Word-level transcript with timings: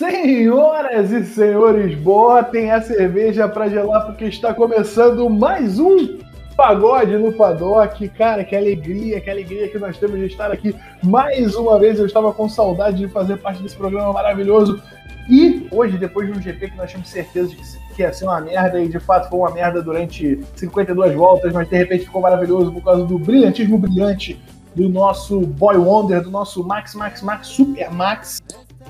Senhoras 0.00 1.12
e 1.12 1.22
senhores, 1.26 1.94
botem 1.94 2.70
a 2.70 2.80
cerveja 2.80 3.46
para 3.46 3.68
gelar 3.68 4.06
porque 4.06 4.24
está 4.24 4.54
começando 4.54 5.28
mais 5.28 5.78
um 5.78 6.16
pagode 6.56 7.18
no 7.18 7.30
paddock. 7.34 8.08
Cara, 8.08 8.42
que 8.42 8.56
alegria, 8.56 9.20
que 9.20 9.28
alegria 9.28 9.68
que 9.68 9.78
nós 9.78 9.98
temos 9.98 10.18
de 10.18 10.24
estar 10.24 10.50
aqui 10.50 10.74
mais 11.02 11.54
uma 11.54 11.78
vez. 11.78 11.98
Eu 11.98 12.06
estava 12.06 12.32
com 12.32 12.48
saudade 12.48 12.96
de 12.96 13.08
fazer 13.08 13.36
parte 13.36 13.62
desse 13.62 13.76
programa 13.76 14.10
maravilhoso. 14.10 14.82
E 15.28 15.68
hoje, 15.70 15.98
depois 15.98 16.32
de 16.32 16.38
um 16.38 16.40
GP 16.40 16.70
que 16.70 16.76
nós 16.78 16.88
tínhamos 16.88 17.10
certeza 17.10 17.50
de 17.50 17.56
que 17.94 18.00
ia 18.00 18.10
ser 18.10 18.24
uma 18.24 18.40
merda, 18.40 18.80
e 18.80 18.88
de 18.88 19.00
fato 19.00 19.28
foi 19.28 19.38
uma 19.38 19.50
merda 19.50 19.82
durante 19.82 20.40
52 20.56 21.14
voltas, 21.14 21.52
mas 21.52 21.68
de 21.68 21.76
repente 21.76 22.06
ficou 22.06 22.22
maravilhoso 22.22 22.72
por 22.72 22.82
causa 22.82 23.04
do 23.04 23.18
brilhantismo 23.18 23.76
brilhante 23.76 24.40
do 24.74 24.88
nosso 24.88 25.40
Boy 25.40 25.76
Wonder, 25.76 26.22
do 26.22 26.30
nosso 26.30 26.66
Max, 26.66 26.94
Max, 26.94 27.20
Max, 27.20 27.48
Super 27.48 27.90
Max. 27.90 28.40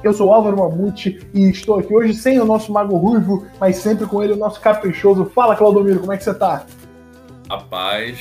Eu 0.02 0.12
sou 0.14 0.32
Álvaro 0.32 0.56
Mamute 0.56 1.20
e 1.34 1.50
estou 1.50 1.78
aqui 1.78 1.94
hoje 1.94 2.14
sem 2.14 2.40
o 2.40 2.44
nosso 2.44 2.72
Mago 2.72 2.96
Ruivo, 2.96 3.46
mas 3.60 3.76
sempre 3.76 4.06
com 4.06 4.22
ele, 4.22 4.32
o 4.32 4.36
nosso 4.36 4.60
caprichoso. 4.60 5.30
Fala, 5.34 5.54
Claudomiro, 5.54 6.00
como 6.00 6.12
é 6.12 6.16
que 6.16 6.24
você 6.24 6.32
tá? 6.32 6.64
Rapaz, 7.50 8.18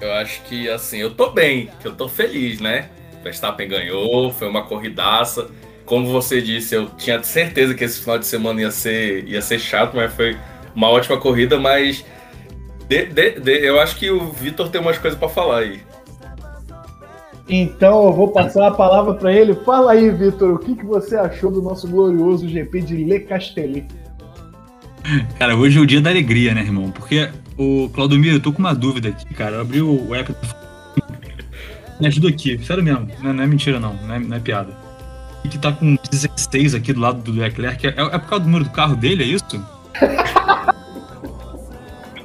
eu 0.00 0.12
acho 0.14 0.42
que 0.42 0.68
assim, 0.68 0.98
eu 0.98 1.14
tô 1.14 1.30
bem, 1.30 1.70
que 1.80 1.86
eu 1.86 1.94
tô 1.94 2.08
feliz, 2.08 2.60
né? 2.60 2.88
Verstappen 3.22 3.68
ganhou, 3.68 4.32
foi 4.32 4.48
uma 4.48 4.64
corridaça. 4.64 5.48
Como 5.84 6.10
você 6.10 6.40
disse, 6.40 6.74
eu 6.74 6.88
tinha 6.90 7.22
certeza 7.22 7.74
que 7.74 7.84
esse 7.84 8.00
final 8.00 8.18
de 8.18 8.26
semana 8.26 8.60
ia 8.62 8.70
ser, 8.70 9.24
ia 9.28 9.42
ser 9.42 9.58
chato, 9.58 9.96
mas 9.96 10.12
foi 10.12 10.36
uma 10.74 10.88
ótima 10.88 11.18
corrida, 11.18 11.58
mas 11.58 12.04
de, 12.88 13.06
de, 13.06 13.38
de, 13.38 13.64
eu 13.64 13.78
acho 13.78 13.96
que 13.96 14.10
o 14.10 14.32
Vitor 14.32 14.68
tem 14.68 14.80
umas 14.80 14.98
coisas 14.98 15.18
para 15.18 15.28
falar 15.28 15.58
aí. 15.58 15.80
Então 17.52 18.04
eu 18.04 18.12
vou 18.12 18.28
passar 18.28 18.68
a 18.68 18.70
palavra 18.70 19.14
para 19.14 19.32
ele. 19.32 19.54
Fala 19.54 19.92
aí, 19.92 20.08
Vitor, 20.08 20.54
o 20.54 20.58
que, 20.58 20.76
que 20.76 20.86
você 20.86 21.16
achou 21.16 21.50
do 21.50 21.60
nosso 21.60 21.88
glorioso 21.88 22.48
GP 22.48 22.80
de 22.82 22.96
Le 22.96 23.18
Castellet? 23.20 23.86
Cara, 25.36 25.56
hoje 25.56 25.76
é 25.76 25.80
o 25.80 25.86
dia 25.86 26.00
da 26.00 26.10
alegria, 26.10 26.54
né, 26.54 26.60
irmão? 26.60 26.92
Porque 26.92 27.28
o 27.58 27.90
Claudomiro, 27.92 28.36
eu 28.36 28.40
tô 28.40 28.52
com 28.52 28.60
uma 28.60 28.72
dúvida 28.72 29.08
aqui, 29.08 29.34
cara. 29.34 29.56
Eu 29.56 29.60
abri 29.62 29.82
o 29.82 30.14
app. 30.14 30.32
Me 32.00 32.06
ajuda 32.06 32.28
aqui, 32.28 32.56
sério 32.64 32.84
mesmo. 32.84 33.08
Não 33.20 33.30
é, 33.30 33.32
não 33.32 33.42
é 33.42 33.46
mentira, 33.48 33.80
não. 33.80 33.94
Não 33.94 34.14
é, 34.14 34.18
não 34.20 34.36
é, 34.36 34.40
piada. 34.40 34.72
Que 35.50 35.58
tá 35.58 35.72
com 35.72 35.96
16 36.08 36.76
aqui 36.76 36.92
do 36.92 37.00
lado 37.00 37.20
do 37.20 37.32
Leclerc. 37.32 37.84
É, 37.84 37.90
é 37.90 38.18
por 38.18 38.28
causa 38.28 38.44
do 38.44 38.46
número 38.46 38.64
do 38.64 38.70
carro 38.70 38.94
dele, 38.94 39.24
é 39.24 39.26
isso? 39.26 39.44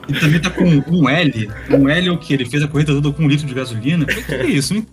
E 0.07 0.13
também 0.13 0.39
tá 0.39 0.51
com 0.51 0.63
um 0.63 1.09
L. 1.09 1.49
Um 1.71 1.89
L 1.89 2.07
é 2.07 2.11
o 2.11 2.17
que? 2.17 2.33
Ele 2.33 2.45
fez 2.45 2.61
a 2.61 2.67
corrida 2.67 2.93
toda 2.93 3.11
com 3.11 3.23
um 3.23 3.27
litro 3.27 3.47
de 3.47 3.53
gasolina? 3.55 4.03
O 4.03 4.07
que 4.07 4.35
é 4.35 4.45
isso, 4.45 4.75
hein? 4.75 4.85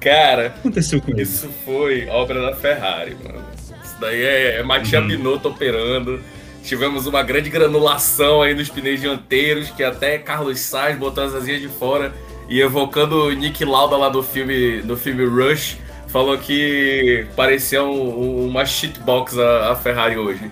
Cara, 0.00 0.46
aconteceu 0.46 1.00
com 1.00 1.10
isso? 1.12 1.46
Isso 1.46 1.54
foi 1.64 2.06
obra 2.08 2.40
da 2.40 2.54
Ferrari, 2.54 3.16
mano. 3.22 3.44
Isso 3.54 3.96
daí 4.00 4.22
é, 4.22 4.56
é 4.56 4.62
Matia 4.62 5.00
uhum. 5.00 5.08
Binotto 5.08 5.48
operando. 5.48 6.20
Tivemos 6.62 7.06
uma 7.06 7.22
grande 7.22 7.48
granulação 7.48 8.42
aí 8.42 8.54
nos 8.54 8.68
pneus 8.68 9.00
dianteiros, 9.00 9.70
que 9.70 9.82
até 9.82 10.18
Carlos 10.18 10.60
Sainz 10.60 10.98
botou 10.98 11.24
as 11.24 11.34
asinhas 11.34 11.60
de 11.60 11.68
fora 11.68 12.12
e 12.48 12.60
evocando 12.60 13.24
o 13.24 13.32
Nick 13.32 13.64
Lauda 13.64 13.96
lá 13.96 14.08
do 14.08 14.22
filme, 14.22 14.82
no 14.82 14.96
filme 14.96 15.24
Rush, 15.24 15.78
falou 16.08 16.36
que 16.38 17.26
parecia 17.36 17.82
um, 17.82 18.46
uma 18.46 18.64
shitbox 18.64 19.38
a, 19.38 19.72
a 19.72 19.76
Ferrari 19.76 20.16
hoje. 20.16 20.50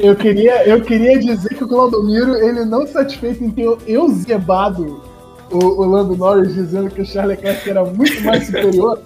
Eu 0.00 0.16
queria, 0.16 0.66
eu 0.66 0.80
queria 0.80 1.18
dizer 1.18 1.50
que 1.50 1.62
o 1.62 1.68
Claudomiro, 1.68 2.34
ele 2.36 2.64
não 2.64 2.86
satisfeito 2.86 3.44
em 3.44 3.50
ter 3.50 3.68
eu 3.86 4.08
zebado 4.08 5.02
o, 5.52 5.80
o 5.80 5.84
Lando 5.84 6.16
Norris 6.16 6.54
dizendo 6.54 6.90
que 6.90 7.02
o 7.02 7.06
Charles 7.06 7.36
Leclerc 7.36 7.68
era 7.68 7.84
muito 7.84 8.20
mais 8.22 8.46
superior, 8.46 9.00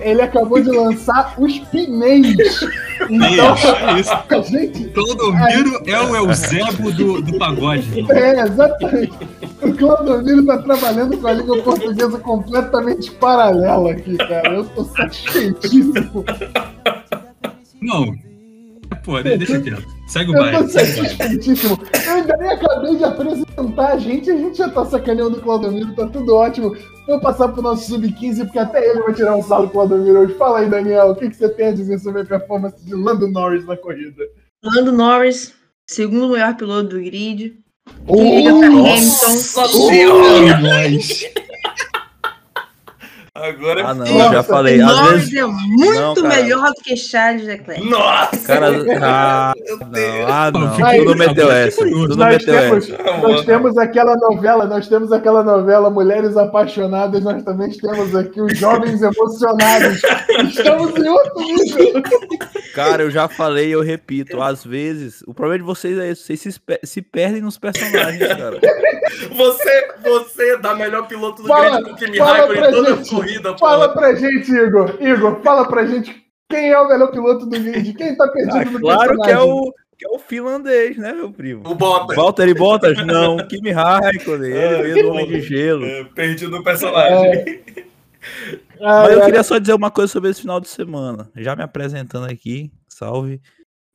ele 0.00 0.22
acabou 0.22 0.60
de 0.60 0.70
lançar 0.70 1.34
os 1.38 1.58
pneus. 1.58 2.62
Então, 3.08 3.56
é 3.88 4.00
isso. 4.00 4.12
A 4.28 4.40
gente, 4.42 4.84
Clodomiro 4.90 5.82
é, 5.86 5.90
é 5.90 6.00
o 6.00 6.16
Eusebo 6.16 6.92
do, 6.92 7.22
do 7.22 7.38
pagode. 7.38 8.06
É, 8.10 8.40
exatamente. 8.40 9.12
O 9.62 9.72
Clodomiro 9.72 10.44
tá 10.44 10.58
trabalhando 10.58 11.16
com 11.18 11.26
a 11.26 11.32
língua 11.32 11.62
portuguesa 11.62 12.18
completamente 12.18 13.10
paralela 13.12 13.92
aqui, 13.92 14.16
cara. 14.16 14.54
Eu 14.54 14.64
tô 14.64 14.84
satisfeitíssimo. 14.84 16.24
Não, 17.80 18.14
Pô, 19.04 19.22
deixa 19.22 19.60
quieto. 19.60 19.86
Segue 20.06 20.30
o 20.30 20.34
baile. 20.34 20.56
Eu 20.56 22.12
ainda 22.14 22.36
nem 22.36 22.48
acabei 22.50 22.96
de 22.96 23.04
apresentar 23.04 23.92
a 23.92 23.98
gente, 23.98 24.30
a 24.30 24.36
gente 24.36 24.58
já 24.58 24.68
tá 24.68 24.84
sacaneando 24.84 25.38
o 25.38 25.40
Claudomiro, 25.40 25.94
tá 25.94 26.06
tudo 26.06 26.34
ótimo. 26.34 26.76
Vou 27.06 27.20
passar 27.20 27.48
pro 27.48 27.62
nosso 27.62 27.88
Sub-15, 27.88 28.44
porque 28.44 28.58
até 28.58 28.88
ele 28.88 29.00
vai 29.02 29.14
tirar 29.14 29.36
um 29.36 29.42
saldo 29.42 29.66
do 29.68 29.72
Claudomiro 29.72 30.20
hoje. 30.20 30.34
Fala 30.34 30.60
aí, 30.60 30.68
Daniel, 30.68 31.10
o 31.10 31.14
que, 31.14 31.28
que 31.28 31.36
você 31.36 31.48
tem 31.48 31.68
a 31.68 31.72
dizer 31.72 31.98
sobre 32.00 32.22
a 32.22 32.24
performance 32.24 32.84
de 32.84 32.94
Lando 32.94 33.28
Norris 33.28 33.64
na 33.64 33.76
corrida? 33.76 34.24
Lando 34.62 34.92
Norris, 34.92 35.54
segundo 35.86 36.30
melhor 36.30 36.56
piloto 36.56 36.88
do 36.88 37.00
grid. 37.00 37.58
Oh, 38.08 38.20
Hamilton. 38.20 38.82
Nossa 38.82 39.68
senhora! 39.68 40.60
Agora 43.42 43.88
ah, 43.88 43.94
não, 43.94 44.06
Nossa, 44.06 44.32
já 44.32 44.42
falei. 44.42 44.80
Às 44.80 45.10
vezes 45.10 45.34
é 45.34 45.44
muito 45.44 46.22
não, 46.22 46.28
melhor 46.28 46.68
do 46.68 46.82
que 46.82 46.96
Charles 46.96 47.46
Leclerc. 47.46 47.84
Nossa! 47.88 48.38
Cara, 48.46 48.68
ah, 49.02 49.54
não, 49.68 50.26
ah, 50.28 50.50
não. 50.50 50.86
Aí, 50.86 50.98
tudo 50.98 51.16
meteu 51.16 51.50
essa. 51.50 51.84
Meteu 51.84 52.54
temos, 52.54 52.90
essa. 52.90 53.02
Nós 53.20 53.44
temos 53.44 53.76
aquela 53.76 54.16
novela, 54.16 54.64
nós 54.64 54.88
temos 54.88 55.12
aquela 55.12 55.42
novela 55.42 55.90
Mulheres 55.90 56.36
Apaixonadas, 56.36 57.22
nós 57.22 57.42
também 57.42 57.70
temos 57.70 58.14
aqui 58.14 58.40
os 58.40 58.56
Jovens 58.58 59.02
Emocionados. 59.02 60.02
Estamos 60.48 60.96
em 60.96 61.08
outro 61.08 61.40
nível. 61.40 62.02
Cara, 62.76 63.02
eu 63.02 63.10
já 63.10 63.26
falei 63.26 63.68
e 63.68 63.72
eu 63.72 63.80
repito. 63.80 64.42
Às 64.42 64.62
vezes, 64.62 65.22
o 65.26 65.32
problema 65.32 65.58
de 65.58 65.64
vocês 65.64 65.98
é 65.98 66.10
isso. 66.10 66.24
Vocês 66.24 66.40
se, 66.40 66.60
se 66.84 67.02
perdem 67.02 67.40
nos 67.40 67.56
personagens, 67.56 68.20
cara. 68.36 68.60
Você, 69.34 69.88
você 70.02 70.50
é 70.52 70.58
da 70.58 70.74
melhor 70.74 71.08
piloto 71.08 71.40
do 71.40 71.48
fala, 71.48 71.80
grid 71.80 71.84
com 71.84 71.92
o 71.92 71.96
Kimi 71.96 72.18
Raikkonen 72.18 72.70
toda 72.70 72.94
a 72.94 73.06
corrida. 73.08 73.58
Fala 73.58 73.88
pra 73.88 74.14
gente, 74.14 74.52
Igor. 74.52 74.94
Igor, 75.00 75.40
fala 75.42 75.66
pra 75.66 75.86
gente 75.86 76.22
quem 76.50 76.70
é 76.70 76.78
o 76.78 76.86
melhor 76.86 77.10
piloto 77.10 77.46
do 77.46 77.58
grid. 77.58 77.94
Quem 77.94 78.14
tá 78.14 78.28
perdido 78.28 78.58
ah, 78.58 78.64
no 78.64 78.80
Claro 78.80 79.20
que 79.20 79.30
é 79.30 79.40
o 79.40 79.72
que 79.98 80.06
é 80.06 80.10
o 80.10 80.18
finlandês, 80.18 80.98
né, 80.98 81.14
meu 81.14 81.32
primo? 81.32 81.62
O 81.66 81.74
Bottas. 81.74 82.14
Valtteri 82.14 82.52
Bottas? 82.52 82.98
Não, 83.06 83.38
Kimi 83.48 83.70
Raikkonen, 83.70 84.52
ele 84.52 84.74
ah, 84.74 84.82
mesmo, 84.82 85.10
Homem 85.12 85.26
de 85.26 85.40
Gelo. 85.40 85.86
É, 85.86 86.04
perdido 86.04 86.50
no 86.50 86.62
personagem. 86.62 87.62
É. 87.76 87.86
Mas 88.80 89.12
eu 89.12 89.24
queria 89.24 89.42
só 89.42 89.58
dizer 89.58 89.74
uma 89.74 89.90
coisa 89.90 90.12
sobre 90.12 90.30
esse 90.30 90.40
final 90.40 90.60
de 90.60 90.68
semana. 90.68 91.30
Já 91.36 91.54
me 91.56 91.62
apresentando 91.62 92.30
aqui, 92.30 92.72
salve. 92.88 93.40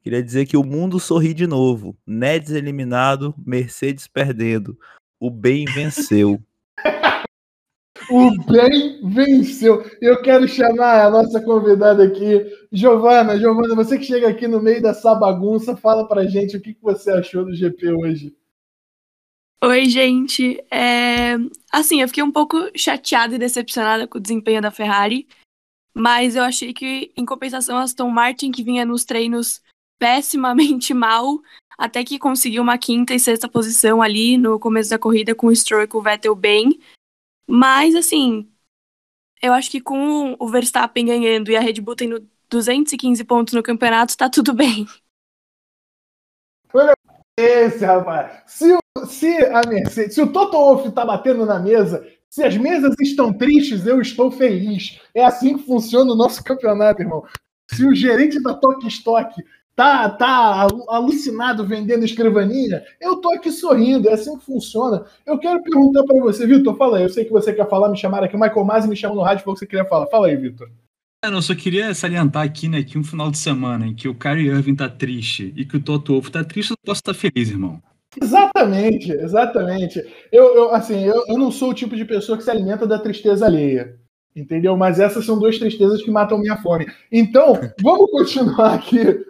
Queria 0.01 0.23
dizer 0.23 0.45
que 0.45 0.57
o 0.57 0.63
mundo 0.63 0.99
sorri 0.99 1.33
de 1.33 1.45
novo. 1.45 1.95
Neds 2.07 2.51
eliminado, 2.51 3.35
Mercedes 3.45 4.07
perdendo 4.07 4.77
o 5.21 5.29
bem 5.29 5.65
venceu. 5.65 6.41
o 8.09 8.31
bem 8.51 8.99
venceu. 9.03 9.85
Eu 10.01 10.19
quero 10.23 10.47
chamar 10.47 11.05
a 11.05 11.11
nossa 11.11 11.39
convidada 11.39 12.03
aqui, 12.03 12.43
Giovana. 12.71 13.37
Giovana, 13.37 13.75
você 13.75 13.99
que 13.99 14.03
chega 14.03 14.27
aqui 14.27 14.47
no 14.47 14.59
meio 14.59 14.81
dessa 14.81 15.13
bagunça, 15.13 15.77
fala 15.77 16.07
pra 16.07 16.25
gente 16.25 16.57
o 16.57 16.61
que 16.61 16.75
você 16.81 17.11
achou 17.11 17.45
do 17.45 17.53
GP 17.53 17.91
hoje. 17.93 18.35
Oi, 19.63 19.85
gente. 19.85 20.57
É... 20.71 21.35
Assim, 21.71 22.01
eu 22.01 22.07
fiquei 22.07 22.23
um 22.23 22.31
pouco 22.31 22.57
chateada 22.75 23.35
e 23.35 23.39
decepcionada 23.39 24.07
com 24.07 24.17
o 24.17 24.21
desempenho 24.21 24.59
da 24.59 24.71
Ferrari, 24.71 25.27
mas 25.93 26.35
eu 26.35 26.43
achei 26.43 26.73
que, 26.73 27.13
em 27.15 27.23
compensação, 27.23 27.77
a 27.77 27.83
Aston 27.83 28.09
Martin, 28.09 28.51
que 28.51 28.63
vinha 28.63 28.83
nos 28.83 29.05
treinos 29.05 29.61
pessimamente 29.99 30.93
mal, 30.95 31.39
até 31.77 32.03
que 32.03 32.17
conseguiu 32.17 32.63
uma 32.63 32.77
quinta 32.77 33.13
e 33.13 33.19
sexta 33.19 33.47
posição 33.47 34.01
ali 34.01 34.35
no 34.35 34.59
começo 34.59 34.89
da 34.89 34.97
corrida 34.97 35.35
com 35.35 35.47
o 35.47 35.55
Stroll 35.55 35.83
e 35.83 35.87
com 35.87 35.99
o 35.99 36.01
Vettel 36.01 36.33
bem. 36.33 36.79
Mas, 37.47 37.93
assim, 37.93 38.51
eu 39.43 39.53
acho 39.53 39.69
que 39.69 39.79
com 39.79 40.35
o 40.39 40.47
Verstappen 40.47 41.05
ganhando 41.05 41.51
e 41.51 41.55
a 41.55 41.61
Red 41.61 41.81
Bull 41.81 41.95
tendo 41.95 42.27
215 42.49 43.23
pontos 43.25 43.53
no 43.53 43.61
campeonato, 43.61 44.17
tá 44.17 44.27
tudo 44.27 44.53
bem. 44.53 44.87
Esse, 47.37 47.85
rapaz. 47.85 48.43
Se, 48.47 48.80
se 49.05 49.27
a 49.45 49.61
Mercedes, 49.67 50.15
se 50.15 50.21
o 50.21 50.31
Toto 50.31 50.57
Wolff 50.57 50.91
tá 50.91 51.05
batendo 51.05 51.45
na 51.45 51.59
mesa, 51.59 52.05
se 52.29 52.43
as 52.43 52.55
mesas 52.57 52.95
estão 52.99 53.33
tristes, 53.33 53.85
eu 53.85 54.01
estou 54.01 54.31
feliz. 54.31 54.99
É 55.13 55.23
assim 55.23 55.57
que 55.57 55.65
funciona 55.65 56.11
o 56.11 56.15
nosso 56.15 56.43
campeonato, 56.45 57.01
irmão. 57.01 57.23
Se 57.69 57.85
o 57.85 57.95
gerente 57.95 58.41
da 58.41 58.53
Tok 58.53 58.85
Stock 58.87 59.41
tá, 59.75 60.09
tá 60.09 60.67
alucinado 60.89 61.65
vendendo 61.65 62.03
escrivaninha, 62.03 62.83
eu 62.99 63.17
tô 63.17 63.31
aqui 63.33 63.51
sorrindo, 63.51 64.09
é 64.09 64.13
assim 64.13 64.37
que 64.37 64.45
funciona. 64.45 65.05
Eu 65.25 65.39
quero 65.39 65.63
perguntar 65.63 66.03
para 66.03 66.19
você, 66.19 66.45
Vitor, 66.45 66.75
fala 66.75 66.97
aí, 66.97 67.03
eu 67.03 67.09
sei 67.09 67.23
que 67.23 67.31
você 67.31 67.53
quer 67.53 67.69
falar, 67.69 67.89
me 67.89 67.97
chamaram 67.97 68.25
aqui, 68.25 68.35
o 68.35 68.39
Michael 68.39 68.65
Masi 68.65 68.89
me 68.89 68.95
chamou 68.95 69.17
no 69.17 69.23
rádio, 69.23 69.43
falou 69.43 69.55
que 69.55 69.59
você 69.59 69.67
queria 69.67 69.85
falar. 69.85 70.07
Fala 70.07 70.27
aí, 70.27 70.35
Vitor. 70.35 70.69
Eu 71.23 71.41
só 71.41 71.53
queria 71.53 71.93
salientar 71.93 72.43
aqui, 72.43 72.67
né, 72.67 72.83
que 72.83 72.97
um 72.97 73.03
final 73.03 73.29
de 73.29 73.37
semana 73.37 73.85
em 73.85 73.93
que 73.93 74.07
o 74.09 74.15
Kyrie 74.15 74.47
Irving 74.47 74.75
tá 74.75 74.89
triste 74.89 75.53
e 75.55 75.63
que 75.63 75.77
o 75.77 75.81
Toto 75.81 76.13
Wolff 76.13 76.31
tá 76.31 76.43
triste, 76.43 76.71
eu 76.71 76.77
posso 76.83 76.99
estar 76.99 77.13
feliz, 77.13 77.49
irmão. 77.49 77.81
Exatamente, 78.19 79.11
exatamente. 79.11 80.05
Eu, 80.31 80.55
eu 80.55 80.75
assim, 80.75 81.05
eu, 81.05 81.23
eu 81.27 81.37
não 81.37 81.51
sou 81.51 81.69
o 81.69 81.73
tipo 81.73 81.95
de 81.95 82.03
pessoa 82.03 82.37
que 82.37 82.43
se 82.43 82.51
alimenta 82.51 82.85
da 82.85 82.99
tristeza 82.99 83.45
alheia. 83.45 83.99
Entendeu? 84.33 84.77
Mas 84.77 84.99
essas 84.99 85.25
são 85.25 85.37
duas 85.37 85.57
tristezas 85.57 86.01
que 86.01 86.09
matam 86.09 86.37
minha 86.37 86.55
fome. 86.57 86.87
Então, 87.11 87.59
vamos 87.81 88.09
continuar 88.11 88.75
aqui. 88.75 89.25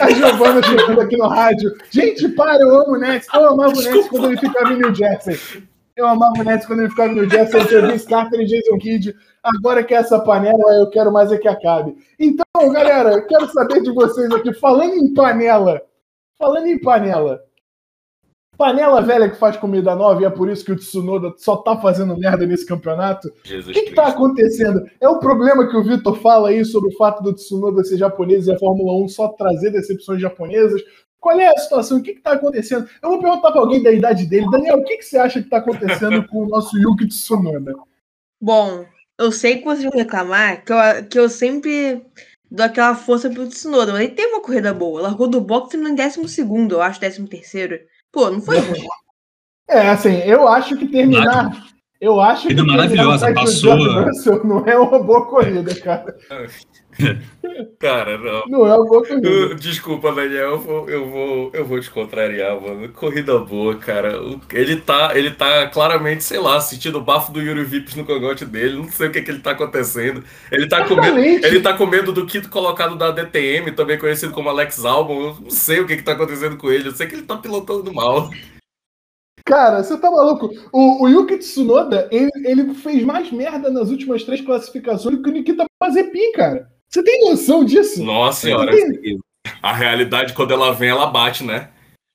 A 0.00 0.10
Giovana 0.10 0.62
chegando 0.62 1.00
aqui 1.00 1.16
no 1.16 1.28
rádio. 1.28 1.74
Gente, 1.90 2.26
para, 2.30 2.62
eu 2.62 2.74
amo 2.74 2.94
o 2.94 2.98
Nets. 2.98 3.28
Eu 3.34 3.48
amava 3.48 3.72
o 3.76 3.82
Nets 3.82 4.08
quando 4.08 4.26
ele 4.26 4.38
ficava 4.38 4.72
em 4.72 4.78
New 4.78 4.94
Jersey. 4.94 5.62
Eu 5.94 6.06
amava 6.06 6.40
o 6.40 6.42
Nets 6.42 6.66
quando 6.66 6.80
ele 6.80 6.88
ficava 6.88 7.12
New 7.12 7.28
Jersey. 7.28 7.60
Eu 7.60 7.68
tinha 7.68 7.86
Vince 7.86 8.06
Carter 8.06 8.40
e 8.40 8.46
Jason 8.46 8.78
Kidd. 8.78 9.14
Agora 9.42 9.84
que 9.84 9.94
é 9.94 9.98
essa 9.98 10.18
panela, 10.18 10.72
eu 10.74 10.88
quero 10.88 11.12
mais 11.12 11.30
é 11.30 11.36
que 11.36 11.48
acabe. 11.48 11.94
Então, 12.18 12.72
galera, 12.72 13.12
eu 13.12 13.26
quero 13.26 13.46
saber 13.48 13.82
de 13.82 13.92
vocês 13.92 14.30
aqui. 14.30 14.54
Falando 14.54 14.94
em 14.94 15.12
panela. 15.12 15.82
Falando 16.38 16.66
em 16.66 16.80
panela. 16.80 17.42
Panela 18.60 19.00
velha 19.00 19.30
que 19.30 19.38
faz 19.38 19.56
comida 19.56 19.94
nova 19.94 20.20
e 20.20 20.26
é 20.26 20.28
por 20.28 20.46
isso 20.50 20.62
que 20.62 20.72
o 20.72 20.76
Tsunoda 20.76 21.32
só 21.38 21.56
tá 21.56 21.80
fazendo 21.80 22.14
merda 22.14 22.44
nesse 22.44 22.66
campeonato. 22.66 23.28
O 23.28 23.72
que, 23.72 23.84
que 23.84 23.94
tá 23.94 24.08
acontecendo? 24.08 24.86
É 25.00 25.08
o 25.08 25.18
problema 25.18 25.66
que 25.66 25.74
o 25.74 25.82
Vitor 25.82 26.14
fala 26.20 26.50
aí 26.50 26.62
sobre 26.62 26.92
o 26.92 26.96
fato 26.98 27.22
do 27.22 27.32
Tsunoda 27.32 27.82
ser 27.82 27.96
japonês 27.96 28.46
e 28.46 28.52
a 28.52 28.58
Fórmula 28.58 29.02
1 29.02 29.08
só 29.08 29.28
trazer 29.28 29.70
decepções 29.70 30.20
japonesas. 30.20 30.82
Qual 31.18 31.40
é 31.40 31.46
a 31.48 31.56
situação? 31.56 31.96
O 31.96 32.02
que 32.02 32.10
está 32.10 32.32
acontecendo? 32.32 32.86
Eu 33.02 33.08
vou 33.08 33.22
perguntar 33.22 33.50
para 33.50 33.62
alguém 33.62 33.82
da 33.82 33.90
idade 33.90 34.26
dele. 34.26 34.50
Daniel, 34.50 34.76
o 34.76 34.84
que, 34.84 34.98
que 34.98 35.06
você 35.06 35.16
acha 35.16 35.40
que 35.40 35.46
está 35.46 35.56
acontecendo 35.56 36.28
com 36.28 36.44
o 36.44 36.46
nosso 36.46 36.76
Yuki 36.76 37.08
Tsunoda? 37.08 37.74
Bom, 38.38 38.84
eu 39.18 39.32
sei 39.32 39.56
que 39.56 39.64
vocês 39.64 39.84
vão 39.84 39.98
reclamar 39.98 40.62
que 40.62 40.70
eu, 40.70 40.76
que 41.08 41.18
eu 41.18 41.30
sempre 41.30 42.02
dou 42.50 42.66
aquela 42.66 42.94
força 42.94 43.30
pro 43.30 43.48
Tsunoda, 43.48 43.92
mas 43.92 44.02
ele 44.02 44.12
teve 44.12 44.28
uma 44.28 44.42
corrida 44.42 44.74
boa. 44.74 45.00
Largou 45.00 45.28
do 45.28 45.40
box 45.40 45.78
no 45.78 45.96
décimo 45.96 46.28
segundo, 46.28 46.74
eu 46.74 46.82
acho, 46.82 47.00
décimo 47.00 47.26
terceiro. 47.26 47.80
Pô, 48.12 48.30
não 48.30 48.40
foi 48.40 48.58
ruim. 48.58 48.86
É, 49.68 49.88
assim, 49.88 50.16
eu 50.18 50.48
acho 50.48 50.76
que 50.76 50.88
terminar. 50.88 51.50
Eu 52.00 52.18
acho 52.18 52.48
que. 52.48 52.54
maravilhosa, 52.54 53.32
passou. 53.34 53.76
Russell 54.04 54.42
não 54.44 54.64
é 54.66 54.78
uma 54.78 54.98
boa 54.98 55.26
corrida, 55.26 55.74
cara. 55.74 56.16
Cara, 57.78 58.18
não. 58.18 58.42
Não 58.46 58.66
é 58.66 58.74
uma 58.74 58.86
boa 58.86 59.06
corrida. 59.06 59.54
Desculpa, 59.54 60.12
Daniel, 60.12 60.50
eu 60.50 60.58
vou, 60.58 60.88
eu 60.88 61.10
vou, 61.10 61.50
eu 61.54 61.64
vou 61.64 61.80
te 61.80 61.90
contrariar, 61.90 62.60
mano. 62.60 62.88
Corrida 62.90 63.38
boa, 63.38 63.76
cara. 63.76 64.20
Ele 64.52 64.76
tá, 64.76 65.12
ele 65.14 65.30
tá 65.30 65.66
claramente, 65.68 66.24
sei 66.24 66.38
lá, 66.38 66.60
sentindo 66.60 66.98
o 66.98 67.02
bafo 67.02 67.32
do 67.32 67.40
Yuri 67.40 67.64
Vips 67.64 67.94
no 67.94 68.04
cangote 68.04 68.44
dele. 68.44 68.76
Não 68.76 68.90
sei 68.90 69.08
o 69.08 69.12
que, 69.12 69.22
que 69.22 69.30
ele 69.30 69.40
tá 69.40 69.52
acontecendo. 69.52 70.22
Ele 70.50 70.68
tá, 70.68 70.84
comendo, 70.84 71.18
ele 71.18 71.60
tá 71.60 71.72
com 71.74 71.86
medo 71.86 72.12
do 72.12 72.26
quinto 72.26 72.48
colocado 72.50 72.96
da 72.96 73.10
DTM, 73.10 73.72
também 73.72 73.98
conhecido 73.98 74.32
como 74.32 74.48
Alex 74.48 74.84
Albon. 74.84 75.20
Eu 75.20 75.36
não 75.40 75.50
sei 75.50 75.80
o 75.80 75.86
que, 75.86 75.96
que 75.96 76.02
tá 76.02 76.12
acontecendo 76.12 76.56
com 76.56 76.70
ele. 76.70 76.88
Eu 76.88 76.92
sei 76.92 77.06
que 77.06 77.14
ele 77.14 77.22
tá 77.22 77.36
pilotando 77.36 77.92
mal. 77.92 78.30
Cara, 79.44 79.82
você 79.82 79.96
tá 79.96 80.10
maluco? 80.10 80.50
O, 80.72 81.04
o 81.04 81.08
Yuki 81.08 81.38
Tsunoda, 81.38 82.08
ele, 82.10 82.30
ele, 82.44 82.74
fez 82.74 83.02
mais 83.04 83.30
merda 83.30 83.70
nas 83.70 83.90
últimas 83.90 84.22
três 84.24 84.40
classificações 84.40 85.16
do 85.16 85.22
que 85.22 85.28
o 85.28 85.32
Nikita 85.32 85.64
Mazepin, 85.80 86.32
cara. 86.32 86.68
Você 86.88 87.02
tem 87.02 87.28
noção 87.28 87.64
disso? 87.64 88.02
Nossa 88.02 88.42
senhora. 88.42 88.72
Tem... 88.72 89.18
A 89.62 89.72
realidade, 89.72 90.34
quando 90.34 90.52
ela 90.52 90.72
vem, 90.72 90.90
ela 90.90 91.06
bate, 91.06 91.44
né? 91.44 91.70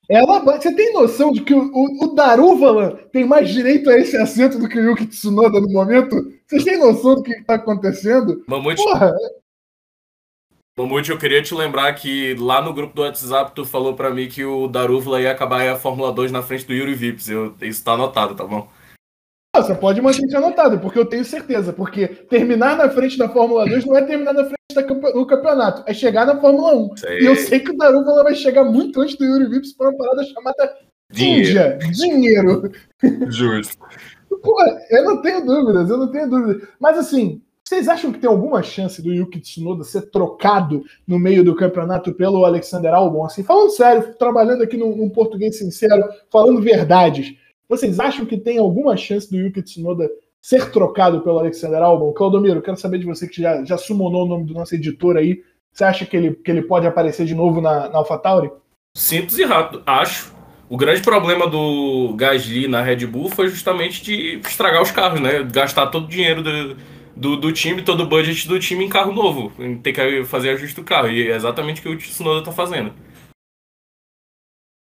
Ela 0.10 0.40
bate. 0.40 0.64
Você 0.64 0.76
tem 0.76 0.94
noção 0.94 1.32
de 1.32 1.42
que 1.42 1.54
o, 1.54 1.72
o, 1.74 2.06
o 2.06 2.16
Daruvala 2.16 3.00
tem 3.12 3.26
mais 3.26 3.50
direito 3.50 3.90
a 3.90 3.98
esse 3.98 4.16
assento 4.18 4.60
do 4.60 4.70
que 4.70 4.78
o 4.78 4.92
Yuki 4.92 5.08
Tsunoda 5.08 5.60
no 5.60 5.70
momento? 5.70 6.16
Vocês 6.48 6.64
têm 6.64 6.78
noção 6.78 7.16
do 7.16 7.24
que 7.24 7.32
está 7.32 7.56
acontecendo? 7.56 8.44
Mamute, 8.48 8.84
Porra. 8.84 9.14
Mamute, 10.78 11.10
eu 11.10 11.18
queria 11.18 11.42
te 11.42 11.56
lembrar 11.56 11.94
que 11.94 12.36
lá 12.36 12.62
no 12.62 12.74
grupo 12.74 12.94
do 12.94 13.02
WhatsApp 13.02 13.54
tu 13.56 13.64
falou 13.64 13.96
para 13.96 14.10
mim 14.10 14.28
que 14.28 14.44
o 14.44 14.68
Daruvala 14.68 15.22
ia 15.22 15.32
acabar 15.32 15.66
a 15.70 15.78
Fórmula 15.78 16.12
2 16.12 16.34
na 16.34 16.42
frente 16.42 16.66
do 16.66 16.74
Yuri 16.74 16.94
Vips. 16.94 17.30
Eu, 17.30 17.56
isso 17.62 17.82
tá 17.82 17.94
anotado, 17.94 18.36
tá 18.36 18.44
bom? 18.44 18.68
Você 19.56 19.74
pode 19.74 20.02
manter 20.02 20.26
isso 20.26 20.36
anotado, 20.36 20.78
porque 20.80 21.00
eu 21.00 21.06
tenho 21.06 21.24
certeza. 21.24 21.72
Porque 21.72 22.10
terminar 22.10 22.76
na 22.76 22.90
frente 22.90 23.18
da 23.18 23.30
Fórmula 23.30 23.66
2 23.66 23.86
não 23.86 23.96
é 23.96 24.02
terminar 24.02 24.34
na 24.34 24.44
frente 24.44 25.14
do 25.14 25.26
campeonato, 25.26 25.84
é 25.88 25.94
chegar 25.94 26.26
na 26.26 26.42
Fórmula 26.42 26.76
1. 26.76 26.98
Sei. 26.98 27.22
E 27.22 27.26
eu 27.26 27.38
sei 27.38 27.62
que 27.62 27.72
o 27.72 27.78
Daruvala 27.78 28.26
vai 28.26 28.36
chegar 28.36 28.66
muito 28.66 29.00
antes 29.00 29.16
do 29.16 29.24
Yuri 29.24 29.48
Vips 29.48 29.72
para 29.72 29.90
uma 29.90 29.98
parada 29.98 30.26
chamada 30.26 30.76
Dinheiro. 31.10 31.78
Dinheiro. 31.92 32.72
Justo. 33.30 33.78
Pô, 34.44 34.58
eu 34.90 35.06
não 35.06 35.22
tenho 35.22 35.46
dúvidas, 35.46 35.90
eu 35.90 35.98
não 35.98 36.12
tenho 36.12 36.30
dúvidas. 36.30 36.68
Mas 36.78 36.98
assim, 36.98 37.42
vocês 37.68 37.88
acham 37.88 38.12
que 38.12 38.20
tem 38.20 38.30
alguma 38.30 38.62
chance 38.62 39.02
do 39.02 39.12
Yuki 39.12 39.40
Tsunoda 39.40 39.84
ser 39.84 40.12
trocado 40.12 40.84
no 41.08 41.18
meio 41.18 41.44
do 41.44 41.56
campeonato 41.56 42.14
pelo 42.14 42.46
Alexander 42.46 42.94
Albon? 42.94 43.26
Assim, 43.26 43.44
falando 43.44 43.72
sério, 43.72 44.14
trabalhando 44.20 44.62
aqui 44.62 44.78
num, 44.78 44.96
num 44.96 45.10
português 45.10 45.58
sincero, 45.58 46.04
falando 46.32 46.62
verdades. 46.62 47.34
Vocês 47.68 48.00
acham 48.00 48.24
que 48.24 48.38
tem 48.38 48.60
alguma 48.60 48.96
chance 48.96 49.28
do 49.32 49.38
Yuki 49.38 49.64
Tsunoda 49.64 50.08
ser 50.40 50.70
trocado 50.70 51.22
pelo 51.22 51.40
Alexander 51.40 51.82
Albon? 51.82 52.14
Claudomiro, 52.14 52.62
quero 52.62 52.78
saber 52.78 53.00
de 53.00 53.06
você 53.08 53.28
que 53.28 53.42
já, 53.42 53.66
já 53.66 53.80
summonou 53.80 54.26
o 54.26 54.28
nome 54.28 54.46
do 54.46 54.54
nosso 54.54 54.76
editor 54.76 55.18
aí. 55.18 55.42
Você 55.74 55.84
acha 55.84 56.06
que 56.06 56.16
ele, 56.16 56.36
que 56.36 56.52
ele 56.52 56.62
pode 56.62 56.86
aparecer 56.86 57.26
de 57.26 57.34
novo 57.34 57.62
na, 57.62 57.90
na 57.90 57.98
AlphaTauri? 57.98 58.52
Simples 58.96 59.40
e 59.40 59.44
rápido, 59.44 59.82
acho. 59.88 60.36
O 60.70 60.78
grande 60.78 61.02
problema 61.02 61.48
do 61.48 62.14
Gasly 62.16 62.68
na 62.68 62.84
Red 62.84 63.08
Bull 63.08 63.30
foi 63.30 63.48
justamente 63.48 64.04
de 64.04 64.40
estragar 64.48 64.84
os 64.84 64.92
carros, 64.92 65.20
né? 65.20 65.44
Gastar 65.44 65.88
todo 65.88 66.06
o 66.06 66.08
dinheiro 66.08 66.44
do, 66.44 66.76
do, 67.16 67.38
do 67.38 67.52
time, 67.52 67.82
todo 67.82 68.04
o 68.04 68.08
budget 68.08 68.48
do 68.48 68.60
time 68.60 68.86
em 68.86 68.90
carro 68.90 69.14
novo. 69.14 69.52
Tem 69.82 69.94
que 69.94 70.24
fazer 70.26 70.50
ajuste 70.50 70.76
do 70.76 70.84
carro. 70.84 71.10
E 71.10 71.30
é 71.30 71.36
exatamente 71.36 71.80
o 71.80 71.84
que 71.84 71.90
o 71.90 71.98
Tsunoda 71.98 72.40
está 72.40 72.52
fazendo. 72.52 72.94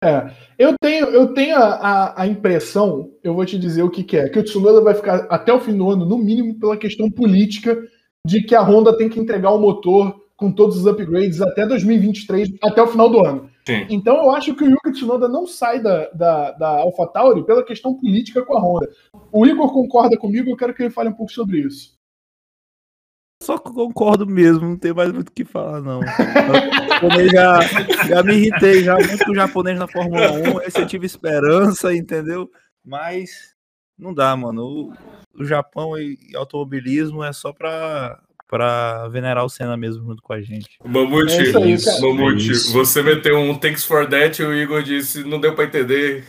É, 0.02 0.30
eu 0.58 0.74
tenho, 0.78 1.06
eu 1.06 1.32
tenho 1.32 1.56
a, 1.56 1.74
a, 1.74 2.22
a, 2.22 2.26
impressão, 2.26 3.10
eu 3.22 3.32
vou 3.32 3.46
te 3.46 3.58
dizer 3.58 3.82
o 3.82 3.88
que, 3.88 4.04
que, 4.04 4.18
é, 4.18 4.28
que 4.28 4.38
o 4.38 4.42
Tsunoda 4.42 4.82
vai 4.82 4.94
ficar 4.94 5.26
até 5.30 5.50
o 5.50 5.60
fim 5.60 5.74
do 5.74 5.90
ano, 5.90 6.04
no 6.04 6.18
mínimo 6.18 6.58
pela 6.60 6.76
questão 6.76 7.10
política 7.10 7.80
de 8.26 8.42
que 8.42 8.54
a 8.54 8.60
Honda 8.60 8.96
tem 8.96 9.08
que 9.08 9.18
entregar 9.18 9.50
o 9.50 9.58
motor 9.58 10.14
com 10.36 10.52
todos 10.52 10.76
os 10.76 10.86
upgrades 10.86 11.40
até 11.40 11.66
2023, 11.66 12.50
até 12.62 12.82
o 12.82 12.86
final 12.86 13.08
do 13.08 13.24
ano. 13.24 13.48
Sim. 13.66 13.86
Então 13.88 14.16
eu 14.16 14.30
acho 14.32 14.54
que 14.54 14.64
o 14.64 14.68
Yuki 14.68 14.92
Tsunoda 14.92 15.26
não 15.26 15.46
sai 15.46 15.80
da, 15.80 16.10
da, 16.10 16.50
da 16.52 16.68
AlphaTauri 16.80 17.46
pela 17.46 17.64
questão 17.64 17.94
política 17.94 18.44
com 18.44 18.58
a 18.58 18.60
Honda. 18.60 18.90
O 19.32 19.46
Igor 19.46 19.72
concorda 19.72 20.18
comigo, 20.18 20.50
eu 20.50 20.56
quero 20.56 20.74
que 20.74 20.82
ele 20.82 20.90
fale 20.90 21.08
um 21.08 21.14
pouco 21.14 21.32
sobre 21.32 21.60
isso. 21.60 21.93
Só 23.44 23.58
concordo 23.58 24.26
mesmo, 24.26 24.66
não 24.66 24.76
tem 24.78 24.94
mais 24.94 25.12
muito 25.12 25.28
o 25.28 25.32
que 25.32 25.44
falar, 25.44 25.82
não. 25.82 26.00
Eu 26.00 27.28
já, 27.30 27.60
já 28.08 28.22
me 28.22 28.36
irritei 28.36 28.82
já 28.82 28.94
muito 28.94 29.22
com 29.22 29.32
o 29.32 29.34
japonês 29.34 29.78
na 29.78 29.86
Fórmula 29.86 30.32
1, 30.32 30.62
esse 30.62 30.80
eu 30.80 30.86
tive 30.86 31.04
esperança, 31.04 31.94
entendeu? 31.94 32.50
Mas 32.82 33.54
não 33.98 34.14
dá, 34.14 34.34
mano. 34.34 34.62
O, 34.62 34.92
o 35.42 35.44
Japão 35.44 35.98
e 35.98 36.18
automobilismo 36.34 37.22
é 37.22 37.34
só 37.34 37.52
pra, 37.52 38.18
pra 38.48 39.08
venerar 39.08 39.44
o 39.44 39.50
Senna 39.50 39.76
mesmo 39.76 40.06
junto 40.06 40.22
com 40.22 40.32
a 40.32 40.40
gente. 40.40 40.78
Mamute, 40.82 41.34
é 41.34 41.40
aí, 41.40 41.76
Mamute, 42.00 42.50
é 42.50 42.72
você 42.72 43.02
meteu 43.02 43.38
um 43.38 43.54
thanks 43.58 43.84
for 43.84 44.08
that 44.08 44.40
e 44.40 44.44
o 44.46 44.54
Igor 44.54 44.82
disse 44.82 45.22
não 45.22 45.38
deu 45.38 45.54
pra 45.54 45.64
entender. 45.64 46.24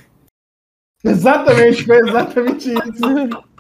Exatamente, 1.02 1.86
foi 1.86 1.98
exatamente 1.98 2.74
isso. 2.74 3.55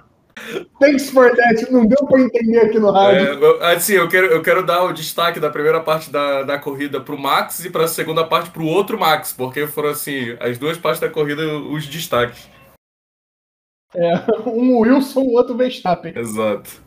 Thanks 0.79 1.09
for 1.09 1.33
that. 1.35 1.71
Não 1.71 1.85
deu 1.85 2.05
para 2.05 2.21
entender 2.21 2.59
aqui 2.59 2.77
no 2.77 2.91
rádio. 2.91 3.61
É, 3.61 3.75
assim, 3.75 3.93
eu 3.93 4.09
quero, 4.09 4.27
eu 4.27 4.41
quero 4.41 4.65
dar 4.65 4.83
o 4.83 4.93
destaque 4.93 5.39
da 5.39 5.49
primeira 5.49 5.79
parte 5.81 6.11
da, 6.11 6.43
da 6.43 6.59
corrida 6.59 6.99
para 6.99 7.15
o 7.15 7.19
Max 7.19 7.63
e 7.63 7.69
para 7.69 7.85
a 7.85 7.87
segunda 7.87 8.25
parte 8.25 8.49
para 8.49 8.61
o 8.61 8.67
outro 8.67 8.99
Max, 8.99 9.31
porque 9.31 9.65
foram 9.65 9.89
assim 9.89 10.35
as 10.39 10.57
duas 10.57 10.77
partes 10.77 10.99
da 10.99 11.09
corrida 11.09 11.41
os 11.57 11.87
destaques. 11.87 12.49
É, 13.95 14.13
um 14.45 14.79
Wilson, 14.79 15.21
o 15.21 15.33
outro 15.33 15.55
Verstappen. 15.55 16.13
Exato. 16.15 16.83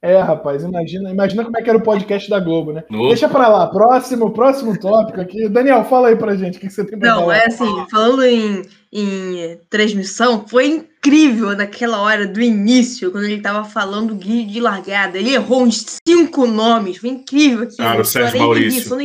É, 0.00 0.18
rapaz, 0.20 0.62
imagina, 0.62 1.10
imagina 1.10 1.44
como 1.44 1.56
é 1.56 1.62
que 1.62 1.70
era 1.70 1.78
o 1.78 1.82
podcast 1.82 2.28
da 2.28 2.38
Globo, 2.38 2.74
né? 2.74 2.84
Deixa 2.90 3.26
pra 3.26 3.48
lá, 3.48 3.66
próximo, 3.68 4.34
próximo 4.34 4.78
tópico 4.78 5.18
aqui. 5.18 5.48
Daniel, 5.48 5.82
fala 5.84 6.08
aí 6.08 6.16
pra 6.16 6.36
gente 6.36 6.58
o 6.58 6.60
que, 6.60 6.68
você 6.68 6.84
tem 6.84 6.98
pra 6.98 7.08
Não, 7.08 7.20
falar. 7.20 7.38
é 7.38 7.46
assim, 7.46 7.86
falando 7.90 8.22
em, 8.22 8.62
em 8.92 9.58
transmissão, 9.70 10.46
foi 10.46 10.86
incrível 11.04 11.54
naquela 11.54 12.00
hora 12.00 12.26
do 12.26 12.40
início, 12.40 13.12
quando 13.12 13.24
ele 13.24 13.40
tava 13.40 13.68
falando 13.68 14.14
guia 14.14 14.46
de 14.46 14.58
largada. 14.58 15.18
Ele 15.18 15.34
errou 15.34 15.62
uns 15.62 15.98
cinco 16.06 16.46
nomes, 16.46 16.96
foi 16.96 17.10
incrível 17.10 17.64
aqui. 17.64 17.76
Ah, 17.78 17.98
o 17.98 18.04
Sérgio 18.04 18.38
Maurício. 18.38 18.96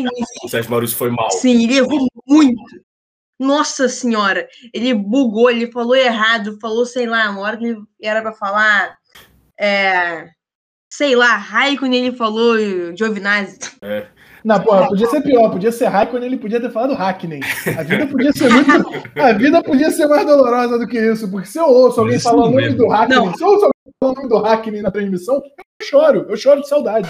O 0.44 0.50
Sérgio 0.50 0.72
Maurício 0.72 0.98
foi 0.98 1.10
mal. 1.10 1.30
Sim, 1.32 1.64
ele 1.64 1.78
errou 1.78 2.08
muito. 2.26 2.64
Nossa 3.38 3.88
senhora, 3.88 4.48
ele 4.74 4.94
bugou, 4.94 5.50
ele 5.50 5.72
falou 5.72 5.96
errado, 5.96 6.58
falou, 6.60 6.86
sei 6.86 7.06
lá, 7.06 7.30
uma 7.30 7.42
hora 7.42 7.58
que 7.58 7.66
ele 7.66 7.82
era 8.02 8.22
pra 8.22 8.34
falar. 8.34 8.98
É, 9.58 10.30
sei 10.92 11.16
lá, 11.16 11.36
Raikkonen 11.36 12.08
ele 12.08 12.18
falou 12.18 12.58
Giovinazzi. 12.98 13.60
É. 13.82 14.08
Não, 14.44 14.60
porra, 14.62 14.88
podia 14.88 15.08
ser 15.08 15.22
pior, 15.22 15.50
podia 15.52 15.72
ser 15.72 15.88
Raikkonen, 15.88 16.28
ele 16.28 16.38
podia 16.38 16.62
ter 16.62 16.72
falado 16.72 16.94
Hackney. 16.94 17.42
A 17.78 17.84
vida 17.84 18.08
podia 18.08 18.32
ser 18.32 18.50
muito. 18.50 18.70
A 19.20 19.34
vida 19.34 19.64
podia 19.64 19.92
ser 19.92 20.08
mais 20.08 20.26
dolorosa 20.26 20.80
do 20.80 20.88
que 20.88 20.98
isso, 20.98 21.30
porque 21.30 21.48
se 21.48 21.60
eu 21.60 21.66
ouço 21.66 22.00
alguém 22.00 22.20
falar 22.20 22.46
o 22.46 22.52
nome 22.52 22.74
do 22.74 22.88
Hackney, 22.88 23.38
se 23.38 23.44
eu 23.44 23.48
ouço 23.50 23.66
alguém 23.66 23.94
falar 24.00 24.12
o 24.12 24.16
nome 24.16 24.30
do 24.30 24.38
Hackney 24.38 24.82
na 24.82 24.92
transmissão, 24.92 25.36
eu 25.36 25.86
choro, 25.86 26.26
eu 26.30 26.38
choro 26.38 26.62
de 26.62 26.70
saudade. 26.70 27.10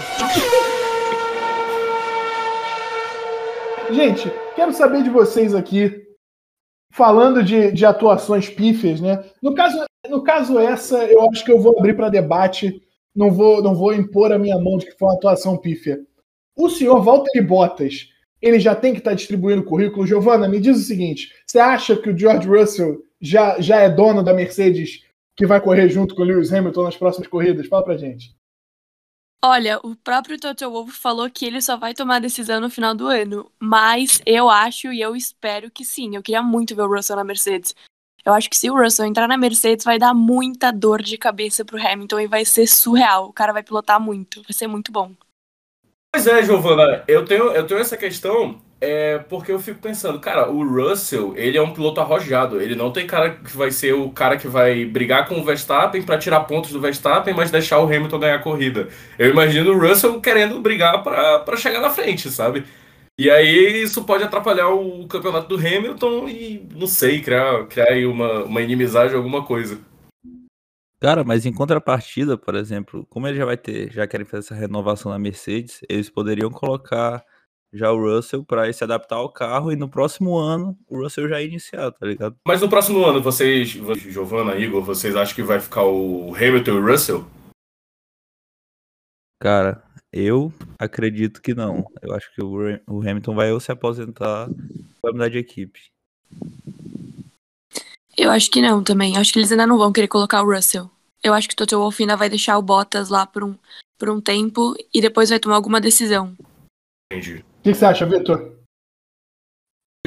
Gente, 3.92 4.32
quero 4.54 4.72
saber 4.72 5.02
de 5.02 5.10
vocês 5.10 5.54
aqui, 5.54 6.02
falando 6.92 7.42
de, 7.42 7.70
de 7.72 7.84
atuações 7.86 8.48
pífias, 8.48 9.00
né? 9.00 9.22
No 9.42 9.54
caso, 9.54 9.84
no 10.08 10.22
caso 10.22 10.58
essa, 10.58 11.04
eu 11.04 11.28
acho 11.30 11.44
que 11.44 11.52
eu 11.52 11.60
vou 11.60 11.78
abrir 11.78 11.94
para 11.94 12.08
debate 12.08 12.80
não 13.14 13.30
vou, 13.30 13.62
não 13.62 13.74
vou 13.74 13.92
impor 13.92 14.32
a 14.32 14.38
minha 14.38 14.58
mão 14.58 14.78
de 14.78 14.86
que 14.86 14.96
foi 14.96 15.08
uma 15.08 15.14
atuação 15.14 15.56
pífia. 15.56 16.00
O 16.60 16.68
senhor 16.68 17.02
Walter 17.02 17.40
Bottas, 17.42 18.10
ele 18.42 18.60
já 18.60 18.74
tem 18.74 18.92
que 18.92 18.98
estar 18.98 19.12
tá 19.12 19.16
distribuindo 19.16 19.64
currículo. 19.64 20.06
Giovana, 20.06 20.46
me 20.46 20.60
diz 20.60 20.76
o 20.76 20.82
seguinte: 20.82 21.32
você 21.46 21.58
acha 21.58 21.96
que 21.96 22.10
o 22.10 22.18
George 22.18 22.46
Russell 22.46 23.02
já, 23.18 23.58
já 23.58 23.78
é 23.78 23.88
dono 23.88 24.22
da 24.22 24.34
Mercedes 24.34 25.02
que 25.34 25.46
vai 25.46 25.58
correr 25.58 25.88
junto 25.88 26.14
com 26.14 26.20
o 26.20 26.24
Lewis 26.24 26.52
Hamilton 26.52 26.82
nas 26.82 26.98
próximas 26.98 27.28
corridas? 27.28 27.66
Fala 27.66 27.82
pra 27.82 27.96
gente. 27.96 28.36
Olha, 29.42 29.80
o 29.82 29.96
próprio 29.96 30.38
Toto 30.38 30.70
Wolff 30.70 30.92
falou 30.92 31.30
que 31.30 31.46
ele 31.46 31.62
só 31.62 31.78
vai 31.78 31.94
tomar 31.94 32.16
a 32.16 32.20
decisão 32.20 32.60
no 32.60 32.68
final 32.68 32.94
do 32.94 33.06
ano, 33.06 33.50
mas 33.58 34.20
eu 34.26 34.50
acho 34.50 34.92
e 34.92 35.00
eu 35.00 35.16
espero 35.16 35.70
que 35.70 35.82
sim. 35.82 36.14
Eu 36.14 36.22
queria 36.22 36.42
muito 36.42 36.76
ver 36.76 36.82
o 36.82 36.94
Russell 36.94 37.16
na 37.16 37.24
Mercedes. 37.24 37.74
Eu 38.22 38.34
acho 38.34 38.50
que 38.50 38.56
se 38.56 38.70
o 38.70 38.76
Russell 38.76 39.06
entrar 39.06 39.26
na 39.26 39.38
Mercedes, 39.38 39.82
vai 39.82 39.98
dar 39.98 40.12
muita 40.12 40.70
dor 40.70 41.00
de 41.00 41.16
cabeça 41.16 41.64
pro 41.64 41.80
Hamilton 41.80 42.20
e 42.20 42.26
vai 42.26 42.44
ser 42.44 42.66
surreal. 42.66 43.28
O 43.28 43.32
cara 43.32 43.50
vai 43.50 43.62
pilotar 43.62 43.98
muito, 43.98 44.42
vai 44.42 44.52
ser 44.52 44.66
muito 44.66 44.92
bom. 44.92 45.14
Pois 46.12 46.26
é, 46.26 46.42
Giovana, 46.42 47.04
eu 47.06 47.24
tenho, 47.24 47.50
eu 47.52 47.66
tenho 47.66 47.80
essa 47.80 47.96
questão 47.96 48.60
é 48.80 49.18
porque 49.18 49.52
eu 49.52 49.58
fico 49.58 49.78
pensando, 49.78 50.18
cara, 50.18 50.50
o 50.50 50.64
Russell, 50.66 51.34
ele 51.36 51.58
é 51.58 51.62
um 51.62 51.72
piloto 51.72 52.00
arrojado. 52.00 52.60
Ele 52.60 52.74
não 52.74 52.90
tem 52.90 53.06
cara 53.06 53.30
que 53.30 53.54
vai 53.56 53.70
ser 53.70 53.92
o 53.92 54.10
cara 54.10 54.38
que 54.38 54.48
vai 54.48 54.84
brigar 54.86 55.28
com 55.28 55.38
o 55.38 55.44
Verstappen 55.44 56.02
para 56.02 56.18
tirar 56.18 56.40
pontos 56.40 56.72
do 56.72 56.80
Verstappen, 56.80 57.34
mas 57.34 57.50
deixar 57.50 57.78
o 57.80 57.84
Hamilton 57.84 58.18
ganhar 58.18 58.36
a 58.36 58.42
corrida. 58.42 58.88
Eu 59.18 59.30
imagino 59.30 59.72
o 59.72 59.78
Russell 59.78 60.20
querendo 60.20 60.58
brigar 60.60 61.02
para 61.04 61.56
chegar 61.56 61.80
na 61.80 61.90
frente, 61.90 62.30
sabe? 62.30 62.64
E 63.18 63.30
aí 63.30 63.82
isso 63.82 64.04
pode 64.04 64.24
atrapalhar 64.24 64.70
o 64.70 65.06
campeonato 65.06 65.46
do 65.48 65.56
Hamilton 65.56 66.26
e, 66.28 66.66
não 66.74 66.86
sei, 66.86 67.20
criar, 67.20 67.66
criar 67.66 67.88
aí 67.90 68.06
uma, 68.06 68.44
uma 68.44 68.62
inimizade, 68.62 69.14
alguma 69.14 69.44
coisa. 69.44 69.78
Cara, 71.00 71.24
mas 71.24 71.46
em 71.46 71.52
contrapartida, 71.52 72.36
por 72.36 72.54
exemplo, 72.54 73.06
como 73.06 73.26
ele 73.26 73.38
já 73.38 73.46
vai 73.46 73.56
ter, 73.56 73.90
já 73.90 74.06
querem 74.06 74.26
fazer 74.26 74.44
essa 74.44 74.54
renovação 74.54 75.10
na 75.10 75.18
Mercedes, 75.18 75.80
eles 75.88 76.10
poderiam 76.10 76.50
colocar 76.50 77.24
já 77.72 77.90
o 77.90 77.98
Russell 77.98 78.44
para 78.44 78.70
se 78.70 78.84
adaptar 78.84 79.16
ao 79.16 79.32
carro 79.32 79.72
e 79.72 79.76
no 79.76 79.88
próximo 79.88 80.36
ano 80.36 80.76
o 80.86 81.02
Russell 81.02 81.28
já 81.28 81.40
iniciar, 81.40 81.90
tá 81.92 82.04
ligado? 82.04 82.36
Mas 82.46 82.60
no 82.60 82.68
próximo 82.68 83.02
ano, 83.04 83.22
vocês, 83.22 83.68
Giovanna, 83.68 84.56
Igor, 84.56 84.82
vocês 84.82 85.16
acham 85.16 85.34
que 85.34 85.42
vai 85.42 85.58
ficar 85.58 85.84
o 85.84 86.34
Hamilton 86.34 86.72
e 86.72 86.78
o 86.78 86.86
Russell? 86.86 87.26
Cara, 89.40 89.82
eu 90.12 90.52
acredito 90.78 91.40
que 91.40 91.54
não. 91.54 91.82
Eu 92.02 92.12
acho 92.12 92.30
que 92.34 92.42
o, 92.42 92.56
o 92.86 93.00
Hamilton 93.00 93.34
vai 93.34 93.50
ou 93.52 93.60
se 93.60 93.72
aposentar 93.72 94.48
ou 94.48 94.54
vai 95.02 95.12
mudar 95.12 95.30
de 95.30 95.38
equipe. 95.38 95.80
Eu 98.20 98.30
acho 98.30 98.50
que 98.50 98.60
não 98.60 98.84
também. 98.84 99.16
Acho 99.16 99.32
que 99.32 99.38
eles 99.38 99.50
ainda 99.50 99.66
não 99.66 99.78
vão 99.78 99.90
querer 99.90 100.06
colocar 100.06 100.42
o 100.42 100.54
Russell. 100.54 100.90
Eu 101.24 101.32
acho 101.32 101.48
que 101.48 101.54
o 101.54 101.56
Toto 101.56 101.78
Wolff 101.78 102.02
ainda 102.02 102.18
vai 102.18 102.28
deixar 102.28 102.58
o 102.58 102.62
Bottas 102.62 103.08
lá 103.08 103.26
por 103.26 103.42
um, 103.42 103.56
por 103.98 104.10
um 104.10 104.20
tempo 104.20 104.74
e 104.92 105.00
depois 105.00 105.30
vai 105.30 105.40
tomar 105.40 105.56
alguma 105.56 105.80
decisão. 105.80 106.36
Entendi. 107.10 107.36
O 107.36 107.62
que, 107.62 107.72
você 107.72 107.86
acha, 107.86 108.04
Vitor? 108.04 108.58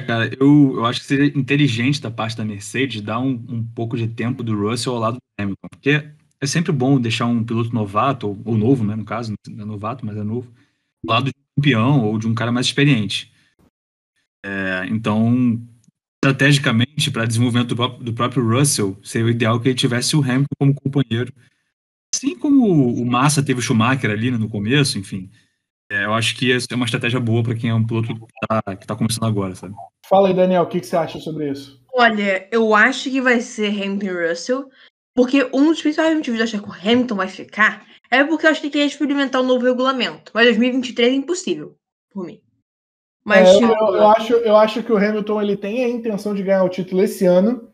Cara, 0.05 0.29
eu, 0.39 0.75
eu 0.75 0.86
acho 0.86 1.00
que 1.00 1.08
seria 1.08 1.25
inteligente 1.36 2.00
da 2.00 2.12
parte 2.12 2.38
da 2.38 2.46
Mercedes 2.46 3.01
dar 3.01 3.20
um, 3.20 3.32
um 3.50 3.65
pouco 3.74 3.98
de 3.98 4.08
tempo 4.08 4.43
do 4.43 4.55
Russell 4.55 4.93
ao 4.93 5.00
lado 5.00 5.13
do 5.15 5.41
Hamilton, 5.41 5.67
porque 5.72 6.08
é 6.39 6.46
sempre 6.46 6.72
bom 6.72 7.01
deixar 7.01 7.25
um 7.25 7.43
piloto 7.43 7.74
novato, 7.74 8.27
ou, 8.27 8.39
ou 8.46 8.58
novo, 8.58 8.84
né, 8.84 8.96
no 8.96 9.05
caso, 9.05 9.34
não 9.50 9.63
é 9.63 9.65
novato, 9.65 10.05
mas 10.05 10.17
é 10.17 10.24
novo, 10.24 10.53
ao 11.08 11.15
lado 11.15 11.25
de 11.25 11.32
um 11.32 11.62
campeão 11.62 12.05
ou 12.05 12.20
de 12.20 12.27
um 12.27 12.36
cara 12.36 12.51
mais 12.51 12.67
experiente. 12.67 13.34
É, 14.46 14.86
então, 14.89 15.60
estrategicamente, 16.24 17.12
para 17.12 17.25
desenvolvimento 17.25 17.70
do 17.70 17.75
próprio, 17.75 18.03
do 18.03 18.13
próprio 18.13 18.48
Russell, 18.48 18.98
seria 19.03 19.27
o 19.27 19.30
ideal 19.30 19.60
que 19.60 19.70
ele 19.70 19.75
tivesse 19.75 20.15
o 20.15 20.22
Hamilton 20.22 20.56
como 20.58 20.74
companheiro. 20.74 21.34
Assim 22.13 22.38
como 22.38 22.94
o 22.94 23.06
Massa 23.06 23.44
teve 23.44 23.60
o 23.60 23.62
Schumacher 23.62 24.12
ali 24.12 24.32
né, 24.32 24.38
no 24.38 24.50
começo, 24.50 24.98
enfim. 24.98 25.30
É, 25.92 26.06
eu 26.06 26.13
acho 26.13 26.36
que 26.36 26.51
é 26.51 26.75
uma 26.75 26.86
estratégia 26.86 27.20
boa 27.20 27.44
para 27.44 27.56
quem 27.56 27.70
é 27.70 27.74
um 27.74 27.86
piloto 27.86 28.15
que 28.15 28.25
está 28.42 28.62
tá 28.62 28.96
começando 28.96 29.25
agora, 29.25 29.53
sabe? 29.56 29.75
Fala 30.08 30.30
aí, 30.30 30.34
Daniel, 30.34 30.63
o 30.63 30.68
que, 30.68 30.80
que 30.80 30.88
você 30.88 30.96
acha 30.96 31.20
sobre 31.20 31.51
isso? 31.51 31.82
Olha, 31.94 32.48
eu 32.51 32.74
acho 32.74 33.10
que 33.10 33.22
vai 33.22 33.42
ser 33.42 33.70
Hamilton 33.70 34.06
e 34.06 34.30
Russell, 34.30 34.70
porque 35.13 35.48
um 35.53 35.68
dos 35.68 35.82
principais 35.82 36.15
motivos 36.15 36.38
de 36.38 36.42
eu 36.42 36.46
achar 36.46 36.62
que 36.62 36.70
o 36.70 36.92
Hamilton 36.92 37.15
vai 37.15 37.27
ficar 37.27 37.86
é 38.10 38.24
porque 38.24 38.46
eu 38.46 38.51
acho 38.51 38.62
que 38.62 38.68
ele 38.68 38.74
quer 38.74 38.86
experimentar 38.86 39.42
um 39.42 39.46
novo 39.46 39.65
regulamento. 39.65 40.32
Mas 40.34 40.46
2023 40.46 41.13
é 41.13 41.15
impossível, 41.15 41.75
por 42.12 42.25
mim. 42.25 42.42
Mas, 43.24 43.50
é, 43.50 43.53
tipo... 43.60 43.72
eu, 43.72 43.96
eu, 43.96 44.08
acho, 44.08 44.34
eu 44.34 44.56
acho 44.56 44.84
que 44.84 44.92
o 44.92 44.98
Hamilton 44.98 45.42
ele 45.42 45.58
tem 45.58 45.84
a 45.84 45.89
intenção 45.89 46.34
de 46.34 46.44
ganhar 46.44 46.63
o 46.63 46.70
título 46.70 47.01
esse 47.01 47.25
ano 47.25 47.70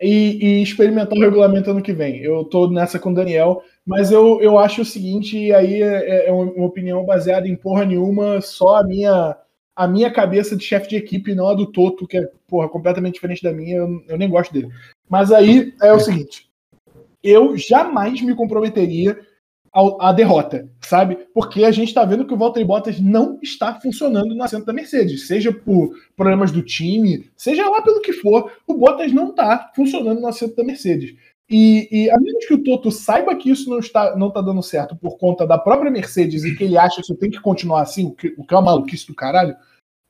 e, 0.00 0.38
e 0.44 0.62
experimentar 0.62 1.16
o 1.16 1.20
regulamento 1.20 1.70
ano 1.70 1.82
que 1.82 1.92
vem. 1.92 2.18
Eu 2.18 2.44
tô 2.44 2.68
nessa 2.68 2.98
com 2.98 3.10
o 3.10 3.14
Daniel. 3.14 3.62
Mas 3.86 4.12
eu, 4.12 4.40
eu 4.40 4.58
acho 4.58 4.82
o 4.82 4.84
seguinte, 4.84 5.38
e 5.38 5.52
aí 5.52 5.82
é, 5.82 6.28
é 6.28 6.32
uma 6.32 6.66
opinião 6.66 7.04
baseada 7.04 7.48
em 7.48 7.56
porra 7.56 7.84
nenhuma, 7.84 8.40
só 8.40 8.76
a 8.76 8.84
minha 8.84 9.36
a 9.74 9.88
minha 9.88 10.12
cabeça 10.12 10.54
de 10.54 10.62
chefe 10.62 10.90
de 10.90 10.96
equipe, 10.96 11.34
não 11.34 11.48
a 11.48 11.54
do 11.54 11.64
Toto, 11.64 12.06
que 12.06 12.18
é 12.18 12.28
porra, 12.46 12.68
completamente 12.68 13.14
diferente 13.14 13.42
da 13.42 13.50
minha, 13.50 13.78
eu, 13.78 14.04
eu 14.08 14.18
nem 14.18 14.28
gosto 14.28 14.52
dele. 14.52 14.68
Mas 15.08 15.32
aí 15.32 15.72
é 15.80 15.92
o 15.92 15.98
seguinte: 15.98 16.50
eu 17.22 17.56
jamais 17.56 18.20
me 18.20 18.34
comprometeria 18.34 19.18
a, 19.72 20.12
derrota, 20.12 20.68
sabe? 20.80 21.16
Porque 21.32 21.64
a 21.64 21.70
gente 21.70 21.88
está 21.88 22.04
vendo 22.04 22.24
que 22.24 22.34
o 22.34 22.36
Valtteri 22.36 22.64
Bottas 22.64 22.98
não 23.00 23.38
está 23.40 23.74
funcionando 23.80 24.34
no 24.34 24.42
assento 24.42 24.66
da 24.66 24.72
Mercedes, 24.72 25.28
seja 25.28 25.52
por 25.52 25.94
problemas 26.16 26.50
do 26.50 26.62
time, 26.62 27.30
seja 27.36 27.68
lá 27.68 27.80
pelo 27.80 28.00
que 28.00 28.12
for, 28.12 28.50
o 28.66 28.74
Bottas 28.74 29.12
não 29.12 29.30
está 29.30 29.70
funcionando 29.74 30.20
no 30.20 30.26
assento 30.26 30.56
da 30.56 30.64
Mercedes. 30.64 31.14
E, 31.48 31.88
e, 31.90 32.10
a 32.10 32.18
menos 32.18 32.46
que 32.46 32.54
o 32.54 32.62
Toto 32.62 32.90
saiba 32.92 33.34
que 33.34 33.50
isso 33.50 33.68
não 33.68 33.80
está, 33.80 34.16
não 34.16 34.28
está 34.28 34.40
dando 34.40 34.62
certo 34.62 34.94
por 34.96 35.18
conta 35.18 35.46
da 35.46 35.58
própria 35.58 35.90
Mercedes 35.90 36.44
e 36.44 36.54
que 36.54 36.64
ele 36.64 36.78
acha 36.78 36.96
que 36.96 37.02
isso 37.02 37.16
tem 37.16 37.30
que 37.30 37.40
continuar 37.40 37.82
assim, 37.82 38.06
o 38.06 38.12
que, 38.12 38.34
o 38.38 38.44
que 38.44 38.54
é 38.54 38.56
uma 38.56 38.70
maluquice 38.72 39.06
do 39.06 39.14
caralho, 39.14 39.56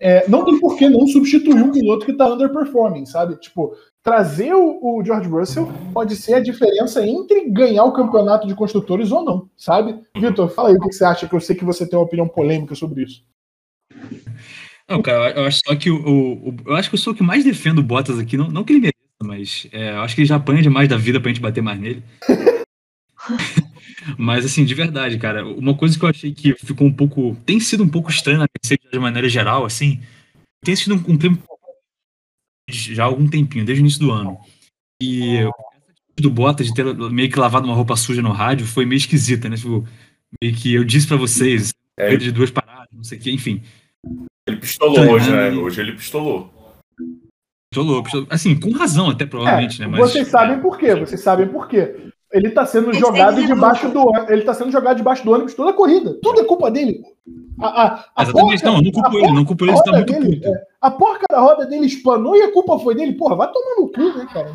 é, 0.01 0.27
não 0.29 0.45
tem 0.45 0.59
por 0.59 0.79
que 0.79 0.89
não 0.89 1.07
substituir 1.07 1.63
um 1.63 1.71
piloto 1.71 2.07
que 2.07 2.13
está 2.13 2.33
underperforming, 2.33 3.05
sabe? 3.05 3.37
Tipo, 3.37 3.77
trazer 4.03 4.55
o, 4.55 4.81
o, 4.83 5.05
George 5.05 5.29
Russell 5.29 5.71
pode 5.93 6.17
ser 6.17 6.35
a 6.35 6.41
diferença 6.41 7.07
entre 7.07 7.51
ganhar 7.51 7.85
o 7.85 7.93
campeonato 7.93 8.49
de 8.49 8.55
construtores 8.55 9.13
ou 9.13 9.23
não, 9.23 9.51
sabe? 9.57 10.01
Vitor, 10.17 10.49
fala 10.49 10.71
aí 10.71 10.75
o 10.75 10.81
que 10.81 10.93
você 10.93 11.05
acha, 11.05 11.29
que 11.29 11.35
eu 11.35 11.41
sei 11.41 11.55
que 11.55 11.65
você 11.65 11.87
tem 11.87 11.99
uma 11.99 12.07
opinião 12.07 12.27
polêmica 12.27 12.75
sobre 12.75 13.03
isso. 13.03 13.23
Não, 14.89 15.03
cara, 15.03 15.39
eu 15.39 15.45
acho 15.45 15.61
só 15.65 15.77
que 15.77 15.91
o, 15.91 16.03
o, 16.03 16.57
eu 16.67 16.75
acho 16.75 16.89
que 16.89 16.95
eu 16.95 16.99
sou 16.99 17.13
o 17.13 17.17
que 17.17 17.23
mais 17.23 17.45
defendo 17.45 17.81
o 17.81 17.83
Bottas 17.83 18.19
aqui, 18.19 18.37
não, 18.39 18.49
não 18.49 18.65
que 18.65 18.73
ele 18.73 18.81
mereça, 18.81 18.97
mas 19.23 19.69
é, 19.71 19.91
eu 19.91 20.01
acho 20.01 20.15
que 20.15 20.23
ele 20.23 20.29
já 20.29 20.37
apanha 20.37 20.63
demais 20.63 20.89
da 20.89 20.97
vida 20.97 21.21
pra 21.21 21.29
gente 21.29 21.43
bater 21.43 21.63
mais 21.63 21.79
nele. 21.79 22.03
mas 24.19 24.45
assim, 24.45 24.65
de 24.65 24.75
verdade, 24.75 25.19
cara, 25.19 25.47
uma 25.47 25.75
coisa 25.77 25.99
que 25.99 26.05
eu 26.05 26.09
achei 26.09 26.33
que 26.33 26.55
ficou 26.55 26.87
um 26.87 26.93
pouco. 26.93 27.37
Tem 27.45 27.61
sido 27.61 27.85
um 27.85 27.89
pouco 27.89 28.11
estranho 28.11 28.39
na 28.39 28.47
Mercedes 28.57 28.91
de 28.91 28.99
maneira 28.99 29.29
geral, 29.29 29.65
assim. 29.65 30.01
Tem 30.65 30.77
sido 30.77 30.95
um, 30.95 31.13
um 31.13 31.19
tempo 31.19 31.43
já 32.71 33.05
há 33.05 33.07
algum 33.07 33.29
tempinho, 33.29 33.65
desde 33.65 33.83
o 33.83 33.85
início 33.85 34.01
do 34.01 34.13
ano. 34.13 34.39
E 35.03 35.41
do 36.19 36.31
Bottas 36.31 36.67
de 36.67 36.75
ter 36.75 36.85
meio 37.11 37.31
que 37.31 37.39
lavado 37.39 37.67
uma 37.67 37.75
roupa 37.75 37.97
suja 37.97 38.23
no 38.23 38.33
rádio 38.33 38.67
foi 38.67 38.85
meio 38.85 38.99
esquisita, 38.99 39.49
né? 39.49 39.57
Tipo, 39.57 39.87
meio 40.41 40.55
que 40.55 40.75
eu 40.75 40.85
disse 40.85 41.07
para 41.07 41.17
vocês, 41.17 41.73
é. 41.97 42.17
de 42.17 42.31
duas 42.31 42.51
paradas, 42.51 42.89
não 42.93 43.03
sei 43.03 43.19
o 43.19 43.21
que, 43.21 43.33
enfim. 43.33 43.63
Ele 44.47 44.59
pistolou 44.59 44.99
então, 44.99 45.13
hoje, 45.13 45.31
né? 45.31 45.51
Hoje 45.51 45.81
ele 45.81 45.93
pistolou. 45.93 46.53
Pistolou, 47.73 48.03
pistolou. 48.03 48.27
Assim, 48.31 48.59
com 48.59 48.71
razão 48.73 49.11
até, 49.11 49.25
provavelmente, 49.25 49.81
é, 49.81 49.87
né? 49.87 49.91
Mas, 49.91 50.13
vocês 50.13 50.29
sabem 50.29 50.61
por 50.61 50.79
quê, 50.79 50.95
vocês 50.95 51.21
sabem 51.21 51.49
por 51.49 51.69
quê. 51.69 52.10
Ele 52.33 52.51
tá 52.51 52.65
sendo 52.65 52.93
jogado 52.93 53.45
debaixo 53.45 53.89
do 53.89 54.13
ele 54.29 54.43
tá 54.43 54.55
sendo 54.55 54.71
jogado 54.71 54.99
debaixo 54.99 55.25
do 55.25 55.33
ônibus 55.33 55.55
toda 55.55 55.71
a 55.71 55.75
corrida. 55.75 56.17
Tudo 56.23 56.41
é 56.41 56.45
culpa 56.45 56.71
dele. 56.71 57.03
A, 57.61 57.67
a, 57.67 58.05
a 58.17 58.27
porca, 58.33 58.71
não, 58.71 58.81
não 58.81 58.91
culpo 58.91 59.19
ele, 59.19 59.33
não 59.33 59.45
culpo 59.45 59.65
ele, 59.67 59.83
tá 59.83 59.93
muito 59.93 60.13
dele, 60.13 60.41
é, 60.43 60.67
A 60.81 60.91
porca 60.91 61.27
da 61.31 61.41
roda 61.41 61.67
dele 61.67 61.85
espanou 61.85 62.35
e 62.35 62.43
a 62.43 62.53
culpa 62.53 62.79
foi 62.79 62.95
dele. 62.95 63.13
Porra, 63.13 63.37
vai 63.37 63.53
tomar 63.53 63.77
no 63.77 63.89
cu, 63.89 64.19
né, 64.19 64.27
cara? 64.33 64.55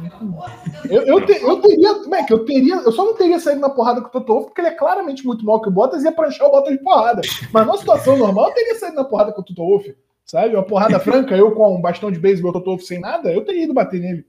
Eu, 0.89 1.01
eu, 1.03 1.25
te, 1.25 1.33
eu 1.33 1.61
teria, 1.61 1.93
Mac, 2.07 2.29
eu 2.29 2.45
teria, 2.45 2.75
eu 2.77 2.91
só 2.91 3.05
não 3.05 3.13
teria 3.13 3.39
saído 3.39 3.61
na 3.61 3.69
porrada 3.69 4.01
com 4.01 4.07
o 4.07 4.21
Toto 4.21 4.45
porque 4.45 4.61
ele 4.61 4.69
é 4.69 4.71
claramente 4.71 5.25
muito 5.25 5.45
mal 5.45 5.61
que 5.61 5.69
o 5.69 5.71
Bottas 5.71 6.01
e 6.01 6.05
ia 6.05 6.11
pranchar 6.11 6.47
o 6.47 6.51
Bottas 6.51 6.73
de 6.73 6.83
porrada. 6.83 7.21
Mas 7.53 7.65
numa 7.65 7.77
situação 7.77 8.17
normal, 8.17 8.47
eu 8.47 8.53
teria 8.55 8.75
saído 8.75 8.95
na 8.95 9.03
porrada 9.03 9.31
com 9.31 9.41
o 9.41 9.43
Toto 9.43 9.61
Wolff, 9.61 9.95
sabe? 10.25 10.55
Uma 10.55 10.63
porrada 10.63 10.99
franca, 10.99 11.35
eu 11.35 11.51
com 11.51 11.75
um 11.75 11.81
bastão 11.81 12.09
de 12.09 12.19
beisebol, 12.19 12.49
o 12.49 12.53
Toto 12.53 12.71
Wolff 12.71 12.85
sem 12.85 12.99
nada, 12.99 13.31
eu 13.31 13.45
teria 13.45 13.65
ido 13.65 13.73
bater 13.73 13.99
nele. 13.99 14.25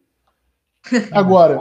Agora, 1.12 1.60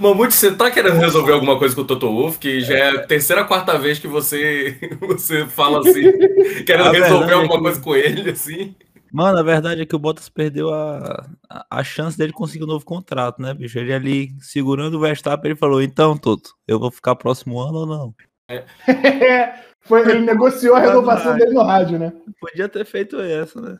Mamute, 0.00 0.34
você 0.34 0.54
tá 0.54 0.70
querendo 0.70 0.98
resolver 0.98 1.32
alguma 1.32 1.58
coisa 1.58 1.74
com 1.74 1.82
o 1.82 1.84
Toto 1.84 2.10
Wolff, 2.10 2.38
que 2.38 2.60
já 2.60 2.76
é 2.76 2.88
a 2.90 3.06
terceira, 3.06 3.44
quarta 3.44 3.78
vez 3.78 3.98
que 3.98 4.08
você, 4.08 4.78
você 5.00 5.46
fala 5.46 5.80
assim, 5.80 6.12
querendo 6.64 6.90
resolver 6.90 7.32
é 7.32 7.34
alguma 7.34 7.54
é 7.54 7.56
que... 7.56 7.62
coisa 7.62 7.80
com 7.80 7.94
ele, 7.94 8.30
assim. 8.30 8.74
Mano, 9.12 9.38
a 9.38 9.42
verdade 9.42 9.82
é 9.82 9.86
que 9.86 9.94
o 9.94 9.98
Bottas 9.98 10.28
perdeu 10.28 10.72
a, 10.72 11.26
a, 11.70 11.84
chance 11.84 12.18
dele 12.18 12.32
conseguir 12.32 12.64
um 12.64 12.68
novo 12.68 12.84
contrato, 12.84 13.40
né, 13.40 13.54
bicho? 13.54 13.78
Ele 13.78 13.94
ali 13.94 14.30
segurando 14.40 14.94
o 14.94 15.00
Verstappen, 15.00 15.50
ele 15.50 15.58
falou: 15.58 15.80
então, 15.80 16.16
Toto, 16.16 16.50
eu 16.66 16.78
vou 16.78 16.90
ficar 16.90 17.14
próximo 17.14 17.58
ano 17.60 17.78
ou 17.78 17.86
não? 17.86 18.14
É. 18.48 18.64
Foi, 19.80 20.00
ele 20.02 20.20
negociou 20.20 20.74
a 20.74 20.80
renovação 20.80 21.36
dele 21.36 21.52
no 21.52 21.62
rádio, 21.62 21.98
né? 21.98 22.12
Podia 22.40 22.68
ter 22.68 22.84
feito 22.84 23.20
essa, 23.20 23.60
né? 23.60 23.78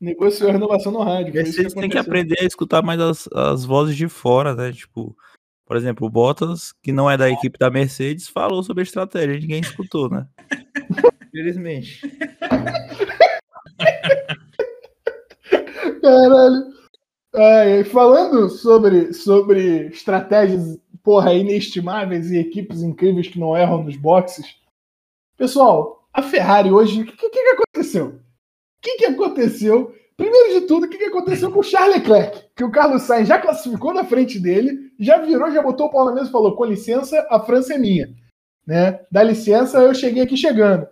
Negociou 0.00 0.50
a 0.50 0.52
renovação 0.52 0.92
no 0.92 1.02
rádio. 1.02 1.32
Vocês 1.44 1.72
têm 1.72 1.88
que 1.88 1.98
aprender 1.98 2.38
a 2.40 2.44
escutar 2.44 2.82
mais 2.82 3.00
as, 3.00 3.28
as 3.32 3.64
vozes 3.64 3.96
de 3.96 4.08
fora, 4.08 4.54
né? 4.54 4.72
Tipo, 4.72 5.16
Por 5.64 5.76
exemplo, 5.76 6.06
o 6.06 6.10
Bottas, 6.10 6.72
que 6.82 6.92
não 6.92 7.10
é 7.10 7.16
da 7.16 7.30
equipe 7.30 7.58
da 7.58 7.70
Mercedes, 7.70 8.28
falou 8.28 8.62
sobre 8.62 8.82
a 8.82 8.84
estratégia, 8.84 9.38
ninguém 9.38 9.60
escutou, 9.60 10.10
né? 10.10 10.26
Infelizmente. 11.28 12.00
Caralho. 16.02 16.76
Ai, 17.34 17.84
falando 17.84 18.48
sobre, 18.48 19.12
sobre 19.12 19.88
estratégias, 19.88 20.78
porra, 21.02 21.34
inestimáveis 21.34 22.30
e 22.30 22.38
equipes 22.38 22.82
incríveis 22.82 23.28
que 23.28 23.38
não 23.38 23.56
erram 23.56 23.82
nos 23.82 23.96
boxes. 23.96 24.56
Pessoal, 25.36 26.08
a 26.12 26.22
Ferrari 26.22 26.70
hoje, 26.70 27.02
o 27.02 27.04
que, 27.04 27.12
que, 27.12 27.28
que, 27.28 27.38
aconteceu? 27.38 28.20
Que, 28.86 28.98
que 28.98 29.06
aconteceu? 29.06 29.92
Primeiro 30.16 30.60
de 30.60 30.66
tudo, 30.68 30.86
o 30.86 30.88
que, 30.88 30.96
que 30.96 31.06
aconteceu 31.06 31.50
com 31.50 31.58
o 31.58 31.64
Charles 31.64 31.96
Leclerc? 31.96 32.44
Que 32.54 32.62
o 32.62 32.70
Carlos 32.70 33.02
Sainz 33.02 33.26
já 33.26 33.36
classificou 33.36 33.92
na 33.92 34.04
frente 34.04 34.38
dele, 34.38 34.92
já 34.96 35.18
virou, 35.18 35.50
já 35.50 35.60
botou 35.60 35.88
o 35.88 35.90
pau 35.90 36.04
na 36.04 36.12
mesa 36.12 36.28
e 36.28 36.32
falou: 36.32 36.54
com 36.54 36.64
licença, 36.64 37.26
a 37.28 37.40
França 37.40 37.74
é 37.74 37.78
minha. 37.78 38.08
Né? 38.64 39.00
Dá 39.10 39.24
licença, 39.24 39.78
eu 39.78 39.92
cheguei 39.92 40.22
aqui 40.22 40.36
chegando. 40.36 40.86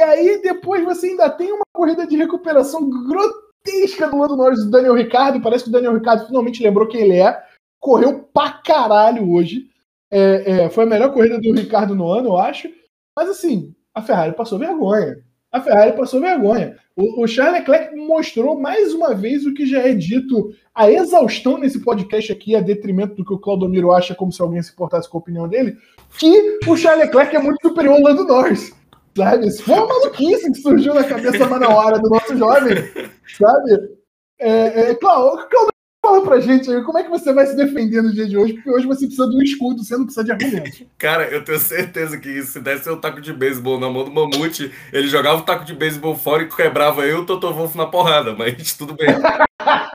E 0.00 0.02
aí, 0.02 0.40
depois 0.40 0.82
você 0.84 1.08
ainda 1.08 1.28
tem 1.28 1.52
uma 1.52 1.64
corrida 1.70 2.06
de 2.06 2.16
recuperação 2.16 2.88
grotesca 2.88 4.08
do 4.08 4.16
Lando 4.16 4.36
Norris 4.38 4.64
do 4.64 4.70
Daniel 4.70 4.94
Ricardo. 4.94 5.42
Parece 5.42 5.64
que 5.64 5.70
o 5.70 5.72
Daniel 5.72 5.94
Ricardo 5.94 6.26
finalmente 6.26 6.62
lembrou 6.62 6.88
quem 6.88 7.02
ele 7.02 7.18
é. 7.18 7.44
Correu 7.78 8.22
pra 8.32 8.52
caralho 8.52 9.30
hoje. 9.30 9.70
É, 10.10 10.62
é, 10.62 10.70
foi 10.70 10.84
a 10.84 10.86
melhor 10.86 11.12
corrida 11.12 11.38
do 11.38 11.52
Ricardo 11.52 11.94
no 11.94 12.10
ano, 12.10 12.30
eu 12.30 12.36
acho. 12.38 12.70
Mas 13.14 13.28
assim, 13.28 13.74
a 13.94 14.00
Ferrari 14.00 14.34
passou 14.34 14.58
vergonha. 14.58 15.22
A 15.52 15.60
Ferrari 15.60 15.94
passou 15.94 16.20
vergonha. 16.20 16.82
O, 16.96 17.24
o 17.24 17.26
Charles 17.26 17.60
Leclerc 17.60 17.96
mostrou 17.96 18.60
mais 18.60 18.94
uma 18.94 19.14
vez 19.14 19.44
o 19.44 19.52
que 19.52 19.66
já 19.66 19.80
é 19.80 19.92
dito 19.92 20.54
a 20.72 20.90
exaustão 20.90 21.58
nesse 21.58 21.80
podcast 21.80 22.30
aqui, 22.30 22.54
a 22.54 22.60
detrimento 22.60 23.16
do 23.16 23.24
que 23.24 23.32
o 23.32 23.38
Claudomiro 23.38 23.90
acha, 23.90 24.14
como 24.14 24.32
se 24.32 24.40
alguém 24.40 24.62
se 24.62 24.72
importasse 24.72 25.08
com 25.08 25.18
a 25.18 25.20
opinião 25.20 25.48
dele, 25.48 25.76
que 26.18 26.58
o 26.68 26.76
Charles 26.76 27.06
Leclerc 27.06 27.34
é 27.34 27.40
muito 27.40 27.60
superior 27.66 27.96
ao 27.96 28.02
Lando 28.02 28.24
Norris. 28.24 28.72
Sabe? 29.16 29.46
Isso 29.46 29.62
foi 29.62 29.74
uma 29.74 29.86
maluquice 29.86 30.52
que 30.52 30.58
surgiu 30.58 30.94
na 30.94 31.04
cabeça 31.04 31.46
mais 31.46 31.60
na 31.60 31.68
hora 31.68 31.98
do 31.98 32.08
nosso 32.08 32.36
jovem. 32.36 32.76
Sabe? 33.38 33.90
É, 34.40 34.90
é, 34.90 34.94
Cláudio, 34.94 35.48
Fala 36.04 36.20
pra 36.20 36.38
gente 36.38 36.70
aí, 36.70 36.82
como 36.82 36.98
é 36.98 37.02
que 37.02 37.08
você 37.08 37.32
vai 37.32 37.46
se 37.46 37.56
defender 37.56 38.02
no 38.02 38.12
dia 38.12 38.28
de 38.28 38.36
hoje? 38.36 38.52
Porque 38.52 38.70
hoje 38.70 38.86
você 38.86 39.06
precisa 39.06 39.26
de 39.26 39.36
um 39.36 39.42
escudo, 39.42 39.82
você 39.82 39.96
não 39.96 40.04
precisa 40.04 40.22
de 40.22 40.32
argumentos. 40.32 40.82
Cara, 40.98 41.24
eu 41.28 41.42
tenho 41.42 41.58
certeza 41.58 42.18
que 42.18 42.42
se 42.42 42.60
desse 42.60 42.90
um 42.90 43.00
taco 43.00 43.22
de 43.22 43.32
beisebol 43.32 43.80
na 43.80 43.88
mão 43.88 44.04
do 44.04 44.12
Mamute, 44.12 44.70
ele 44.92 45.08
jogava 45.08 45.40
o 45.40 45.44
taco 45.46 45.64
de 45.64 45.72
beisebol 45.72 46.14
fora 46.14 46.42
e 46.42 46.48
quebrava 46.48 47.06
eu 47.06 47.20
e 47.20 47.20
o 47.22 47.24
Toto 47.24 47.50
Wolff 47.50 47.74
na 47.74 47.86
porrada, 47.86 48.34
mas 48.36 48.74
tudo 48.74 48.94
bem. 48.94 49.08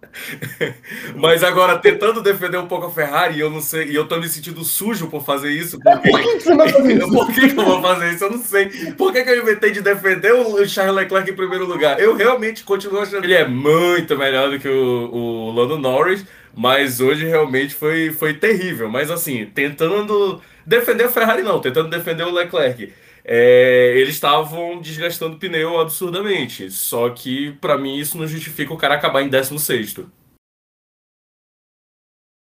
Mas 1.16 1.42
agora, 1.42 1.78
tentando 1.78 2.22
defender 2.22 2.58
um 2.58 2.66
pouco 2.66 2.86
a 2.86 2.90
Ferrari, 2.90 3.40
eu 3.40 3.50
não 3.50 3.60
sei, 3.60 3.88
e 3.88 3.94
eu 3.94 4.06
tô 4.06 4.18
me 4.18 4.28
sentindo 4.28 4.62
sujo 4.64 5.08
por 5.08 5.24
fazer 5.24 5.50
isso. 5.50 5.78
Porque... 5.80 6.10
Por 6.10 6.20
que, 6.20 6.40
você 6.40 6.54
vai 6.54 6.68
fazer 6.68 6.96
isso? 6.96 7.10
por 7.12 7.26
que, 7.32 7.48
que, 7.48 7.60
eu 7.60 7.64
vou 7.64 7.82
fazer 7.82 8.12
isso? 8.12 8.24
Eu 8.24 8.30
não 8.30 8.42
sei. 8.42 8.66
Por 8.92 9.12
que, 9.12 9.24
que 9.24 9.30
eu 9.30 9.42
inventei 9.42 9.70
de 9.70 9.80
defender 9.80 10.32
o 10.32 10.66
Charles 10.66 10.94
Leclerc 10.94 11.30
em 11.30 11.36
primeiro 11.36 11.66
lugar? 11.66 12.00
Eu 12.00 12.14
realmente 12.14 12.64
continuo 12.64 13.00
achando 13.00 13.20
que 13.20 13.26
ele 13.26 13.34
é 13.34 13.46
muito 13.46 14.16
melhor 14.16 14.50
do 14.50 14.58
que 14.58 14.68
o, 14.68 15.10
o 15.12 15.52
Lando 15.52 15.78
Norris, 15.78 16.24
mas 16.54 17.00
hoje 17.00 17.26
realmente 17.26 17.74
foi, 17.74 18.10
foi 18.10 18.34
terrível. 18.34 18.88
Mas 18.88 19.10
assim, 19.10 19.46
tentando 19.46 20.40
defender 20.64 21.04
a 21.04 21.10
Ferrari, 21.10 21.42
não, 21.42 21.60
tentando 21.60 21.88
defender 21.88 22.24
o 22.24 22.32
Leclerc 22.32 22.92
é, 23.30 23.92
eles 23.94 24.14
estavam 24.14 24.80
desgastando 24.80 25.36
o 25.36 25.38
pneu 25.38 25.78
absurdamente. 25.78 26.70
Só 26.70 27.10
que, 27.10 27.52
para 27.60 27.76
mim, 27.76 27.98
isso 27.98 28.16
não 28.16 28.26
justifica 28.26 28.72
o 28.72 28.78
cara 28.78 28.94
acabar 28.94 29.20
em 29.20 29.28
16. 29.28 29.96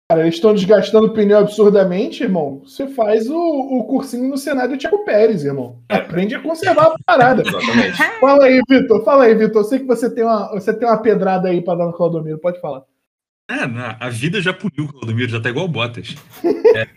Cara, 0.09 0.21
eles 0.21 0.35
estão 0.35 0.53
desgastando 0.53 1.07
o 1.07 1.13
pneu 1.13 1.37
absurdamente, 1.37 2.23
irmão. 2.23 2.61
Você 2.63 2.87
faz 2.87 3.29
o, 3.29 3.37
o 3.37 3.83
cursinho 3.83 4.29
no 4.29 4.37
Senado 4.37 4.69
do 4.69 4.77
Thiago 4.77 5.03
Pérez, 5.03 5.43
irmão. 5.43 5.79
Aprende 5.89 6.33
a 6.33 6.41
conservar 6.41 6.93
a 6.93 6.95
parada. 7.05 7.43
Exatamente. 7.45 7.97
Fala 8.21 8.45
aí, 8.45 8.61
Vitor. 8.67 9.03
Fala 9.03 9.23
aí, 9.25 9.35
Vitor. 9.35 9.61
Eu 9.61 9.65
sei 9.65 9.79
que 9.79 9.85
você 9.85 10.09
tem 10.09 10.23
uma, 10.23 10.49
você 10.51 10.73
tem 10.73 10.87
uma 10.87 11.01
pedrada 11.01 11.49
aí 11.49 11.61
para 11.61 11.79
dar 11.79 11.87
no 11.87 11.93
Claudomiro. 11.93 12.39
Pode 12.39 12.59
falar. 12.61 12.85
É, 13.49 13.63
a 13.99 14.09
vida 14.09 14.39
já 14.39 14.53
puniu 14.53 14.85
o 14.85 14.87
Claudomiro, 14.87 15.31
já 15.31 15.41
tá 15.41 15.49
igual 15.49 15.67
Bottas. 15.67 16.15
É. 16.75 16.87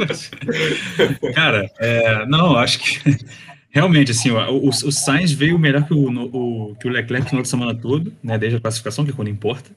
Cara, 1.34 1.70
é, 1.78 2.26
não, 2.26 2.56
acho 2.56 2.78
que 2.78 3.16
realmente, 3.70 4.10
assim, 4.10 4.30
o, 4.30 4.68
o, 4.68 4.92
Sainz 4.92 5.32
veio 5.32 5.58
melhor 5.58 5.86
que 5.86 5.94
o, 5.94 6.08
o, 6.08 6.76
que 6.76 6.86
o 6.86 6.90
Leclerc 6.90 7.34
no 7.34 7.44
semana 7.44 7.74
todo, 7.74 8.14
né, 8.22 8.36
desde 8.36 8.58
a 8.58 8.60
classificação, 8.60 9.04
que 9.04 9.10
é 9.10 9.14
quando 9.14 9.28
importa. 9.28 9.70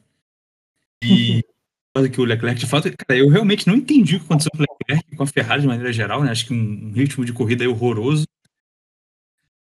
E 1.01 1.41
que 2.11 2.19
o 2.19 2.25
Leclerc, 2.25 2.59
de 2.59 2.65
fato, 2.65 2.91
cara, 2.97 3.19
eu 3.19 3.29
realmente 3.29 3.67
não 3.67 3.75
entendi 3.75 4.15
o 4.15 4.19
que 4.19 4.25
aconteceu 4.25 4.51
com 4.51 4.63
o 4.63 4.65
Leclerc, 4.67 5.15
com 5.15 5.23
a 5.23 5.27
Ferrari 5.27 5.61
de 5.61 5.67
maneira 5.67 5.93
geral, 5.93 6.23
né, 6.23 6.31
acho 6.31 6.47
que 6.47 6.53
um, 6.53 6.87
um 6.87 6.91
ritmo 6.91 7.23
de 7.23 7.31
corrida 7.31 7.69
horroroso. 7.69 8.25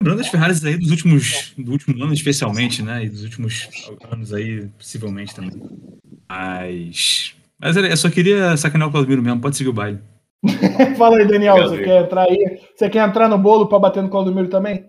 Lembrando 0.02 0.20
as 0.20 0.28
Ferraris 0.28 0.64
aí 0.64 0.76
dos 0.76 0.90
últimos, 0.90 1.54
do 1.56 1.72
último 1.72 2.02
ano, 2.02 2.12
especialmente, 2.12 2.82
né? 2.82 3.06
E 3.06 3.08
dos 3.08 3.24
últimos 3.24 3.68
anos 4.10 4.32
aí, 4.32 4.68
possivelmente 4.78 5.34
também. 5.34 5.50
Mas. 6.28 7.34
Mas 7.58 7.76
eu 7.76 7.96
só 7.96 8.10
queria 8.10 8.56
sacanear 8.56 8.88
o 8.88 8.92
Claudemiro 8.92 9.22
mesmo, 9.22 9.40
pode 9.40 9.56
seguir 9.56 9.70
o 9.70 9.72
baile. 9.72 10.00
Fala 10.98 11.18
aí, 11.18 11.26
Daniel, 11.26 11.56
você 11.56 11.82
quer 11.82 12.04
entrar 12.04 12.22
aí? 12.22 12.60
Você 12.74 12.90
quer 12.90 13.08
entrar 13.08 13.28
no 13.28 13.38
bolo 13.38 13.66
pra 13.66 13.78
bater 13.78 14.02
no 14.02 14.10
Claudemiro 14.10 14.48
também? 14.48 14.88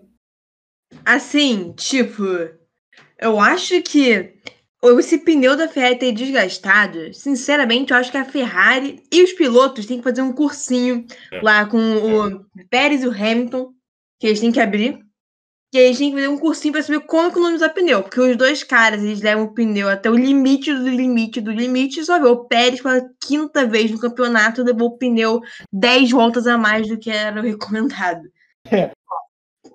Assim, 1.04 1.72
tipo, 1.76 2.24
eu 3.18 3.40
acho 3.40 3.80
que 3.82 4.34
esse 4.98 5.18
pneu 5.18 5.56
da 5.56 5.68
Ferrari 5.68 5.98
ter 5.98 6.12
desgastado, 6.12 7.12
sinceramente, 7.12 7.92
eu 7.92 7.98
acho 7.98 8.10
que 8.10 8.16
a 8.16 8.24
Ferrari 8.24 9.02
e 9.10 9.22
os 9.22 9.32
pilotos 9.32 9.86
têm 9.86 9.98
que 9.98 10.04
fazer 10.04 10.22
um 10.22 10.32
cursinho 10.32 11.04
é. 11.32 11.40
lá 11.40 11.66
com 11.66 11.78
o 11.78 12.44
Pérez 12.70 13.02
e 13.02 13.08
o 13.08 13.12
Hamilton 13.12 13.72
que 14.20 14.26
eles 14.26 14.40
têm 14.40 14.52
que 14.52 14.60
abrir. 14.60 15.04
E 15.72 15.76
aí 15.76 15.84
a 15.84 15.88
gente 15.88 15.98
tem 15.98 16.10
que 16.10 16.16
fazer 16.16 16.28
um 16.28 16.38
cursinho 16.38 16.72
para 16.72 16.82
saber 16.82 17.00
como 17.00 17.28
economizar 17.28 17.74
pneu. 17.74 18.02
Porque 18.02 18.20
os 18.20 18.36
dois 18.36 18.64
caras, 18.64 19.02
eles 19.02 19.20
levam 19.20 19.44
o 19.44 19.52
pneu 19.52 19.88
até 19.88 20.10
o 20.10 20.16
limite 20.16 20.72
do 20.72 20.88
limite 20.88 21.42
do 21.42 21.52
limite. 21.52 22.04
Só 22.04 22.18
vê 22.18 22.26
o 22.26 22.44
Pérez 22.44 22.80
pela 22.80 23.02
quinta 23.20 23.66
vez 23.66 23.90
no 23.90 24.00
campeonato 24.00 24.62
levou 24.62 24.88
o 24.88 24.98
pneu 24.98 25.40
10 25.70 26.10
voltas 26.10 26.46
a 26.46 26.56
mais 26.56 26.88
do 26.88 26.98
que 26.98 27.10
era 27.10 27.40
o 27.40 27.44
recomendado. 27.44 28.22
É. 28.70 28.90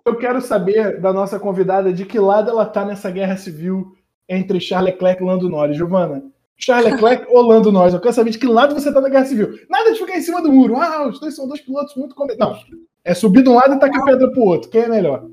Eu 0.05 0.17
quero 0.17 0.39
saber 0.39 0.99
da 0.99 1.11
nossa 1.11 1.39
convidada 1.39 1.91
de 1.91 2.05
que 2.05 2.19
lado 2.19 2.51
ela 2.51 2.63
tá 2.63 2.85
nessa 2.85 3.09
guerra 3.09 3.37
civil 3.37 3.95
entre 4.29 4.59
Charles 4.59 4.93
Leclerc 4.93 5.23
e 5.23 5.25
Lando 5.25 5.49
Norris. 5.49 5.77
Giovana, 5.77 6.21
Charles 6.57 6.91
Leclerc 6.91 7.25
ou 7.31 7.41
Lando 7.41 7.71
Norris? 7.71 7.93
Eu 7.93 8.01
quero 8.01 8.13
saber 8.13 8.29
de 8.29 8.37
que 8.37 8.45
lado 8.45 8.75
você 8.75 8.93
tá 8.93 9.01
na 9.01 9.09
guerra 9.09 9.25
civil. 9.25 9.57
Nada 9.69 9.93
de 9.93 9.97
ficar 9.97 10.15
em 10.15 10.21
cima 10.21 10.43
do 10.43 10.51
muro. 10.51 10.75
Ah, 10.75 11.07
os 11.07 11.19
dois 11.19 11.35
são 11.35 11.47
dois 11.47 11.61
pilotos 11.61 11.95
muito 11.95 12.13
competentes. 12.13 12.69
Não. 12.69 12.79
É 13.05 13.13
subir 13.13 13.43
de 13.43 13.49
um 13.49 13.55
lado 13.55 13.73
e 13.73 13.79
tacar 13.79 14.05
pedra 14.05 14.31
pro 14.31 14.41
outro. 14.41 14.69
Quem 14.69 14.81
é 14.81 14.89
melhor? 14.89 15.25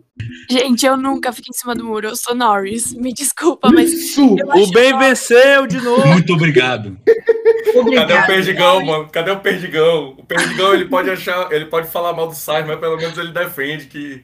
Gente, 0.50 0.86
eu 0.86 0.96
nunca 0.96 1.32
fico 1.32 1.48
em 1.50 1.56
cima 1.56 1.74
do 1.74 1.84
muro. 1.84 2.08
Eu 2.08 2.16
sou 2.16 2.34
Norris. 2.34 2.92
Me 2.94 3.12
desculpa, 3.12 3.70
mas. 3.72 3.92
Isso! 3.92 4.24
O 4.24 4.70
bem 4.72 4.96
venceu 4.98 5.66
de 5.66 5.80
novo. 5.80 6.06
Muito 6.08 6.32
obrigado. 6.32 6.96
obrigado. 7.74 8.08
Cadê 8.08 8.14
o 8.14 8.26
Perdigão, 8.26 8.84
mano? 8.84 9.08
Cadê 9.10 9.30
o 9.30 9.40
Perdigão? 9.40 10.14
O 10.18 10.24
Perdigão, 10.24 10.74
ele 10.74 10.86
pode 10.86 11.10
achar, 11.10 11.52
ele 11.52 11.66
pode 11.66 11.88
falar 11.90 12.12
mal 12.12 12.28
do 12.28 12.34
Sainz, 12.34 12.66
mas 12.66 12.78
pelo 12.78 12.96
menos 12.96 13.16
ele 13.18 13.32
defende 13.32 13.86
que. 13.86 14.22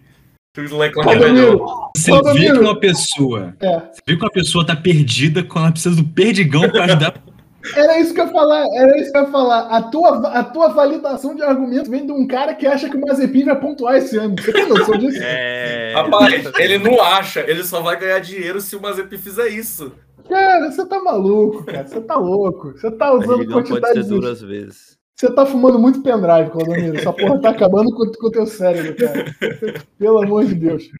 O 0.59 0.79
Leclerc 0.79 1.13
é 1.13 1.17
melhor. 1.17 1.91
Você 1.95 2.11
viu 2.11 2.55
que 2.55 2.59
uma 2.61 2.81
pessoa. 2.81 3.55
É. 3.61 3.79
Você 3.79 4.01
viu 4.07 4.19
que 4.19 4.25
uma 4.25 4.33
pessoa 4.33 4.65
tá 4.65 4.75
perdida 4.75 5.43
quando 5.43 5.65
ela 5.65 5.73
precisa 5.73 5.95
do 5.95 6.05
perdigão 6.05 6.63
para 6.71 6.85
ajudar 6.85 7.13
era 7.74 7.98
isso 7.98 8.14
que 8.14 8.20
eu 8.20 8.26
ia 8.26 8.33
falar, 8.33 8.64
era 8.74 9.00
isso 9.00 9.11
que 9.11 9.18
eu 9.18 9.22
ia 9.22 9.31
falar. 9.31 9.61
A 9.68 9.83
tua, 9.83 10.29
a 10.29 10.44
tua 10.44 10.68
validação 10.68 11.35
de 11.35 11.42
argumento 11.42 11.90
vem 11.90 12.07
de 12.07 12.12
um 12.12 12.26
cara 12.26 12.55
que 12.55 12.66
acha 12.66 12.88
que 12.88 12.96
o 12.96 13.00
Mazepin 13.00 13.44
vai 13.44 13.59
pontuar 13.59 13.96
esse 13.96 14.16
ano. 14.16 14.37
Você 14.38 14.52
tem 14.52 14.68
noção 14.68 14.96
disso? 14.98 15.18
É... 15.22 15.92
Rapaz, 15.94 16.50
ele 16.59 16.79
não 16.79 17.00
acha, 17.02 17.40
ele 17.40 17.64
só 17.64 17.81
vai 17.81 17.98
ganhar 17.98 18.18
dinheiro 18.18 18.61
se 18.61 18.76
o 18.76 18.81
Mazepin 18.81 19.18
fizer 19.18 19.48
isso. 19.48 19.92
Cara, 20.29 20.70
você 20.70 20.85
tá 20.87 21.00
maluco, 21.00 21.64
cara. 21.64 21.87
Você 21.87 22.00
tá 22.00 22.16
louco. 22.16 22.72
Você 22.72 22.90
tá 22.90 23.12
usando 23.12 23.46
quantidade 23.46 24.02
de. 24.02 24.09
duas 24.09 24.40
vezes. 24.40 24.96
Você 25.14 25.33
tá 25.33 25.46
fumando 25.46 25.79
muito 25.79 26.02
pendrive, 26.02 26.50
Claudomiro. 26.50 26.98
Essa 26.98 27.12
porra 27.12 27.40
tá 27.40 27.50
acabando 27.50 27.90
com, 27.90 28.11
com 28.12 28.26
o 28.26 28.31
teu 28.31 28.44
cérebro, 28.44 28.94
cara. 28.96 29.24
Pelo 29.98 30.22
amor 30.22 30.44
de 30.44 30.55
Deus. 30.55 30.90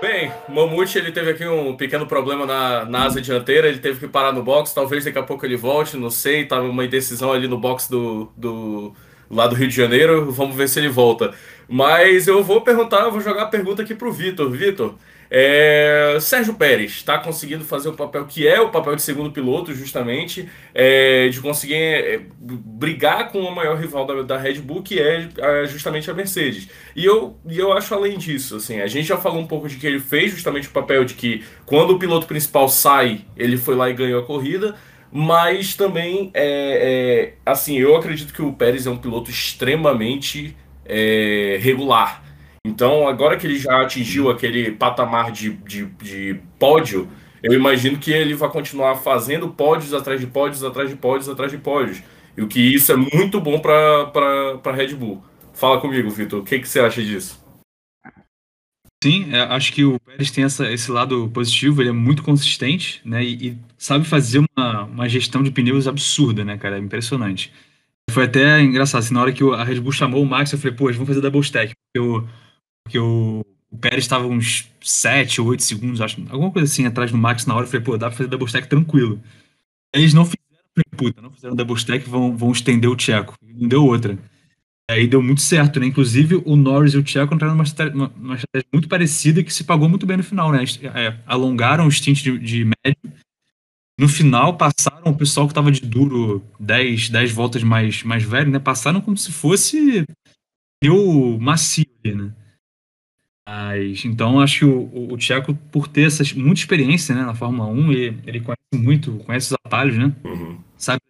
Bem, 0.00 0.32
o 0.48 0.52
Mamute 0.52 0.96
ele 0.96 1.10
teve 1.10 1.30
aqui 1.30 1.44
um 1.44 1.76
pequeno 1.76 2.06
problema 2.06 2.46
na, 2.46 2.84
na 2.84 3.04
asa 3.06 3.20
dianteira, 3.20 3.66
ele 3.66 3.80
teve 3.80 3.98
que 3.98 4.06
parar 4.06 4.32
no 4.32 4.44
box, 4.44 4.72
talvez 4.72 5.04
daqui 5.04 5.18
a 5.18 5.24
pouco 5.24 5.44
ele 5.44 5.56
volte, 5.56 5.96
não 5.96 6.08
sei, 6.08 6.46
tava 6.46 6.68
uma 6.68 6.84
indecisão 6.84 7.32
ali 7.32 7.48
no 7.48 7.58
box 7.58 7.90
do, 7.90 8.30
do 8.36 8.94
lá 9.28 9.48
do 9.48 9.56
Rio 9.56 9.66
de 9.66 9.74
Janeiro, 9.74 10.30
vamos 10.30 10.54
ver 10.56 10.68
se 10.68 10.78
ele 10.78 10.88
volta. 10.88 11.34
Mas 11.68 12.28
eu 12.28 12.44
vou 12.44 12.60
perguntar, 12.60 13.04
eu 13.04 13.10
vou 13.10 13.20
jogar 13.20 13.42
a 13.42 13.46
pergunta 13.46 13.82
aqui 13.82 13.94
pro 13.94 14.12
Vitor. 14.12 14.48
Vitor, 14.50 14.94
É, 15.30 16.16
Sérgio 16.20 16.54
Pérez 16.54 16.92
está 16.92 17.18
conseguindo 17.18 17.64
fazer 17.64 17.88
o 17.90 17.92
papel 17.92 18.24
que 18.24 18.46
é 18.46 18.60
o 18.60 18.70
papel 18.70 18.96
de 18.96 19.02
segundo 19.02 19.30
piloto, 19.30 19.74
justamente, 19.74 20.48
é, 20.74 21.28
de 21.28 21.40
conseguir 21.40 21.74
é, 21.74 22.20
brigar 22.40 23.30
com 23.30 23.40
o 23.40 23.54
maior 23.54 23.78
rival 23.78 24.06
da, 24.06 24.22
da 24.22 24.38
Red 24.38 24.60
Bull, 24.60 24.82
que 24.82 24.98
é, 24.98 25.28
é 25.36 25.66
justamente 25.66 26.10
a 26.10 26.14
Mercedes. 26.14 26.68
E 26.96 27.04
eu, 27.04 27.36
e 27.46 27.58
eu 27.58 27.72
acho 27.72 27.94
além 27.94 28.16
disso, 28.16 28.56
assim, 28.56 28.80
a 28.80 28.86
gente 28.86 29.06
já 29.06 29.18
falou 29.18 29.40
um 29.40 29.46
pouco 29.46 29.68
de 29.68 29.76
que 29.76 29.86
ele 29.86 30.00
fez 30.00 30.32
justamente 30.32 30.68
o 30.68 30.70
papel 30.72 31.04
de 31.04 31.14
que 31.14 31.44
quando 31.66 31.90
o 31.90 31.98
piloto 31.98 32.26
principal 32.26 32.68
sai, 32.68 33.20
ele 33.36 33.56
foi 33.56 33.74
lá 33.74 33.90
e 33.90 33.94
ganhou 33.94 34.20
a 34.20 34.26
corrida. 34.26 34.74
Mas 35.10 35.74
também, 35.74 36.30
é, 36.34 37.32
é 37.44 37.50
assim, 37.50 37.78
eu 37.78 37.96
acredito 37.96 38.30
que 38.30 38.42
o 38.42 38.52
Pérez 38.52 38.86
é 38.86 38.90
um 38.90 38.98
piloto 38.98 39.30
extremamente 39.30 40.54
regular 41.60 42.27
então, 42.64 43.08
agora 43.08 43.36
que 43.36 43.46
ele 43.46 43.58
já 43.58 43.82
atingiu 43.82 44.30
aquele 44.30 44.72
patamar 44.72 45.30
de, 45.32 45.50
de, 45.50 45.86
de 45.86 46.40
pódio, 46.58 47.08
eu 47.42 47.52
imagino 47.52 47.98
que 47.98 48.12
ele 48.12 48.34
vai 48.34 48.50
continuar 48.50 48.96
fazendo 48.96 49.48
pódios 49.48 49.94
atrás 49.94 50.20
de 50.20 50.26
pódios, 50.26 50.64
atrás 50.64 50.88
de 50.88 50.96
pódios, 50.96 51.28
atrás 51.28 51.50
de 51.50 51.58
pódios. 51.58 52.02
E 52.36 52.42
o 52.42 52.48
que 52.48 52.60
isso 52.60 52.92
é 52.92 52.96
muito 52.96 53.40
bom 53.40 53.58
para 53.58 54.12
a 54.64 54.72
Red 54.72 54.94
Bull. 54.94 55.22
Fala 55.54 55.80
comigo, 55.80 56.08
Vitor, 56.10 56.40
o 56.40 56.44
que, 56.44 56.58
que 56.58 56.68
você 56.68 56.80
acha 56.80 57.02
disso? 57.02 57.44
Sim, 59.02 59.32
é, 59.32 59.40
acho 59.42 59.72
que 59.72 59.84
o 59.84 59.98
Pérez 60.00 60.30
tem 60.30 60.44
essa, 60.44 60.70
esse 60.72 60.90
lado 60.90 61.28
positivo, 61.30 61.80
ele 61.80 61.90
é 61.90 61.92
muito 61.92 62.22
consistente, 62.22 63.00
né? 63.04 63.22
E, 63.22 63.48
e, 63.48 63.58
sabe 63.76 64.04
fazer 64.04 64.44
uma, 64.56 64.84
uma 64.84 65.08
gestão 65.08 65.42
de 65.42 65.52
pneus 65.52 65.86
absurda, 65.86 66.44
né, 66.44 66.58
cara? 66.58 66.76
É 66.76 66.80
impressionante. 66.80 67.52
Foi 68.10 68.24
até 68.24 68.60
engraçado, 68.60 69.00
assim, 69.00 69.14
na 69.14 69.22
hora 69.22 69.32
que 69.32 69.44
a 69.44 69.62
Red 69.62 69.80
Bull 69.80 69.92
chamou 69.92 70.22
o 70.22 70.26
Max, 70.26 70.52
eu 70.52 70.58
falei, 70.58 70.76
pô, 70.76 70.86
eles 70.86 70.96
vão 70.96 71.06
fazer 71.06 71.20
double 71.20 71.40
stack. 71.40 71.72
Porque 71.74 72.08
o, 72.08 72.26
porque 72.88 72.98
o, 72.98 73.44
o 73.70 73.76
Pérez 73.76 74.04
estava 74.04 74.26
uns 74.26 74.70
7 74.80 75.42
ou 75.42 75.48
8 75.48 75.62
segundos, 75.62 76.00
acho, 76.00 76.24
alguma 76.30 76.50
coisa 76.50 76.70
assim, 76.70 76.86
atrás 76.86 77.12
do 77.12 77.18
Max 77.18 77.44
na 77.44 77.54
hora. 77.54 77.66
Eu 77.66 77.70
falei, 77.70 77.84
pô, 77.84 77.98
dá 77.98 78.08
pra 78.08 78.16
fazer 78.16 78.30
double 78.30 78.46
stack 78.46 78.66
tranquilo. 78.66 79.20
Eles 79.94 80.14
não 80.14 80.24
fizeram, 80.24 80.84
puta, 80.96 81.20
não 81.20 81.30
fizeram 81.30 81.54
double 81.54 81.76
stack, 81.76 82.08
vão, 82.08 82.34
vão 82.34 82.50
estender 82.50 82.88
o 82.88 82.96
Tcheco. 82.96 83.34
Não 83.42 83.68
deu 83.68 83.84
outra. 83.84 84.18
Aí 84.90 85.06
deu 85.06 85.22
muito 85.22 85.42
certo, 85.42 85.78
né? 85.78 85.86
Inclusive, 85.86 86.42
o 86.46 86.56
Norris 86.56 86.94
e 86.94 86.96
o 86.96 87.02
Tcheco 87.02 87.34
entraram 87.34 87.54
numa 87.54 87.64
estratégia, 87.64 88.10
uma, 88.16 88.34
estratégia 88.34 88.68
muito 88.72 88.88
parecida 88.88 89.44
que 89.44 89.52
se 89.52 89.64
pagou 89.64 89.86
muito 89.86 90.06
bem 90.06 90.16
no 90.16 90.24
final, 90.24 90.50
né? 90.50 90.64
É, 90.94 91.18
alongaram 91.26 91.86
o 91.86 91.92
stint 91.92 92.22
de, 92.22 92.38
de 92.38 92.64
médio. 92.64 93.20
No 94.00 94.08
final, 94.08 94.56
passaram 94.56 95.12
o 95.12 95.16
pessoal 95.16 95.46
que 95.46 95.50
estava 95.50 95.70
de 95.70 95.82
duro 95.82 96.42
10, 96.58 97.10
10 97.10 97.32
voltas 97.32 97.62
mais, 97.62 98.02
mais 98.02 98.22
velho, 98.22 98.50
né? 98.50 98.58
Passaram 98.58 99.02
como 99.02 99.16
se 99.18 99.30
fosse 99.30 100.06
pneu 100.80 101.38
macio 101.38 101.84
né? 102.04 102.32
Mas, 103.50 104.04
então, 104.04 104.40
acho 104.40 104.58
que 104.58 104.64
o, 104.66 105.12
o, 105.14 105.16
Tcheco, 105.16 105.54
por 105.72 105.88
ter 105.88 106.06
essa, 106.06 106.22
muita 106.36 106.60
experiência 106.60 107.14
né, 107.14 107.22
na 107.22 107.34
Fórmula 107.34 107.66
1, 107.66 107.92
ele, 107.92 108.22
ele 108.26 108.40
conhece 108.42 108.60
muito, 108.74 109.16
conhece 109.24 109.46
os 109.46 109.56
atalhos, 109.64 109.96
né? 109.96 110.14
Uhum. 110.22 110.62
Sabe? 110.76 111.00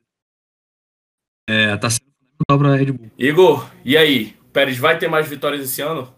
É, 1.50 1.76
tá 1.76 1.90
sendo 1.90 2.06
fundamental 2.36 2.58
para 2.58 2.74
a 2.74 2.76
Red 2.76 2.92
Bull. 2.92 3.10
Igor, 3.18 3.68
e 3.84 3.96
aí? 3.96 4.36
Pérez 4.52 4.78
vai 4.78 4.96
ter 4.96 5.08
mais 5.08 5.28
vitórias 5.28 5.64
esse 5.64 5.82
ano? 5.82 6.14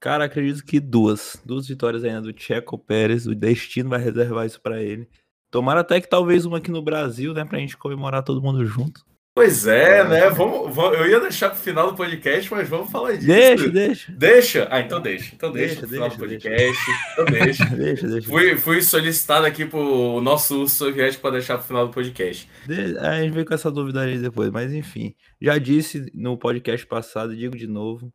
Cara, 0.00 0.26
acredito 0.26 0.64
que 0.64 0.78
duas. 0.78 1.42
Duas 1.44 1.66
vitórias 1.66 2.04
ainda 2.04 2.20
do 2.20 2.32
Tcheco 2.32 2.78
Pérez. 2.78 3.26
O 3.26 3.34
destino 3.34 3.90
vai 3.90 3.98
reservar 3.98 4.46
isso 4.46 4.60
para 4.60 4.80
ele. 4.80 5.08
Tomara 5.50 5.80
até 5.80 6.00
que 6.00 6.08
talvez 6.08 6.46
uma 6.46 6.58
aqui 6.58 6.70
no 6.70 6.80
Brasil, 6.80 7.34
né? 7.34 7.44
Pra 7.44 7.58
gente 7.58 7.76
comemorar 7.76 8.22
todo 8.22 8.40
mundo 8.40 8.64
junto. 8.64 9.04
Pois 9.40 9.66
é, 9.66 10.06
né? 10.06 10.28
Vamos, 10.28 10.74
vamos, 10.74 10.98
eu 10.98 11.08
ia 11.08 11.18
deixar 11.18 11.48
pro 11.48 11.58
final 11.58 11.90
do 11.90 11.96
podcast, 11.96 12.52
mas 12.52 12.68
vamos 12.68 12.90
falar 12.90 13.12
disso. 13.12 13.26
Deixa, 13.26 13.70
deixa. 13.70 14.12
Deixa? 14.12 14.68
Ah, 14.70 14.80
então 14.80 15.00
deixa. 15.00 15.34
Então 15.34 15.50
deixa, 15.50 15.86
deixa 15.86 15.86
final 15.86 16.08
deixa, 16.10 16.16
do 16.16 16.28
podcast. 16.28 16.58
Deixa. 16.58 17.12
Então 17.12 17.24
deixa. 17.32 17.64
deixa, 17.64 18.06
deixa. 18.06 18.28
Fui, 18.28 18.56
fui 18.58 18.82
solicitado 18.82 19.46
aqui 19.46 19.64
pro 19.64 20.20
nosso 20.20 20.60
urso 20.60 20.76
soviético 20.76 21.22
para 21.22 21.30
deixar 21.30 21.56
pro 21.56 21.66
final 21.66 21.86
do 21.86 21.94
podcast. 21.94 22.46
De... 22.66 22.98
A 22.98 23.22
gente 23.22 23.32
vem 23.32 23.42
com 23.42 23.54
essa 23.54 23.70
dúvida 23.70 24.02
aí 24.02 24.18
depois, 24.18 24.50
mas 24.50 24.74
enfim. 24.74 25.14
Já 25.40 25.56
disse 25.56 26.12
no 26.12 26.36
podcast 26.36 26.86
passado, 26.86 27.34
digo 27.34 27.56
de 27.56 27.66
novo. 27.66 28.12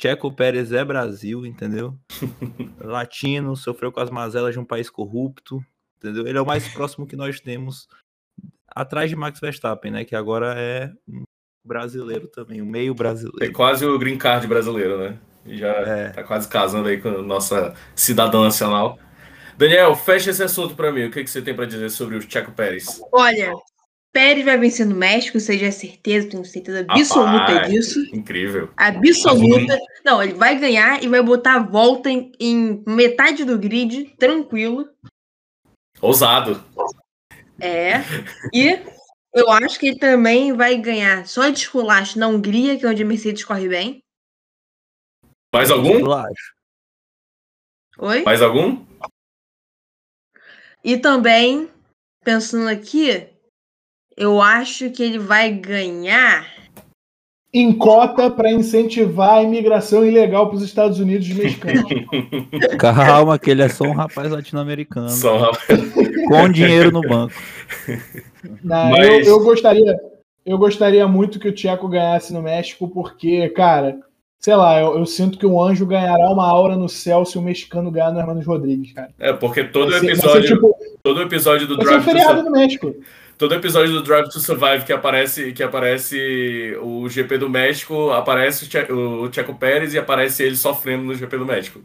Checo 0.00 0.32
Pérez 0.32 0.70
é 0.70 0.84
Brasil, 0.84 1.44
entendeu? 1.44 1.98
Latino, 2.78 3.56
sofreu 3.56 3.90
com 3.90 3.98
as 3.98 4.10
mazelas 4.10 4.52
de 4.52 4.60
um 4.60 4.64
país 4.64 4.88
corrupto, 4.88 5.60
entendeu? 5.96 6.24
Ele 6.24 6.38
é 6.38 6.40
o 6.40 6.46
mais 6.46 6.68
próximo 6.68 7.04
que 7.04 7.16
nós 7.16 7.40
temos 7.40 7.88
atrás 8.80 9.10
de 9.10 9.16
Max 9.16 9.40
Verstappen, 9.40 9.90
né? 9.90 10.04
Que 10.04 10.14
agora 10.14 10.54
é 10.56 10.90
um 11.08 11.24
brasileiro 11.64 12.28
também, 12.28 12.62
um 12.62 12.66
meio 12.66 12.94
brasileiro. 12.94 13.44
É 13.44 13.52
quase 13.52 13.84
o 13.84 13.98
green 13.98 14.16
card 14.16 14.46
brasileiro, 14.46 14.98
né? 14.98 15.18
Já 15.46 15.68
é. 15.68 16.08
tá 16.10 16.22
quase 16.22 16.48
casando 16.48 16.88
aí 16.88 17.00
com 17.00 17.08
a 17.08 17.22
nossa 17.22 17.74
cidadã 17.94 18.42
nacional. 18.42 18.98
Daniel, 19.56 19.94
fecha 19.96 20.30
esse 20.30 20.42
assunto 20.42 20.76
para 20.76 20.92
mim. 20.92 21.06
O 21.06 21.10
que, 21.10 21.24
que 21.24 21.30
você 21.30 21.42
tem 21.42 21.54
para 21.54 21.64
dizer 21.64 21.90
sobre 21.90 22.16
o 22.16 22.22
Checo 22.22 22.52
Pérez? 22.52 23.02
Olha, 23.12 23.52
Pérez 24.12 24.44
vai 24.44 24.56
vencer 24.56 24.86
no 24.86 24.94
México, 24.94 25.40
seja 25.40 25.66
é 25.66 25.70
certeza, 25.70 26.28
tenho 26.28 26.44
certeza 26.44 26.84
absoluta 26.88 27.30
Rapaz, 27.30 27.68
disso. 27.68 28.00
Incrível. 28.12 28.70
Absoluta. 28.76 29.78
Não, 30.04 30.22
ele 30.22 30.34
vai 30.34 30.58
ganhar 30.58 31.02
e 31.02 31.08
vai 31.08 31.22
botar 31.22 31.54
a 31.56 31.62
volta 31.62 32.08
em, 32.10 32.30
em 32.38 32.84
metade 32.86 33.44
do 33.44 33.58
grid, 33.58 34.14
tranquilo. 34.18 34.88
Ousado. 36.00 36.62
É. 37.60 37.98
E 38.52 38.80
eu 39.34 39.50
acho 39.50 39.78
que 39.78 39.88
ele 39.88 39.98
também 39.98 40.52
vai 40.52 40.76
ganhar 40.76 41.26
só 41.26 41.48
de 41.48 41.58
esculacho 41.58 42.18
na 42.18 42.28
Hungria, 42.28 42.78
que 42.78 42.86
é 42.86 42.88
onde 42.88 43.02
a 43.02 43.06
Mercedes 43.06 43.44
corre 43.44 43.68
bem. 43.68 44.02
Mais 45.54 45.70
algum? 45.70 46.06
Oi? 47.98 48.22
Mais 48.22 48.42
algum? 48.42 48.84
E 50.84 50.96
também, 50.96 51.68
pensando 52.24 52.68
aqui, 52.68 53.28
eu 54.16 54.40
acho 54.40 54.90
que 54.90 55.02
ele 55.02 55.18
vai 55.18 55.50
ganhar 55.52 56.46
em 57.52 57.76
cota 57.76 58.30
para 58.30 58.52
incentivar 58.52 59.38
a 59.38 59.42
imigração 59.42 60.04
ilegal 60.04 60.48
para 60.48 60.56
os 60.56 60.62
Estados 60.62 61.00
Unidos 61.00 61.26
de 61.26 61.34
mexicanos. 61.34 61.82
Calma, 62.78 63.38
que 63.38 63.50
ele 63.50 63.62
é 63.62 63.68
só 63.68 63.84
um 63.84 63.94
rapaz 63.94 64.30
latino-americano. 64.30 65.08
Só 65.08 65.36
um 65.36 65.40
rapaz. 65.40 65.80
Com 66.28 66.48
dinheiro 66.48 66.90
no 66.90 67.00
banco. 67.00 67.34
Não, 68.62 68.90
Mas... 68.90 69.26
eu, 69.26 69.34
eu, 69.34 69.40
gostaria, 69.40 69.96
eu 70.44 70.58
gostaria 70.58 71.06
muito 71.08 71.38
que 71.38 71.48
o 71.48 71.52
Tcheco 71.52 71.88
ganhasse 71.88 72.32
no 72.32 72.42
México, 72.42 72.88
porque, 72.88 73.48
cara, 73.50 73.98
sei 74.38 74.54
lá, 74.54 74.80
eu, 74.80 74.98
eu, 74.98 75.06
sinto 75.06 75.38
que 75.38 75.46
um 75.46 75.60
anjo 75.60 75.84
ganhará 75.86 76.30
uma 76.30 76.46
aura 76.46 76.76
no 76.76 76.88
céu 76.88 77.24
se 77.24 77.36
o 77.36 77.42
mexicano 77.42 77.90
ganhar 77.90 78.12
no 78.12 78.20
Hermanos 78.20 78.46
Rodrigues, 78.46 78.92
cara. 78.92 79.10
É, 79.18 79.32
porque 79.32 79.64
todo 79.64 79.92
ser, 79.92 80.04
episódio. 80.04 80.48
Ser, 80.48 80.54
tipo, 80.54 80.74
todo 81.02 81.22
episódio 81.22 81.66
do 81.66 81.76
Drive. 81.76 82.04
feriado 82.04 82.42
no 82.42 82.50
México 82.50 82.94
todo 83.38 83.54
episódio 83.54 83.92
do 83.92 84.02
Drive 84.02 84.28
to 84.28 84.40
Survive 84.40 84.84
que 84.84 84.92
aparece, 84.92 85.52
que 85.52 85.62
aparece 85.62 86.76
o 86.82 87.08
GP 87.08 87.38
do 87.38 87.48
México, 87.48 88.10
aparece 88.10 88.64
o, 88.64 88.68
che 88.68 88.92
o 88.92 89.32
Checo 89.32 89.54
Pérez 89.54 89.94
e 89.94 89.98
aparece 89.98 90.42
ele 90.42 90.56
sofrendo 90.56 91.04
no 91.04 91.14
GP 91.14 91.38
do 91.38 91.46
México. 91.46 91.80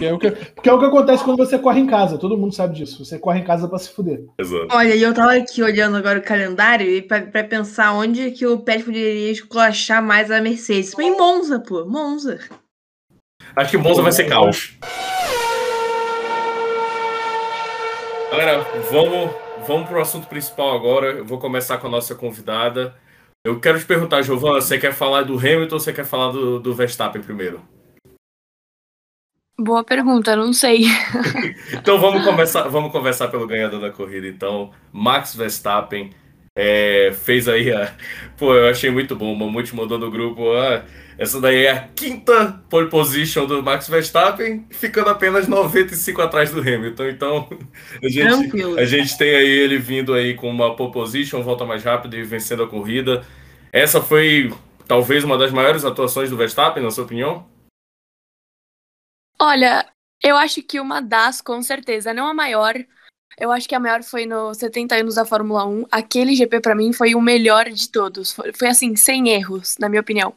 É 0.00 0.12
o 0.12 0.18
que, 0.18 0.30
porque 0.30 0.68
é 0.68 0.72
o 0.72 0.78
que 0.78 0.84
acontece 0.84 1.24
quando 1.24 1.38
você 1.38 1.58
corre 1.58 1.80
em 1.80 1.86
casa, 1.86 2.18
todo 2.18 2.36
mundo 2.36 2.54
sabe 2.54 2.76
disso. 2.76 3.04
Você 3.04 3.18
corre 3.18 3.40
em 3.40 3.44
casa 3.44 3.68
para 3.68 3.78
se 3.78 3.90
fuder. 3.90 4.24
Exato. 4.38 4.68
Olha, 4.70 4.94
eu 4.94 5.14
tava 5.14 5.34
aqui 5.34 5.62
olhando 5.62 5.96
agora 5.96 6.18
o 6.18 6.22
calendário 6.22 6.88
e 6.88 7.02
para 7.02 7.44
pensar 7.44 7.92
onde 7.92 8.30
que 8.32 8.46
o 8.46 8.58
Pérez 8.58 8.84
poderia 8.84 9.30
esculachar 9.30 10.02
mais 10.02 10.30
a 10.30 10.40
Mercedes. 10.40 10.98
Em 10.98 11.16
Monza, 11.16 11.60
pô, 11.60 11.84
Monza. 11.84 12.38
Acho 13.56 13.70
que 13.70 13.78
Monza 13.78 14.02
vai 14.02 14.12
ser 14.12 14.24
caos. 14.24 14.76
Galera, 18.30 18.66
vamos 18.90 19.30
vamos 19.66 19.88
para 19.88 19.98
o 19.98 20.00
assunto 20.00 20.26
principal 20.26 20.74
agora. 20.74 21.08
Eu 21.08 21.24
vou 21.24 21.38
começar 21.38 21.78
com 21.78 21.86
a 21.86 21.90
nossa 21.90 22.14
convidada. 22.14 22.94
Eu 23.44 23.60
quero 23.60 23.78
te 23.78 23.84
perguntar, 23.84 24.22
Giovana, 24.22 24.60
você 24.60 24.78
quer 24.78 24.92
falar 24.92 25.22
do 25.22 25.38
Hamilton 25.38 25.76
ou 25.76 25.80
você 25.80 25.92
quer 25.92 26.04
falar 26.04 26.32
do, 26.32 26.58
do 26.58 26.74
Verstappen 26.74 27.22
primeiro? 27.22 27.62
Boa 29.60 29.82
pergunta, 29.82 30.36
não 30.36 30.52
sei. 30.52 30.84
então 31.74 31.98
vamos 31.98 32.24
começar, 32.24 32.68
vamos 32.68 32.92
conversar 32.92 33.26
pelo 33.26 33.44
ganhador 33.44 33.80
da 33.80 33.90
corrida. 33.90 34.28
Então, 34.28 34.70
Max 34.92 35.34
Verstappen 35.34 36.10
é, 36.54 37.12
fez 37.24 37.48
aí 37.48 37.72
a. 37.72 37.92
Pô, 38.36 38.54
eu 38.54 38.68
achei 38.68 38.88
muito 38.88 39.16
bom. 39.16 39.32
O 39.32 39.36
Mamute 39.36 39.74
mandou 39.74 39.98
no 39.98 40.12
grupo. 40.12 40.52
Ah, 40.52 40.84
essa 41.18 41.40
daí 41.40 41.64
é 41.64 41.72
a 41.72 41.80
quinta 41.80 42.62
pole 42.70 42.88
position 42.88 43.46
do 43.46 43.60
Max 43.60 43.88
Verstappen, 43.88 44.64
ficando 44.70 45.10
apenas 45.10 45.48
95 45.48 46.22
atrás 46.22 46.52
do 46.52 46.60
Hamilton. 46.60 47.08
Então, 47.08 47.48
a 48.00 48.08
gente, 48.08 48.78
a 48.78 48.84
gente 48.84 49.18
tem 49.18 49.34
aí 49.34 49.48
ele 49.48 49.78
vindo 49.78 50.14
aí 50.14 50.34
com 50.34 50.48
uma 50.48 50.76
pole 50.76 50.92
position, 50.92 51.42
volta 51.42 51.64
mais 51.64 51.82
rápida 51.82 52.16
e 52.16 52.22
vencendo 52.22 52.62
a 52.62 52.68
corrida. 52.68 53.24
Essa 53.72 54.00
foi 54.00 54.52
talvez 54.86 55.24
uma 55.24 55.36
das 55.36 55.50
maiores 55.50 55.84
atuações 55.84 56.30
do 56.30 56.36
Verstappen, 56.36 56.80
na 56.80 56.92
sua 56.92 57.02
opinião? 57.02 57.57
Olha, 59.40 59.86
eu 60.22 60.36
acho 60.36 60.62
que 60.62 60.80
uma 60.80 61.00
das, 61.00 61.40
com 61.40 61.62
certeza, 61.62 62.12
não 62.12 62.26
a 62.26 62.34
maior. 62.34 62.74
Eu 63.38 63.52
acho 63.52 63.68
que 63.68 63.74
a 63.74 63.80
maior 63.80 64.02
foi 64.02 64.26
no 64.26 64.52
70 64.52 64.96
anos 64.96 65.14
da 65.14 65.24
Fórmula 65.24 65.64
1. 65.64 65.86
Aquele 65.92 66.34
GP 66.34 66.60
para 66.60 66.74
mim 66.74 66.92
foi 66.92 67.14
o 67.14 67.20
melhor 67.20 67.70
de 67.70 67.88
todos. 67.88 68.32
Foi, 68.32 68.52
foi 68.52 68.68
assim, 68.68 68.96
sem 68.96 69.28
erros, 69.28 69.76
na 69.78 69.88
minha 69.88 70.00
opinião. 70.00 70.34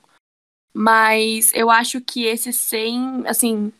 Mas 0.73 1.51
eu 1.53 1.69
acho 1.69 1.99
que 1.99 2.25
esse 2.25 2.53
sem, 2.53 3.23
assim, 3.25 3.73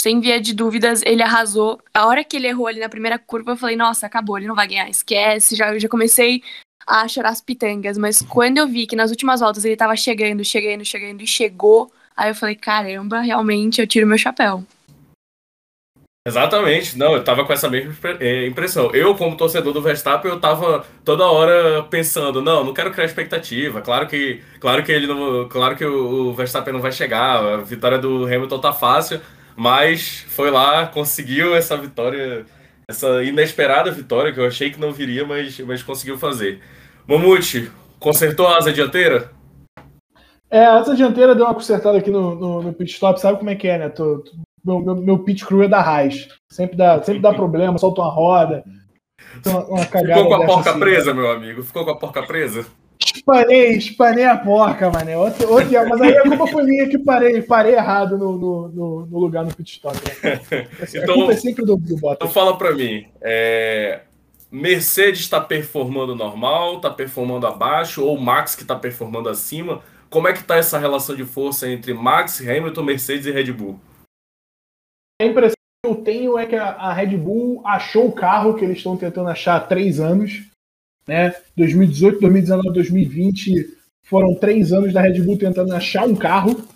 sem 0.00 0.20
via 0.20 0.40
de 0.40 0.54
dúvidas, 0.54 1.02
ele 1.04 1.22
arrasou. 1.22 1.80
A 1.92 2.06
hora 2.06 2.24
que 2.24 2.36
ele 2.36 2.48
errou 2.48 2.66
ali 2.66 2.80
na 2.80 2.88
primeira 2.88 3.18
curva, 3.18 3.52
eu 3.52 3.56
falei, 3.56 3.76
nossa, 3.76 4.06
acabou, 4.06 4.38
ele 4.38 4.48
não 4.48 4.54
vai 4.54 4.68
ganhar, 4.68 4.88
esquece. 4.88 5.54
Já, 5.54 5.78
já 5.78 5.88
comecei 5.88 6.42
a 6.86 7.06
chorar 7.06 7.30
as 7.30 7.42
pitangas. 7.42 7.98
Mas 7.98 8.22
quando 8.22 8.56
eu 8.56 8.66
vi 8.66 8.86
que 8.86 8.96
nas 8.96 9.10
últimas 9.10 9.40
voltas 9.40 9.66
ele 9.66 9.76
tava 9.76 9.94
chegando, 9.96 10.42
chegando, 10.42 10.84
chegando 10.84 11.22
e 11.22 11.26
chegou, 11.26 11.92
aí 12.16 12.30
eu 12.30 12.34
falei, 12.34 12.54
caramba, 12.54 13.20
realmente 13.20 13.80
eu 13.80 13.86
tiro 13.86 14.06
meu 14.06 14.18
chapéu. 14.18 14.64
Exatamente, 16.26 16.98
não, 16.98 17.14
eu 17.14 17.22
tava 17.22 17.44
com 17.44 17.52
essa 17.52 17.70
mesma 17.70 17.94
é, 18.18 18.48
impressão. 18.48 18.90
Eu, 18.92 19.14
como 19.14 19.36
torcedor 19.36 19.72
do 19.72 19.80
Verstappen, 19.80 20.28
eu 20.28 20.40
tava 20.40 20.84
toda 21.04 21.24
hora 21.24 21.84
pensando, 21.84 22.42
não, 22.42 22.64
não 22.64 22.74
quero 22.74 22.90
criar 22.90 23.04
expectativa. 23.04 23.80
Claro 23.80 24.08
que, 24.08 24.42
claro 24.58 24.82
que 24.82 24.90
ele 24.90 25.06
não, 25.06 25.48
claro 25.48 25.76
que 25.76 25.84
o 25.84 26.32
Verstappen 26.34 26.72
não 26.72 26.80
vai 26.80 26.90
chegar, 26.90 27.36
a 27.38 27.56
vitória 27.58 27.96
do 27.96 28.24
Hamilton 28.24 28.58
tá 28.58 28.72
fácil, 28.72 29.20
mas 29.54 30.26
foi 30.28 30.50
lá, 30.50 30.86
conseguiu 30.88 31.54
essa 31.54 31.76
vitória, 31.76 32.44
essa 32.88 33.22
inesperada 33.22 33.92
vitória 33.92 34.32
que 34.32 34.40
eu 34.40 34.46
achei 34.46 34.72
que 34.72 34.80
não 34.80 34.92
viria, 34.92 35.24
mas, 35.24 35.60
mas 35.60 35.80
conseguiu 35.80 36.18
fazer. 36.18 36.60
Mamute, 37.06 37.70
consertou 38.00 38.48
a 38.48 38.56
asa 38.58 38.72
dianteira? 38.72 39.30
É, 40.50 40.64
a 40.64 40.74
asa 40.74 40.94
dianteira 40.94 41.34
deu 41.34 41.44
uma 41.44 41.54
consertada 41.54 41.98
aqui 41.98 42.10
no, 42.10 42.34
no, 42.34 42.62
no 42.62 42.72
pit 42.72 42.92
stop, 42.92 43.20
sabe 43.20 43.38
como 43.38 43.50
é 43.50 43.56
que 43.56 43.68
é, 43.68 43.78
né? 43.78 43.88
Tô, 43.88 44.18
tô 44.18 44.32
meu, 44.66 44.80
meu, 44.80 44.96
meu 44.96 45.18
pit 45.20 45.46
crew 45.46 45.62
é 45.62 45.68
da 45.68 45.80
Raiz. 45.80 46.28
Sempre 46.50 46.76
dá, 46.76 47.00
sempre 47.02 47.20
dá 47.22 47.32
problema, 47.32 47.78
solta 47.78 48.00
uma 48.00 48.10
roda. 48.10 48.64
Uma, 49.44 49.64
uma 49.66 49.82
Ficou 49.82 50.26
com 50.28 50.34
a 50.34 50.46
porca 50.46 50.70
assim, 50.70 50.80
presa, 50.80 51.14
meu 51.14 51.30
amigo? 51.30 51.62
Ficou 51.62 51.84
com 51.84 51.90
a 51.92 51.96
porca 51.96 52.22
presa? 52.24 52.66
Espanei, 52.98 53.76
espanei 53.76 54.24
a 54.24 54.36
porca, 54.36 54.90
mané. 54.90 55.16
Outro, 55.16 55.52
outro, 55.52 55.88
mas 55.88 56.00
aí 56.00 56.16
a 56.16 56.22
culpa 56.22 56.46
foi 56.48 56.64
minha 56.64 56.88
que 56.88 56.98
parei, 56.98 57.42
parei 57.42 57.74
errado 57.74 58.18
no, 58.18 58.36
no, 58.36 58.68
no, 58.68 59.06
no 59.06 59.18
lugar 59.18 59.44
no 59.44 59.54
pit 59.54 59.70
stop. 59.70 59.96
Né? 59.96 60.40
Assim, 60.82 60.98
então, 60.98 61.14
a 61.14 61.18
culpa 61.18 61.32
é 61.32 61.36
sempre 61.36 61.64
do, 61.64 61.76
do 61.76 61.96
Bottas. 61.96 62.16
Então 62.16 62.28
fala 62.28 62.56
pra 62.58 62.72
mim, 62.72 63.06
é... 63.20 64.00
Mercedes 64.50 65.20
está 65.20 65.40
performando 65.40 66.14
normal, 66.14 66.76
está 66.76 66.88
performando 66.88 67.46
abaixo, 67.46 68.04
ou 68.04 68.18
Max 68.18 68.54
que 68.54 68.62
está 68.62 68.74
performando 68.74 69.28
acima? 69.28 69.82
Como 70.08 70.28
é 70.28 70.32
que 70.32 70.40
está 70.40 70.56
essa 70.56 70.78
relação 70.78 71.16
de 71.16 71.24
força 71.24 71.68
entre 71.68 71.92
Max, 71.92 72.40
Hamilton, 72.40 72.82
Mercedes 72.82 73.26
e 73.26 73.30
Red 73.30 73.52
Bull? 73.52 73.80
A 75.20 75.24
impressão 75.24 75.56
que 75.84 75.90
eu 75.90 75.96
tenho 75.96 76.38
é 76.38 76.46
que 76.46 76.54
a, 76.54 76.92
Red 76.92 77.16
Bull 77.16 77.62
achou 77.64 78.06
o 78.06 78.12
carro 78.12 78.54
que 78.54 78.64
eles 78.64 78.78
estão 78.78 78.96
tentando 78.96 79.28
achar 79.28 79.56
há 79.56 79.60
três 79.60 79.98
anos. 79.98 80.44
Né? 81.06 81.34
2018, 81.56 82.20
2019, 82.20 82.72
2020 82.72 83.76
foram 84.04 84.34
três 84.34 84.72
anos 84.72 84.92
da 84.92 85.00
Red 85.00 85.20
Bull 85.22 85.38
tentando 85.38 85.74
achar 85.74 86.06
um 86.06 86.14
carro. 86.14 86.66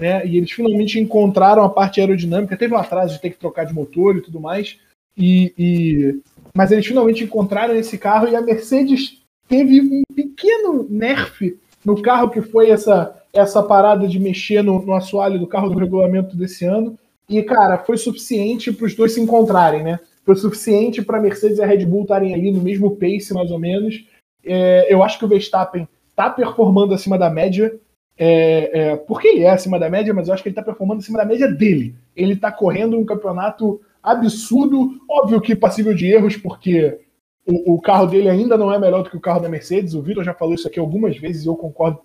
Né? 0.00 0.26
E 0.26 0.36
eles 0.36 0.50
finalmente 0.50 0.98
encontraram 0.98 1.62
a 1.62 1.70
parte 1.70 2.00
aerodinâmica. 2.00 2.56
Teve 2.56 2.74
um 2.74 2.78
atraso 2.78 3.14
de 3.14 3.20
ter 3.20 3.30
que 3.30 3.38
trocar 3.38 3.64
de 3.64 3.72
motor 3.72 4.16
e 4.16 4.22
tudo 4.22 4.40
mais. 4.40 4.78
E, 5.16 5.52
e... 5.56 6.20
Mas 6.56 6.72
eles 6.72 6.86
finalmente 6.86 7.22
encontraram 7.22 7.74
esse 7.74 7.96
carro 7.98 8.28
e 8.28 8.34
a 8.34 8.40
Mercedes 8.40 9.22
teve 9.48 9.80
um 9.80 10.02
pequeno 10.14 10.86
nerf 10.88 11.56
no 11.84 12.00
carro 12.00 12.30
que 12.30 12.40
foi 12.40 12.70
essa, 12.70 13.14
essa 13.32 13.62
parada 13.62 14.06
de 14.06 14.18
mexer 14.18 14.62
no, 14.62 14.80
no 14.84 14.94
assoalho 14.94 15.38
do 15.38 15.46
carro 15.46 15.70
do 15.70 15.78
regulamento 15.78 16.36
desse 16.36 16.64
ano. 16.64 16.98
E, 17.28 17.42
cara, 17.42 17.78
foi 17.78 17.96
suficiente 17.96 18.72
para 18.72 18.86
os 18.86 18.94
dois 18.94 19.12
se 19.12 19.20
encontrarem, 19.20 19.82
né? 19.82 19.98
Foi 20.24 20.36
suficiente 20.36 21.02
para 21.02 21.20
Mercedes 21.20 21.58
e 21.58 21.62
a 21.62 21.66
Red 21.66 21.84
Bull 21.86 22.02
estarem 22.02 22.34
ali 22.34 22.50
no 22.50 22.60
mesmo 22.60 22.96
pace, 22.96 23.34
mais 23.34 23.50
ou 23.50 23.58
menos. 23.58 24.04
É, 24.44 24.92
eu 24.92 25.02
acho 25.02 25.18
que 25.18 25.24
o 25.24 25.28
Verstappen 25.28 25.88
está 26.10 26.30
performando 26.30 26.94
acima 26.94 27.18
da 27.18 27.30
média, 27.30 27.74
é, 28.16 28.70
é, 28.72 28.96
porque 28.96 29.28
ele 29.28 29.42
é 29.42 29.50
acima 29.50 29.78
da 29.78 29.88
média, 29.88 30.12
mas 30.12 30.28
eu 30.28 30.34
acho 30.34 30.42
que 30.42 30.48
ele 30.48 30.52
está 30.52 30.62
performando 30.62 31.00
acima 31.00 31.18
da 31.18 31.24
média 31.24 31.48
dele. 31.48 31.94
Ele 32.14 32.34
está 32.34 32.52
correndo 32.52 32.98
um 32.98 33.04
campeonato 33.04 33.80
absurdo, 34.02 35.00
óbvio 35.08 35.40
que 35.40 35.56
passível 35.56 35.94
de 35.94 36.06
erros, 36.06 36.36
porque 36.36 36.98
o, 37.46 37.80
carro 37.80 38.06
dele 38.06 38.28
ainda 38.28 38.56
não 38.56 38.72
é 38.72 38.78
melhor 38.78 39.02
do 39.02 39.10
que 39.10 39.16
o 39.16 39.20
carro 39.20 39.40
da 39.40 39.48
Mercedes. 39.48 39.94
O 39.94 40.02
Vitor 40.02 40.22
já 40.22 40.34
falou 40.34 40.54
isso 40.54 40.68
aqui 40.68 40.78
algumas 40.78 41.16
vezes 41.16 41.44
e 41.44 41.48
eu 41.48 41.56
concordo 41.56 42.00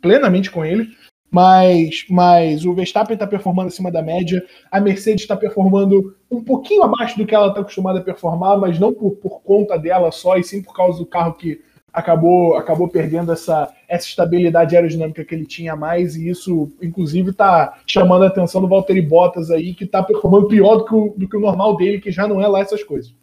plenamente 0.00 0.50
com 0.50 0.64
ele 0.64 0.88
mas, 1.32 2.04
mas 2.10 2.66
o 2.66 2.74
Verstappen 2.74 3.14
está 3.14 3.26
performando 3.26 3.68
acima 3.68 3.90
da 3.90 4.02
média, 4.02 4.44
a 4.70 4.78
Mercedes 4.78 5.22
está 5.22 5.34
performando 5.34 6.14
um 6.30 6.44
pouquinho 6.44 6.82
abaixo 6.82 7.16
do 7.16 7.24
que 7.24 7.34
ela 7.34 7.48
está 7.48 7.62
acostumada 7.62 8.00
a 8.00 8.04
performar, 8.04 8.58
mas 8.58 8.78
não 8.78 8.92
por, 8.92 9.12
por 9.12 9.40
conta 9.40 9.78
dela 9.78 10.12
só, 10.12 10.36
e 10.36 10.44
sim 10.44 10.62
por 10.62 10.74
causa 10.74 10.98
do 10.98 11.06
carro 11.06 11.32
que 11.32 11.62
acabou, 11.90 12.54
acabou 12.56 12.86
perdendo 12.86 13.32
essa, 13.32 13.72
essa 13.88 14.06
estabilidade 14.06 14.76
aerodinâmica 14.76 15.24
que 15.24 15.34
ele 15.34 15.46
tinha 15.46 15.74
mais, 15.74 16.16
e 16.16 16.28
isso, 16.28 16.70
inclusive, 16.82 17.30
está 17.30 17.80
chamando 17.86 18.24
a 18.24 18.28
atenção 18.28 18.60
do 18.60 18.68
Valtteri 18.68 19.00
Bottas 19.00 19.50
aí, 19.50 19.72
que 19.72 19.84
está 19.84 20.02
performando 20.02 20.48
pior 20.48 20.76
do 20.76 20.84
que, 20.84 20.94
o, 20.94 21.14
do 21.16 21.26
que 21.26 21.36
o 21.38 21.40
normal 21.40 21.78
dele, 21.78 21.98
que 21.98 22.10
já 22.10 22.28
não 22.28 22.42
é 22.42 22.46
lá 22.46 22.60
essas 22.60 22.84
coisas. 22.84 23.14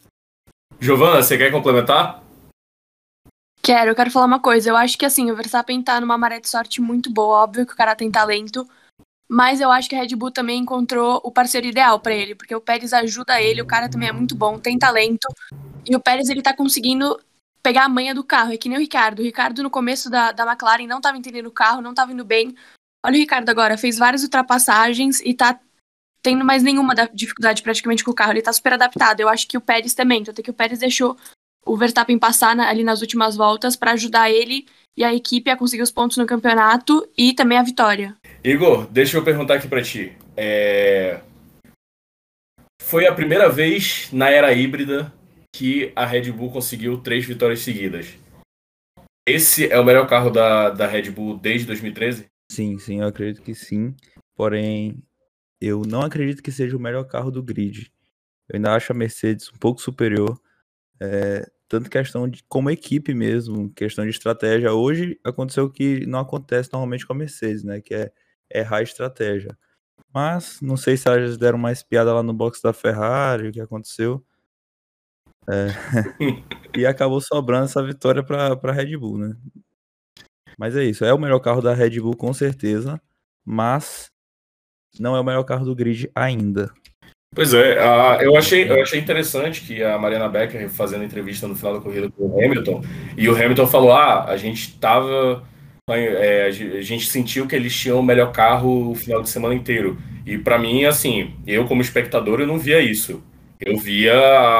Giovana, 0.79 1.21
você 1.21 1.37
quer 1.37 1.51
complementar? 1.51 2.23
Quero, 3.61 3.91
eu 3.91 3.95
quero 3.95 4.09
falar 4.09 4.25
uma 4.25 4.39
coisa. 4.39 4.69
Eu 4.69 4.77
acho 4.77 4.97
que 4.97 5.05
assim, 5.05 5.29
o 5.29 5.35
Verstappen 5.35 5.81
tá 5.83 5.99
numa 5.99 6.17
maré 6.17 6.39
de 6.39 6.49
sorte 6.49 6.81
muito 6.81 7.11
boa. 7.11 7.43
Óbvio 7.43 7.65
que 7.65 7.73
o 7.73 7.77
cara 7.77 7.95
tem 7.95 8.09
talento. 8.09 8.67
Mas 9.29 9.61
eu 9.61 9.71
acho 9.71 9.87
que 9.87 9.95
a 9.95 9.99
Red 9.99 10.15
Bull 10.15 10.31
também 10.31 10.59
encontrou 10.59 11.21
o 11.23 11.31
parceiro 11.31 11.67
ideal 11.67 11.99
para 11.99 12.15
ele, 12.15 12.33
porque 12.33 12.55
o 12.55 12.61
Pérez 12.61 12.93
ajuda 12.93 13.39
ele, 13.39 13.61
o 13.61 13.65
cara 13.65 13.87
também 13.87 14.09
é 14.09 14.11
muito 14.11 14.35
bom, 14.35 14.57
tem 14.57 14.79
talento. 14.79 15.27
E 15.87 15.95
o 15.95 15.99
Pérez 15.99 16.29
ele 16.29 16.41
tá 16.41 16.51
conseguindo 16.51 17.19
pegar 17.61 17.83
a 17.83 17.89
manha 17.89 18.15
do 18.15 18.23
carro. 18.23 18.53
É 18.53 18.57
que 18.57 18.69
nem 18.69 18.77
o 18.77 18.81
Ricardo. 18.81 19.19
O 19.19 19.23
Ricardo 19.23 19.61
no 19.61 19.69
começo 19.69 20.09
da, 20.09 20.31
da 20.31 20.49
McLaren 20.49 20.87
não 20.87 21.01
tava 21.01 21.17
entendendo 21.17 21.47
o 21.47 21.51
carro, 21.51 21.81
não 21.81 21.93
tava 21.93 22.13
indo 22.13 22.25
bem. 22.25 22.55
Olha 23.05 23.15
o 23.15 23.19
Ricardo 23.19 23.49
agora, 23.49 23.77
fez 23.77 23.97
várias 23.97 24.23
ultrapassagens 24.23 25.21
e 25.21 25.33
tá 25.33 25.59
tendo 26.21 26.45
mais 26.45 26.63
nenhuma 26.63 26.93
dificuldade 27.13 27.61
praticamente 27.61 28.03
com 28.03 28.11
o 28.11 28.15
carro. 28.15 28.31
Ele 28.33 28.41
tá 28.41 28.53
super 28.53 28.73
adaptado. 28.73 29.19
Eu 29.19 29.29
acho 29.29 29.47
que 29.47 29.57
o 29.57 29.61
Pérez 29.61 29.93
também. 29.93 30.21
Então, 30.21 30.33
que 30.33 30.51
o 30.51 30.53
Pérez 30.53 30.79
deixou 30.79 31.17
o 31.65 31.77
Verstappen 31.77 32.17
passar 32.17 32.55
na, 32.55 32.69
ali 32.69 32.83
nas 32.83 33.01
últimas 33.01 33.35
voltas 33.35 33.75
para 33.75 33.91
ajudar 33.91 34.29
ele 34.29 34.65
e 34.97 35.03
a 35.03 35.13
equipe 35.13 35.49
a 35.49 35.57
conseguir 35.57 35.83
os 35.83 35.91
pontos 35.91 36.17
no 36.17 36.25
campeonato 36.25 37.07
e 37.17 37.33
também 37.33 37.57
a 37.57 37.63
vitória. 37.63 38.15
Igor, 38.43 38.87
deixa 38.87 39.17
eu 39.17 39.23
perguntar 39.23 39.55
aqui 39.55 39.67
para 39.67 39.81
ti. 39.81 40.13
É... 40.35 41.21
Foi 42.81 43.05
a 43.05 43.13
primeira 43.13 43.49
vez 43.49 44.09
na 44.11 44.29
era 44.29 44.51
híbrida 44.51 45.13
que 45.55 45.91
a 45.95 46.05
Red 46.05 46.31
Bull 46.31 46.51
conseguiu 46.51 46.97
três 46.97 47.25
vitórias 47.25 47.59
seguidas. 47.59 48.17
Esse 49.27 49.71
é 49.71 49.79
o 49.79 49.85
melhor 49.85 50.07
carro 50.07 50.29
da, 50.29 50.71
da 50.71 50.87
Red 50.87 51.11
Bull 51.11 51.37
desde 51.37 51.67
2013? 51.67 52.25
Sim, 52.51 52.79
sim, 52.79 53.01
eu 53.01 53.07
acredito 53.07 53.43
que 53.43 53.53
sim. 53.53 53.95
Porém, 54.35 54.97
eu 55.61 55.81
não 55.81 56.01
acredito 56.01 56.43
que 56.43 56.51
seja 56.51 56.75
o 56.77 56.79
melhor 56.79 57.03
carro 57.05 57.31
do 57.31 57.43
grid. 57.43 57.91
Eu 58.47 58.55
ainda 58.55 58.73
acho 58.73 58.91
a 58.91 58.95
Mercedes 58.95 59.49
um 59.53 59.57
pouco 59.57 59.81
superior. 59.81 60.39
É, 61.01 61.49
tanto 61.67 61.89
questão 61.89 62.27
de 62.27 62.43
como 62.49 62.69
equipe 62.71 63.13
mesmo, 63.13 63.71
questão 63.73 64.03
de 64.05 64.11
estratégia. 64.11 64.73
Hoje 64.73 65.19
aconteceu 65.23 65.65
o 65.65 65.71
que 65.71 66.05
não 66.07 66.19
acontece 66.19 66.69
normalmente 66.73 67.05
com 67.05 67.13
a 67.13 67.15
Mercedes, 67.15 67.63
né? 67.63 67.81
Que 67.81 67.93
é 67.93 68.11
errar 68.51 68.77
a 68.77 68.83
estratégia. 68.83 69.57
Mas 70.13 70.59
não 70.61 70.77
sei 70.77 70.97
se 70.97 71.07
elas 71.07 71.37
deram 71.37 71.57
mais 71.59 71.83
piada 71.83 72.13
lá 72.13 72.23
no 72.23 72.33
box 72.33 72.61
da 72.61 72.73
Ferrari, 72.73 73.49
o 73.49 73.51
que 73.51 73.61
aconteceu. 73.61 74.25
É... 75.47 75.67
e 76.77 76.85
acabou 76.85 77.21
sobrando 77.21 77.65
essa 77.65 77.83
vitória 77.83 78.23
para 78.23 78.53
a 78.53 78.71
Red 78.71 78.97
Bull, 78.97 79.17
né? 79.17 79.35
Mas 80.57 80.75
é 80.75 80.83
isso, 80.83 81.05
é 81.05 81.13
o 81.13 81.17
melhor 81.19 81.39
carro 81.39 81.61
da 81.61 81.73
Red 81.73 81.99
Bull 82.01 82.15
com 82.15 82.33
certeza, 82.33 83.01
mas 83.45 84.11
não 84.99 85.15
é 85.15 85.19
o 85.19 85.23
melhor 85.23 85.43
carro 85.43 85.65
do 85.65 85.75
grid 85.75 86.09
ainda. 86.15 86.71
Pois 87.35 87.53
é, 87.53 87.79
a, 87.79 88.17
eu, 88.21 88.35
achei, 88.35 88.69
eu 88.69 88.81
achei 88.81 88.99
interessante 88.99 89.61
que 89.61 89.83
a 89.83 89.97
Mariana 89.99 90.27
Becker 90.27 90.67
fazendo 90.69 91.03
entrevista 91.03 91.47
no 91.47 91.55
final 91.55 91.75
da 91.75 91.79
corrida 91.79 92.09
com 92.09 92.25
o 92.25 92.43
Hamilton, 92.43 92.83
e 93.15 93.29
o 93.29 93.35
Hamilton 93.35 93.67
falou: 93.67 93.91
ah, 93.91 94.25
a 94.25 94.37
gente 94.37 94.77
tava. 94.79 95.43
É, 95.91 96.45
a 96.45 96.81
gente 96.81 97.07
sentiu 97.07 97.47
que 97.47 97.55
eles 97.55 97.75
tinham 97.75 97.99
o 97.99 98.03
melhor 98.03 98.31
carro 98.31 98.91
o 98.91 98.95
final 98.95 99.23
de 99.23 99.29
semana 99.29 99.55
inteiro. 99.55 99.97
E 100.25 100.37
para 100.37 100.59
mim, 100.59 100.85
assim, 100.85 101.33
eu 101.47 101.65
como 101.65 101.81
espectador, 101.81 102.39
eu 102.39 102.47
não 102.47 102.59
via 102.59 102.79
isso. 102.79 103.23
Eu 103.59 103.77
via 103.77 104.13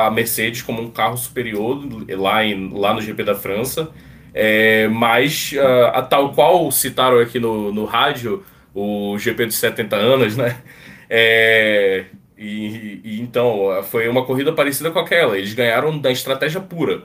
a 0.06 0.12
Mercedes 0.12 0.62
como 0.62 0.82
um 0.82 0.90
carro 0.90 1.16
superior 1.16 1.80
lá, 2.10 2.44
em, 2.44 2.70
lá 2.74 2.94
no 2.94 3.02
GP 3.02 3.24
da 3.24 3.36
França, 3.36 3.90
é, 4.34 4.88
mas 4.90 5.56
a, 5.58 6.00
a, 6.00 6.02
tal 6.02 6.34
qual 6.34 6.70
citaram 6.72 7.20
aqui 7.20 7.40
no, 7.40 7.72
no 7.72 7.86
rádio, 7.86 8.44
o 8.80 9.18
GP 9.18 9.48
dos 9.48 9.58
70 9.58 9.96
anos, 9.96 10.38
né? 10.38 10.62
É, 11.10 12.06
e, 12.38 13.02
e, 13.04 13.22
então, 13.22 13.82
foi 13.84 14.08
uma 14.08 14.26
corrida 14.26 14.54
parecida 14.54 14.92
com 14.92 15.00
aquela. 15.00 15.38
Eles 15.38 15.54
ganharam 15.54 15.98
da 15.98 16.12
estratégia 16.12 16.62
pura. 16.62 17.04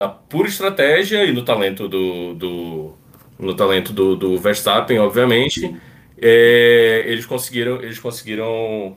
Da 0.00 0.08
pura 0.08 0.48
estratégia 0.48 1.24
e 1.24 1.32
no 1.32 1.44
talento 1.44 1.86
do, 1.88 2.34
do 2.34 2.94
no 3.38 3.54
talento 3.54 3.92
do, 3.92 4.16
do 4.16 4.38
Verstappen, 4.38 4.98
obviamente. 4.98 5.76
É, 6.20 7.04
eles 7.06 7.26
conseguiram, 7.26 7.82
eles 7.82 7.98
conseguiram, 7.98 8.96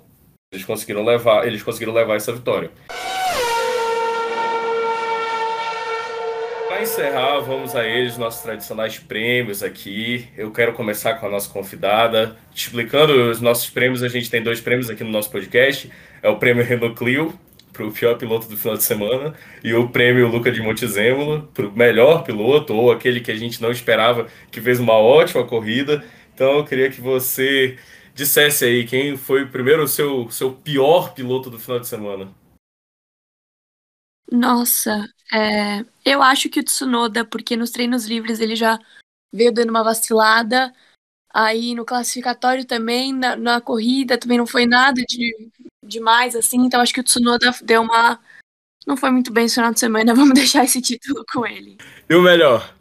eles 0.51 0.65
conseguiram 0.65 1.03
levar, 1.03 1.47
eles 1.47 1.63
conseguiram 1.63 1.93
levar 1.93 2.15
essa 2.15 2.31
vitória. 2.31 2.71
Para 6.75 6.83
encerrar, 6.83 7.39
vamos 7.39 7.73
a 7.73 7.87
eles, 7.87 8.17
nossos 8.17 8.41
tradicionais 8.41 8.99
prêmios 8.99 9.63
aqui. 9.63 10.27
Eu 10.35 10.51
quero 10.51 10.73
começar 10.73 11.13
com 11.13 11.25
a 11.25 11.29
nossa 11.29 11.47
convidada, 11.47 12.37
explicando 12.53 13.31
os 13.31 13.39
nossos 13.39 13.69
prêmios. 13.69 14.03
A 14.03 14.09
gente 14.09 14.29
tem 14.29 14.43
dois 14.43 14.59
prêmios 14.59 14.89
aqui 14.89 15.01
no 15.01 15.09
nosso 15.09 15.31
podcast. 15.31 15.89
É 16.21 16.27
o 16.27 16.37
prêmio 16.37 16.65
Renault 16.65 16.97
Clio, 16.97 17.33
para 17.71 17.85
o 17.85 17.93
pior 17.93 18.17
piloto 18.17 18.49
do 18.49 18.57
final 18.57 18.75
de 18.75 18.83
semana, 18.83 19.33
e 19.63 19.73
o 19.73 19.87
prêmio 19.87 20.27
Luca 20.27 20.51
de 20.51 20.61
Montezemolo, 20.61 21.49
para 21.53 21.65
o 21.65 21.71
melhor 21.71 22.25
piloto, 22.25 22.73
ou 22.73 22.91
aquele 22.91 23.21
que 23.21 23.31
a 23.31 23.37
gente 23.37 23.61
não 23.61 23.71
esperava, 23.71 24.27
que 24.51 24.59
fez 24.59 24.77
uma 24.77 24.95
ótima 24.95 25.45
corrida. 25.45 26.03
Então 26.33 26.57
eu 26.57 26.65
queria 26.65 26.91
que 26.91 26.99
você 26.99 27.77
dissesse 28.13 28.65
aí 28.65 28.83
quem 28.83 29.15
foi 29.15 29.45
primeiro 29.45 29.83
o 29.83 29.87
seu, 29.87 30.29
seu 30.29 30.51
pior 30.51 31.13
piloto 31.13 31.49
do 31.49 31.57
final 31.57 31.79
de 31.79 31.87
semana. 31.87 32.27
Nossa, 34.29 35.07
é, 35.33 35.85
eu 36.03 36.21
acho 36.21 36.49
que 36.49 36.59
o 36.59 36.63
Tsunoda, 36.63 37.25
porque 37.25 37.55
nos 37.55 37.71
treinos 37.71 38.05
livres 38.05 38.39
ele 38.39 38.55
já 38.55 38.79
veio 39.33 39.51
dando 39.51 39.69
uma 39.69 39.83
vacilada, 39.83 40.73
aí 41.33 41.75
no 41.75 41.85
classificatório 41.85 42.65
também, 42.65 43.13
na, 43.13 43.35
na 43.35 43.61
corrida 43.61 44.17
também 44.17 44.37
não 44.37 44.47
foi 44.47 44.65
nada 44.65 45.01
de 45.07 45.51
demais, 45.83 46.35
assim, 46.35 46.59
então 46.65 46.81
acho 46.81 46.93
que 46.93 46.99
o 47.01 47.03
Tsunoda 47.03 47.51
deu 47.63 47.81
uma. 47.81 48.19
Não 48.87 48.95
foi 48.95 49.09
muito 49.09 49.31
bem 49.31 49.45
esse 49.45 49.55
final 49.55 49.73
de 49.73 49.79
semana, 49.79 50.13
vamos 50.15 50.33
deixar 50.33 50.63
esse 50.63 50.81
título 50.81 51.25
com 51.31 51.45
ele. 51.45 51.77
E 52.09 52.15
o 52.15 52.21
melhor? 52.21 52.73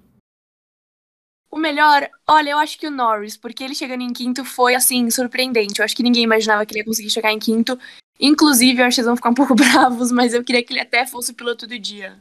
O 1.51 1.57
melhor, 1.57 2.11
olha, 2.27 2.51
eu 2.51 2.59
acho 2.59 2.77
que 2.77 2.87
o 2.87 2.91
Norris, 2.91 3.37
porque 3.37 3.63
ele 3.63 3.77
chegando 3.77 4.03
em 4.03 4.13
quinto 4.13 4.45
foi, 4.45 4.75
assim, 4.75 5.09
surpreendente. 5.09 5.79
Eu 5.79 5.85
acho 5.85 5.95
que 5.95 6.03
ninguém 6.03 6.25
imaginava 6.25 6.67
que 6.67 6.73
ele 6.73 6.81
ia 6.81 6.85
conseguir 6.85 7.11
chegar 7.11 7.31
em 7.31 7.39
quinto. 7.39 7.79
Inclusive, 8.19 8.81
eu 8.81 8.87
acho 8.87 8.97
que 8.97 9.01
eles 9.01 9.07
vão 9.07 9.17
ficar 9.17 9.31
um 9.31 9.35
pouco 9.35 9.55
bravos, 9.55 10.11
mas 10.11 10.35
eu 10.35 10.43
queria 10.43 10.65
que 10.65 10.73
ele 10.73 10.81
até 10.81 11.07
fosse 11.07 11.31
o 11.31 11.35
piloto 11.35 11.65
do 11.65 11.79
dia. 11.79 12.19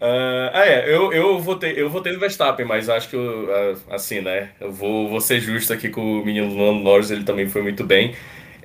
Uh, 0.00 0.50
ah, 0.52 0.66
é, 0.66 0.94
eu, 0.94 1.12
eu, 1.12 1.38
votei, 1.38 1.74
eu 1.76 1.88
votei 1.90 2.12
no 2.12 2.20
Verstappen, 2.20 2.66
mas 2.66 2.88
acho 2.88 3.08
que, 3.08 3.16
eu, 3.16 3.44
uh, 3.44 3.78
assim, 3.90 4.20
né, 4.20 4.50
eu 4.60 4.70
vou, 4.72 5.08
vou 5.08 5.20
ser 5.20 5.40
justo 5.40 5.72
aqui 5.72 5.88
com 5.88 6.20
o 6.20 6.24
menino 6.24 6.48
Lando 6.54 6.84
Norris, 6.84 7.10
ele 7.10 7.24
também 7.24 7.48
foi 7.48 7.62
muito 7.62 7.84
bem. 7.84 8.14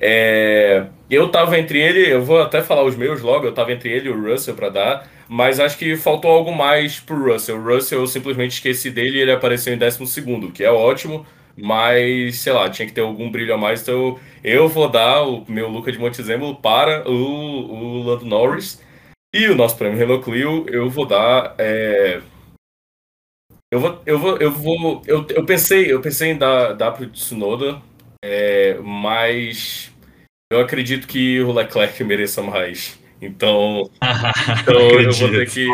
É, 0.04 0.88
eu 1.12 1.30
tava 1.30 1.60
entre 1.60 1.80
ele, 1.80 2.12
eu 2.12 2.24
vou 2.24 2.42
até 2.42 2.64
falar 2.64 2.84
os 2.84 2.96
meus 2.96 3.22
logo, 3.22 3.46
eu 3.46 3.54
tava 3.54 3.72
entre 3.72 3.92
ele 3.92 4.10
e 4.10 4.12
o 4.12 4.20
Russell 4.20 4.56
para 4.56 4.70
dar, 4.70 5.08
mas 5.30 5.60
acho 5.60 5.78
que 5.78 5.96
faltou 5.96 6.32
algo 6.32 6.52
mais 6.52 7.00
pro 7.00 7.32
Russell. 7.32 7.58
O 7.58 7.64
Russell 7.64 8.00
eu 8.00 8.08
simplesmente 8.08 8.54
esqueci 8.54 8.90
dele 8.90 9.20
e 9.20 9.22
ele 9.22 9.32
apareceu 9.32 9.72
em 9.74 9.78
12, 9.78 10.52
que 10.54 10.64
é 10.64 10.72
ótimo, 10.72 11.24
mas 11.56 12.38
sei 12.38 12.52
lá, 12.52 12.68
tinha 12.68 12.88
que 12.88 12.94
ter 12.94 13.02
algum 13.02 13.30
brilho 13.30 13.54
a 13.54 13.58
mais, 13.58 13.82
então 13.84 14.18
eu 14.44 14.68
vou 14.68 14.90
dar 14.90 15.22
o 15.22 15.46
meu 15.48 15.70
Luca 15.70 15.92
de 15.92 16.00
Montezemolo 16.00 16.56
para 16.56 17.08
o, 17.08 17.14
o 17.14 18.04
Lando 18.04 18.26
Norris. 18.26 18.82
E 19.34 19.48
o 19.48 19.56
nosso 19.56 19.78
prêmio 19.78 19.98
Renault 19.98 20.26
Clio 20.26 20.66
eu 20.68 20.90
vou 20.90 21.06
dar. 21.06 21.56
É... 21.58 22.22
Eu 23.72 23.80
vou. 23.80 24.02
Eu 24.06 24.20
vou. 24.20 24.38
Eu 24.38 24.52
vou. 24.52 25.02
Eu, 25.08 25.26
eu 25.30 25.46
pensei, 25.46 25.92
eu 25.92 26.02
pensei 26.02 26.32
em 26.32 26.38
dar, 26.38 26.74
dar 26.74 26.92
pro 26.92 27.08
Tsunoda, 27.08 27.82
é, 28.22 28.78
mas 28.84 29.90
eu 30.52 30.60
acredito 30.60 31.08
que 31.08 31.42
o 31.42 31.54
Leclerc 31.54 32.04
mereça 32.04 32.44
mais. 32.44 33.00
Então, 33.22 33.90
então 34.62 34.82
eu 35.00 35.14
vou 35.14 35.30
ter 35.30 35.50
que, 35.50 35.66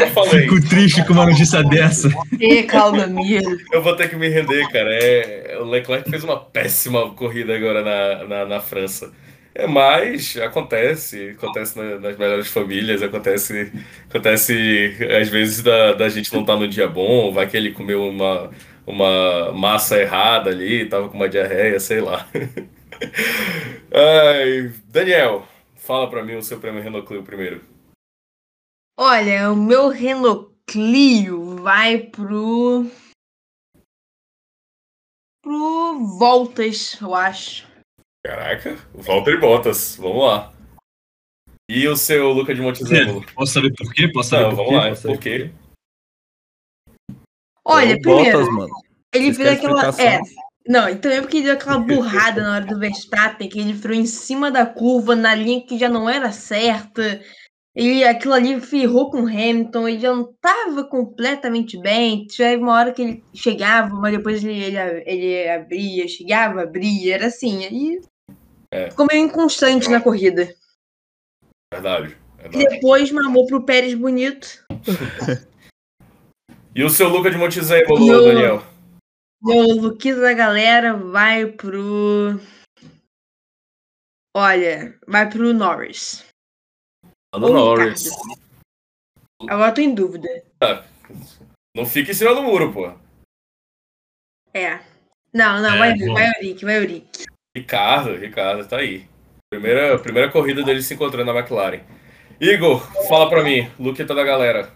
Eu 0.00 0.06
falei. 0.08 0.42
Fico 0.42 0.68
triste 0.68 1.06
com 1.06 1.12
uma 1.12 1.26
notícia 1.26 1.62
dessa. 1.62 2.08
E 2.40 2.64
calma, 2.64 3.06
minha. 3.06 3.42
Eu 3.70 3.80
vou 3.80 3.94
ter 3.94 4.08
que 4.10 4.16
me 4.16 4.28
render, 4.28 4.66
cara. 4.72 4.92
É, 4.92 5.58
o 5.60 5.64
Leclerc 5.64 6.10
fez 6.10 6.24
uma 6.24 6.40
péssima 6.40 7.10
corrida 7.10 7.54
agora 7.54 7.84
na, 7.84 8.24
na, 8.24 8.46
na 8.46 8.60
França. 8.60 9.12
É, 9.54 9.66
mas 9.66 10.36
acontece, 10.36 11.30
acontece 11.30 11.76
nas 11.78 12.16
melhores 12.16 12.48
famílias, 12.48 13.02
acontece, 13.02 13.72
acontece 14.08 14.96
às 15.20 15.28
vezes 15.28 15.62
da, 15.62 15.92
da 15.92 16.08
gente 16.08 16.32
não 16.32 16.42
estar 16.42 16.54
tá 16.54 16.58
no 16.58 16.68
dia 16.68 16.86
bom, 16.86 17.32
vai 17.32 17.48
que 17.48 17.56
ele 17.56 17.72
comeu 17.72 18.08
uma, 18.08 18.50
uma 18.86 19.52
massa 19.52 19.98
errada 20.00 20.50
ali, 20.50 20.88
tava 20.88 21.08
com 21.08 21.16
uma 21.16 21.28
diarreia, 21.28 21.80
sei 21.80 22.00
lá. 22.00 22.28
Ai, 23.92 24.72
Daniel, 24.86 25.46
fala 25.76 26.08
para 26.08 26.22
mim 26.22 26.36
o 26.36 26.42
seu 26.42 26.60
prêmio 26.60 26.82
Renault 26.82 27.06
Clio 27.06 27.24
primeiro. 27.24 27.64
Olha, 28.96 29.50
o 29.50 29.56
meu 29.56 29.88
Renault 29.88 30.54
Clio 30.66 31.56
vai 31.56 31.98
pro. 31.98 32.86
pro 35.42 36.06
Voltas, 36.18 36.96
eu 37.00 37.14
acho. 37.14 37.69
Caraca, 38.24 38.76
Walter 38.94 39.40
Bottas, 39.40 39.96
vamos 39.96 40.22
lá. 40.24 40.52
E 41.68 41.86
o 41.88 41.96
seu 41.96 42.30
Luca 42.32 42.54
de 42.54 42.60
Montezemolo? 42.60 43.24
Posso 43.34 43.52
saber 43.52 43.72
por 43.74 43.92
quê? 43.94 44.08
Posso 44.08 44.30
saber 44.30 44.42
Não, 44.42 44.50
por 44.50 44.56
vamos 44.56 44.70
quê? 44.70 45.08
lá, 45.08 45.14
por 45.14 45.20
quê? 45.20 45.50
Olha, 47.64 47.92
é 47.92 47.98
primeiro, 47.98 48.38
Bottas, 48.38 48.54
mano. 48.54 48.70
ele 49.14 49.32
fez 49.32 49.48
aquela. 49.48 49.88
É, 50.00 50.18
não, 50.66 50.88
e 50.88 50.96
também 50.96 51.20
porque 51.22 51.38
ele 51.38 51.44
deu 51.46 51.54
aquela 51.54 51.78
burrada 51.80 52.42
na 52.42 52.54
hora 52.56 52.66
do 52.66 52.78
Verstappen, 52.78 53.48
que 53.48 53.58
ele 53.58 53.70
entrou 53.70 53.94
em 53.94 54.04
cima 54.06 54.50
da 54.50 54.66
curva, 54.66 55.16
na 55.16 55.34
linha 55.34 55.64
que 55.64 55.78
já 55.78 55.88
não 55.88 56.08
era 56.08 56.30
certa. 56.32 57.22
E 57.74 58.02
aquilo 58.02 58.34
ali 58.34 58.60
ferrou 58.60 59.10
com 59.10 59.22
o 59.22 59.28
Hamilton, 59.28 59.88
ele 59.88 60.00
já 60.00 60.12
não 60.12 60.28
estava 60.28 60.84
completamente 60.84 61.78
bem. 61.78 62.26
Tinha 62.26 62.58
uma 62.58 62.74
hora 62.74 62.92
que 62.92 63.00
ele 63.00 63.24
chegava, 63.32 63.94
mas 63.94 64.16
depois 64.16 64.42
ele, 64.42 64.64
ele, 64.64 65.04
ele 65.06 65.48
abria, 65.48 66.08
chegava, 66.08 66.62
abria, 66.62 67.14
era 67.14 67.26
assim. 67.26 67.64
Aí 67.64 68.00
é. 68.72 68.90
ficou 68.90 69.06
meio 69.06 69.24
inconstante 69.24 69.88
na 69.88 70.00
corrida. 70.00 70.52
Verdade. 71.72 72.16
verdade. 72.36 72.64
E 72.64 72.68
depois 72.68 73.12
mamou 73.12 73.46
pro 73.46 73.64
Pérez 73.64 73.94
bonito. 73.94 74.66
e 76.74 76.82
o 76.82 76.90
seu 76.90 77.08
Luca 77.08 77.30
de 77.30 77.38
Montezemolo, 77.38 78.24
Daniel? 78.24 78.64
O 79.42 79.72
Luquinhas 79.74 80.20
da 80.20 80.34
galera 80.34 80.94
vai 80.94 81.46
pro. 81.46 82.38
Olha, 84.36 84.98
vai 85.06 85.30
pro 85.30 85.54
Norris. 85.54 86.29
No 87.34 87.48
Norris. 87.48 88.10
Agora 89.48 89.72
tô 89.72 89.80
em 89.80 89.94
dúvida. 89.94 90.28
Ah, 90.60 90.84
não 91.74 91.86
fica 91.86 92.10
em 92.10 92.14
cima 92.14 92.34
do 92.34 92.42
muro, 92.42 92.72
pô. 92.72 92.88
É. 94.52 94.80
Não, 95.32 95.62
não, 95.62 95.74
é, 95.74 95.78
vai, 95.78 95.94
bom. 95.96 96.12
vai 96.12 96.28
o 96.28 96.40
Rick, 96.40 96.64
vai 96.64 96.84
o 96.84 96.86
Rick. 96.86 97.24
Ricardo, 97.56 98.16
Ricardo, 98.16 98.68
tá 98.68 98.78
aí. 98.78 99.08
Primeira, 99.48 99.98
primeira 99.98 100.30
corrida 100.30 100.62
dele 100.64 100.82
se 100.82 100.94
encontrando 100.94 101.32
na 101.32 101.38
McLaren. 101.38 101.84
Igor, 102.40 102.80
fala 103.08 103.28
pra 103.28 103.44
mim, 103.44 103.70
Luquita 103.78 104.14
da 104.14 104.24
galera. 104.24 104.72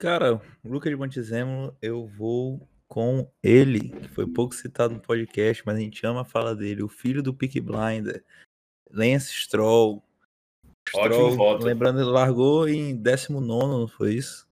Cara, 0.00 0.40
Luca 0.64 0.88
de 0.88 0.94
Montezemolo, 0.94 1.76
eu 1.82 2.06
vou 2.06 2.68
com 2.86 3.30
ele, 3.42 3.90
que 3.90 4.08
foi 4.08 4.26
pouco 4.26 4.54
citado 4.54 4.94
no 4.94 5.00
podcast, 5.00 5.62
mas 5.66 5.76
a 5.76 5.80
gente 5.80 6.06
ama 6.06 6.22
a 6.22 6.24
fala 6.24 6.54
dele, 6.54 6.82
o 6.82 6.88
filho 6.88 7.22
do 7.22 7.34
Peak 7.34 7.60
Blinder, 7.60 8.24
Lance 8.90 9.32
Stroll. 9.32 10.02
Stroll, 10.88 11.36
voto. 11.36 11.64
Lembrando, 11.64 12.00
ele 12.00 12.10
largou 12.10 12.68
em 12.68 12.96
19, 12.96 13.46
não 13.48 13.88
foi 13.88 14.14
isso? 14.14 14.46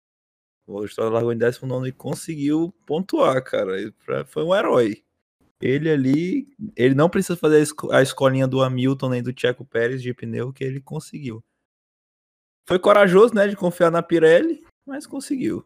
O 0.67 0.87
Stroll 0.87 1.11
largou 1.11 1.31
em 1.31 1.37
19 1.37 1.89
e 1.89 1.91
conseguiu 1.91 2.73
pontuar, 2.85 3.43
cara. 3.43 3.73
Foi 4.27 4.43
um 4.43 4.55
herói. 4.55 5.03
Ele 5.61 5.89
ali, 5.89 6.47
ele 6.75 6.95
não 6.95 7.09
precisa 7.09 7.37
fazer 7.37 7.65
a 7.91 8.01
escolinha 8.01 8.47
do 8.47 8.61
Hamilton 8.61 9.09
nem 9.09 9.23
do 9.23 9.33
Checo 9.35 9.65
Pérez 9.65 10.01
de 10.01 10.13
pneu, 10.13 10.51
que 10.51 10.63
ele 10.63 10.81
conseguiu. 10.81 11.43
Foi 12.67 12.79
corajoso, 12.79 13.33
né, 13.33 13.47
de 13.47 13.55
confiar 13.55 13.91
na 13.91 14.01
Pirelli, 14.01 14.63
mas 14.85 15.05
conseguiu. 15.05 15.65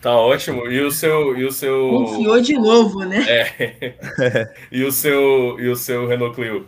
Tá 0.00 0.16
ótimo. 0.16 0.66
E 0.70 0.80
o 0.80 0.90
seu. 0.90 1.36
E 1.36 1.44
o 1.44 1.52
seu... 1.52 1.90
Confiou 1.90 2.40
de 2.40 2.54
novo, 2.54 3.04
né? 3.04 3.24
É. 3.28 4.54
e 4.72 4.82
o 4.84 4.92
seu. 4.92 5.58
E 5.60 5.68
o 5.68 5.76
seu 5.76 6.06
Renault 6.06 6.34
Clio? 6.34 6.66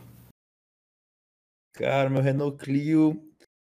Cara, 1.72 2.10
meu 2.10 2.22
Renault 2.22 2.58
Clio. 2.58 3.22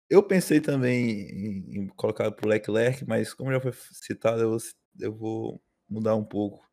Eu 0.10 0.24
pensei 0.24 0.62
também 0.62 1.30
em, 1.30 1.80
em 1.80 1.88
colocar 1.88 2.32
pro 2.32 2.48
Leclerc, 2.48 3.06
mas 3.06 3.34
como 3.34 3.52
já 3.52 3.60
foi 3.60 3.74
citado, 3.92 4.42
eu 4.42 4.50
vou, 4.50 4.60
eu 5.00 5.14
vou 5.14 5.62
mudar 5.90 6.16
um 6.16 6.24
pouco. 6.24 6.66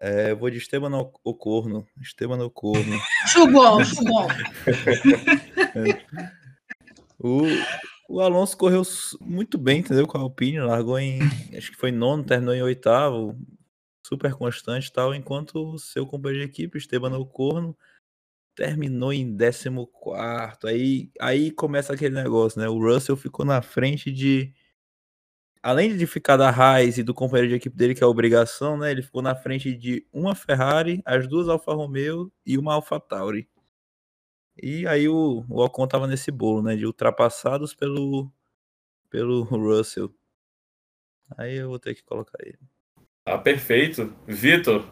É, 0.00 0.30
eu 0.30 0.36
vou 0.36 0.48
de 0.50 0.58
Esteban 0.58 0.90
Ocorno. 1.24 1.86
Esteban 2.00 2.44
Ocorno. 2.44 3.00
Chubom, 3.26 3.82
chubom. 3.82 4.28
o, 7.18 7.42
o 8.08 8.20
Alonso 8.20 8.56
correu 8.56 8.82
muito 9.20 9.58
bem, 9.58 9.80
entendeu? 9.80 10.06
Com 10.06 10.18
a 10.18 10.20
Alpine, 10.20 10.60
largou 10.60 10.96
em. 10.98 11.18
Acho 11.56 11.72
que 11.72 11.78
foi 11.78 11.90
nono, 11.90 12.22
terminou 12.22 12.54
em 12.54 12.62
oitavo, 12.62 13.36
super 14.06 14.34
constante 14.34 14.88
e 14.88 14.92
tal, 14.92 15.14
enquanto 15.14 15.74
o 15.74 15.78
seu 15.78 16.06
companheiro 16.06 16.44
de 16.44 16.52
equipe, 16.52 16.78
Esteban 16.78 17.16
Ocorno, 17.18 17.76
terminou 18.56 19.12
em 19.12 19.36
décimo 19.36 19.86
quarto. 19.86 20.66
Aí, 20.66 21.10
aí 21.20 21.50
começa 21.52 21.92
aquele 21.92 22.14
negócio, 22.14 22.60
né? 22.60 22.68
O 22.68 22.78
Russell 22.78 23.16
ficou 23.16 23.44
na 23.44 23.62
frente 23.62 24.10
de. 24.10 24.52
Além 25.62 25.96
de 25.96 26.06
ficar 26.06 26.36
da 26.36 26.48
Haas 26.48 26.96
e 26.96 27.02
do 27.02 27.12
companheiro 27.12 27.48
de 27.50 27.56
equipe 27.56 27.76
dele, 27.76 27.94
que 27.94 28.02
é 28.02 28.06
a 28.06 28.08
obrigação, 28.08 28.78
né? 28.78 28.90
Ele 28.90 29.02
ficou 29.02 29.20
na 29.20 29.34
frente 29.34 29.76
de 29.76 30.06
uma 30.12 30.34
Ferrari, 30.34 31.02
as 31.04 31.28
duas 31.28 31.48
Alfa 31.48 31.72
Romeo 31.74 32.32
e 32.44 32.56
uma 32.56 32.74
Alfa 32.74 32.98
Tauri. 32.98 33.48
E 34.60 34.86
aí 34.86 35.08
o, 35.08 35.44
o 35.48 35.62
Ocon 35.62 35.86
tava 35.86 36.06
nesse 36.06 36.30
bolo, 36.30 36.62
né? 36.62 36.76
De 36.76 36.86
ultrapassados 36.86 37.74
pelo, 37.74 38.32
pelo 39.10 39.42
Russell. 39.42 40.14
Aí 41.36 41.56
eu 41.56 41.68
vou 41.68 41.78
ter 41.78 41.94
que 41.94 42.04
colocar 42.04 42.38
ele. 42.40 42.58
Tá 43.24 43.36
perfeito. 43.36 44.14
Vitor, 44.26 44.88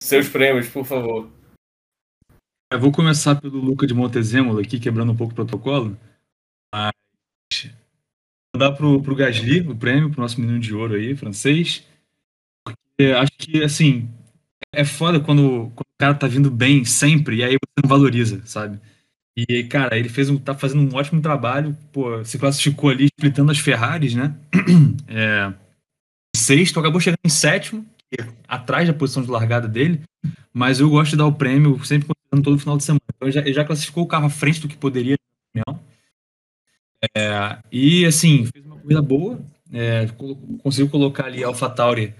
seus 0.00 0.28
prêmios, 0.28 0.68
por 0.68 0.84
favor. 0.84 1.37
Eu 2.70 2.78
vou 2.78 2.92
começar 2.92 3.34
pelo 3.36 3.58
Luca 3.58 3.86
de 3.86 3.94
Montezemolo 3.94 4.60
aqui, 4.60 4.78
quebrando 4.78 5.12
um 5.12 5.16
pouco 5.16 5.32
o 5.32 5.36
protocolo. 5.36 5.96
Mas 6.72 6.92
vou 8.54 8.60
dar 8.60 8.72
pro, 8.72 9.02
pro 9.02 9.16
Gasly 9.16 9.60
o 9.60 9.74
prêmio, 9.74 10.10
pro 10.10 10.20
nosso 10.20 10.38
menino 10.38 10.60
de 10.60 10.74
ouro 10.74 10.94
aí, 10.94 11.16
francês. 11.16 11.86
Porque 12.62 13.12
acho 13.12 13.32
que, 13.38 13.62
assim, 13.64 14.10
é 14.70 14.84
foda 14.84 15.18
quando, 15.18 15.72
quando 15.74 15.86
o 15.86 15.98
cara 15.98 16.14
tá 16.14 16.26
vindo 16.26 16.50
bem 16.50 16.84
sempre 16.84 17.36
e 17.36 17.42
aí 17.42 17.52
você 17.52 17.82
não 17.82 17.88
valoriza, 17.88 18.42
sabe? 18.44 18.78
E, 19.34 19.64
cara, 19.64 19.96
ele 19.96 20.10
fez 20.10 20.28
um, 20.28 20.36
tá 20.36 20.54
fazendo 20.54 20.82
um 20.82 20.94
ótimo 20.94 21.22
trabalho, 21.22 21.74
pô, 21.90 22.22
se 22.22 22.38
classificou 22.38 22.90
ali 22.90 23.06
splitando 23.06 23.50
as 23.50 23.58
Ferraris, 23.58 24.14
né? 24.14 24.34
É, 25.10 25.54
sexto, 26.36 26.78
acabou 26.78 27.00
chegando 27.00 27.20
em 27.24 27.30
sétimo, 27.30 27.84
atrás 28.46 28.86
da 28.86 28.92
posição 28.92 29.22
de 29.22 29.30
largada 29.30 29.66
dele, 29.66 30.02
mas 30.52 30.80
eu 30.80 30.90
gosto 30.90 31.12
de 31.12 31.16
dar 31.16 31.26
o 31.26 31.32
prêmio 31.32 31.82
sempre 31.82 32.06
considerando 32.28 32.44
todo 32.44 32.58
final 32.58 32.76
de 32.76 32.84
semana. 32.84 33.00
Então, 33.14 33.28
ele 33.28 33.32
já, 33.32 33.40
ele 33.40 33.52
já 33.52 33.64
classificou 33.64 34.04
o 34.04 34.06
carro 34.06 34.26
à 34.26 34.30
frente 34.30 34.60
do 34.60 34.68
que 34.68 34.76
poderia, 34.76 35.16
opinião. 35.50 35.82
É, 37.16 37.58
e, 37.70 38.04
assim, 38.04 38.46
fez 38.46 38.64
uma 38.64 38.76
corrida 38.76 39.02
boa, 39.02 39.40
é, 39.72 40.06
conseguiu 40.62 40.88
colocar 40.88 41.26
ali 41.26 41.44
a 41.44 41.48
AlphaTauri 41.48 42.14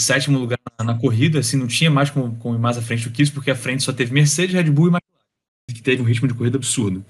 em 0.00 0.02
sétimo 0.02 0.38
lugar 0.38 0.58
na, 0.78 0.84
na, 0.86 0.98
corrida, 0.98 1.38
assim, 1.38 1.56
não 1.56 1.66
tinha 1.66 1.90
mais 1.90 2.10
como, 2.10 2.34
como 2.36 2.54
ir 2.54 2.58
mais 2.58 2.78
à 2.78 2.82
frente 2.82 3.08
do 3.08 3.12
que 3.12 3.22
isso, 3.22 3.32
porque 3.32 3.50
à 3.50 3.56
frente 3.56 3.82
só 3.82 3.92
teve 3.92 4.12
Mercedes, 4.12 4.54
Red 4.54 4.70
Bull 4.70 4.86
e 4.86 4.90
McLaren 4.90 5.74
que 5.74 5.82
teve 5.82 6.02
um 6.02 6.04
ritmo 6.04 6.28
de 6.28 6.34
corrida 6.34 6.56
absurdo. 6.56 7.04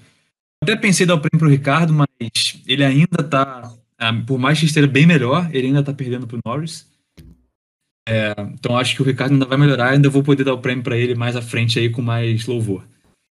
Até 0.61 0.75
pensei 0.75 1.05
dar 1.05 1.15
o 1.15 1.19
prêmio 1.19 1.39
pro 1.39 1.49
Ricardo, 1.49 1.93
mas 1.93 2.61
ele 2.65 2.83
ainda 2.83 3.23
tá, 3.23 3.73
ah, 3.97 4.13
por 4.25 4.37
mais 4.37 4.59
que 4.59 4.65
esteja 4.65 4.87
bem 4.87 5.05
melhor, 5.05 5.49
ele 5.53 5.67
ainda 5.67 5.83
tá 5.83 5.93
perdendo 5.93 6.27
pro 6.27 6.39
Norris. 6.45 6.87
É, 8.07 8.33
então 8.53 8.77
acho 8.77 8.95
que 8.95 9.01
o 9.01 9.05
Ricardo 9.05 9.33
ainda 9.33 9.45
vai 9.45 9.57
melhorar, 9.57 9.91
ainda 9.91 10.09
vou 10.09 10.23
poder 10.23 10.43
dar 10.43 10.53
o 10.53 10.61
prêmio 10.61 10.83
para 10.83 10.97
ele 10.97 11.15
mais 11.15 11.35
à 11.35 11.41
frente 11.41 11.79
aí 11.79 11.89
com 11.89 12.01
mais 12.01 12.45
louvor. 12.45 12.85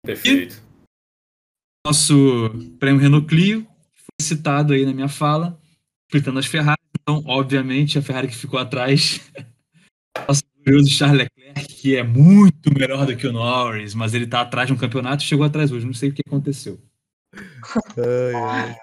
Perfeito. 0.05 0.55
E 0.55 1.87
nosso 1.87 2.49
prêmio 2.79 3.01
Renault 3.01 3.27
Clio, 3.27 3.67
foi 3.93 4.25
citado 4.25 4.73
aí 4.73 4.85
na 4.85 4.93
minha 4.93 5.07
fala, 5.07 5.59
splitando 6.07 6.39
as 6.39 6.45
Ferrari, 6.45 6.81
então 6.99 7.23
obviamente 7.27 7.99
a 7.99 8.01
Ferrari 8.01 8.27
que 8.27 8.35
ficou 8.35 8.59
atrás, 8.59 9.21
nosso 10.27 10.43
glorioso 10.63 10.89
Charles 10.89 11.27
Leclerc, 11.37 11.73
que 11.75 11.95
é 11.95 12.03
muito 12.03 12.73
melhor 12.73 13.05
do 13.05 13.15
que 13.15 13.27
o 13.27 13.33
Norris, 13.33 13.93
mas 13.93 14.13
ele 14.13 14.25
tá 14.25 14.41
atrás 14.41 14.67
de 14.67 14.73
um 14.73 14.77
campeonato 14.77 15.23
e 15.23 15.27
chegou 15.27 15.45
atrás 15.45 15.71
hoje. 15.71 15.85
Não 15.85 15.93
sei 15.93 16.09
o 16.09 16.13
que 16.13 16.23
aconteceu. 16.25 16.79
ai, 17.97 18.75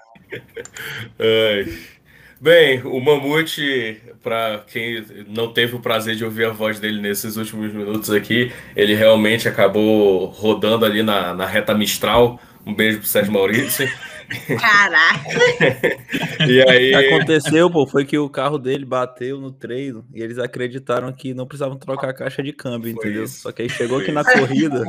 ai. 1.19 2.00
Bem, 2.41 2.81
o 2.83 2.99
Mamute, 2.99 4.01
para 4.23 4.63
quem 4.65 5.05
não 5.27 5.53
teve 5.53 5.75
o 5.75 5.79
prazer 5.79 6.15
de 6.15 6.25
ouvir 6.25 6.45
a 6.45 6.49
voz 6.49 6.79
dele 6.79 6.99
nesses 6.99 7.37
últimos 7.37 7.71
minutos 7.71 8.09
aqui, 8.09 8.51
ele 8.75 8.95
realmente 8.95 9.47
acabou 9.47 10.25
rodando 10.25 10.83
ali 10.83 11.03
na, 11.03 11.35
na 11.35 11.45
reta 11.45 11.75
Mistral. 11.75 12.39
Um 12.65 12.73
beijo 12.73 12.97
pro 12.97 13.07
Sérgio 13.07 13.31
Maurício. 13.31 13.87
Caraca! 14.59 15.29
e 16.49 16.67
aí. 16.67 16.95
O 16.95 16.99
que 16.99 17.05
aconteceu, 17.05 17.69
pô, 17.69 17.85
foi 17.85 18.05
que 18.05 18.17
o 18.17 18.27
carro 18.27 18.57
dele 18.57 18.85
bateu 18.85 19.39
no 19.39 19.51
treino 19.51 20.03
e 20.11 20.23
eles 20.23 20.39
acreditaram 20.39 21.13
que 21.13 21.35
não 21.35 21.45
precisavam 21.45 21.77
trocar 21.77 22.09
a 22.09 22.13
caixa 22.13 22.41
de 22.41 22.53
câmbio, 22.53 22.91
foi 22.95 23.03
entendeu? 23.03 23.25
Isso. 23.25 23.41
Só 23.41 23.51
que 23.51 23.61
aí 23.61 23.69
chegou 23.69 23.99
foi 23.99 24.09
aqui 24.09 24.17
isso. 24.17 24.23
na 24.23 24.39
corrida. 24.39 24.83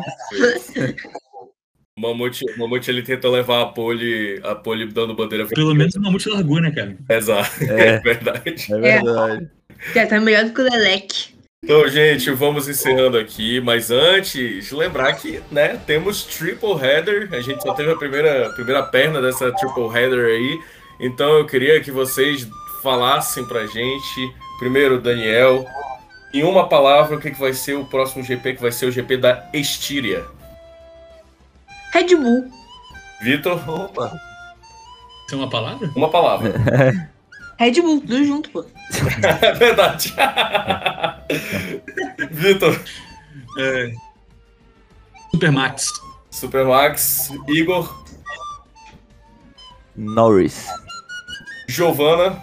O 1.98 2.00
Mamute, 2.00 2.42
o 2.56 2.58
Mamute 2.58 2.90
ele 2.90 3.02
tentou 3.02 3.30
levar 3.30 3.60
a 3.60 3.66
pole, 3.66 4.40
a 4.42 4.54
pole 4.54 4.86
dando 4.86 5.14
bandeira. 5.14 5.46
Pelo 5.46 5.74
menos 5.74 5.94
o 5.94 6.00
Mamute 6.00 6.28
largou, 6.30 6.58
né, 6.58 6.70
cara? 6.70 6.96
Exato, 7.08 7.64
é, 7.64 7.96
é 7.96 7.98
verdade. 8.00 8.72
É 8.72 8.78
verdade. 8.78 9.50
É, 9.68 9.94
já 9.94 10.06
tá 10.06 10.18
melhor 10.18 10.44
do 10.44 10.54
que 10.54 10.60
o 10.62 10.64
Leleque. 10.64 11.34
Então, 11.62 11.86
gente, 11.88 12.30
vamos 12.30 12.66
encerrando 12.66 13.18
aqui, 13.18 13.60
mas 13.60 13.90
antes, 13.90 14.72
lembrar 14.72 15.12
que, 15.12 15.40
né, 15.50 15.78
temos 15.86 16.24
triple 16.24 16.72
header, 16.72 17.28
a 17.30 17.40
gente 17.40 17.62
só 17.62 17.72
teve 17.74 17.92
a 17.92 17.96
primeira, 17.96 18.50
primeira 18.54 18.82
perna 18.82 19.20
dessa 19.20 19.52
triple 19.52 19.84
header 19.84 20.26
aí, 20.26 20.60
então 20.98 21.38
eu 21.38 21.46
queria 21.46 21.80
que 21.80 21.92
vocês 21.92 22.48
falassem 22.82 23.44
pra 23.46 23.64
gente, 23.66 24.34
primeiro, 24.58 25.00
Daniel, 25.00 25.64
em 26.34 26.42
uma 26.42 26.68
palavra, 26.68 27.16
o 27.16 27.20
que, 27.20 27.30
que 27.30 27.38
vai 27.38 27.52
ser 27.52 27.74
o 27.74 27.84
próximo 27.84 28.24
GP, 28.24 28.54
que 28.54 28.62
vai 28.62 28.72
ser 28.72 28.86
o 28.86 28.90
GP 28.90 29.18
da 29.18 29.48
Estíria. 29.54 30.24
Red 31.92 32.14
Bull. 32.16 32.50
Vitor? 33.22 33.68
Opa. 33.68 34.12
Tem 35.28 35.38
uma 35.38 35.48
palavra? 35.48 35.90
Uma 35.94 36.10
palavra. 36.10 36.52
Red 37.58 37.80
Bull, 37.80 38.00
tudo 38.00 38.24
junto, 38.24 38.50
pô. 38.50 38.64
É 39.42 39.52
verdade. 39.52 40.14
Vitor. 42.30 42.78
É... 43.58 43.92
Supermax. 45.30 45.88
Supermax. 46.30 47.30
Igor. 47.48 48.04
Norris. 49.94 50.66
Giovana. 51.68 52.42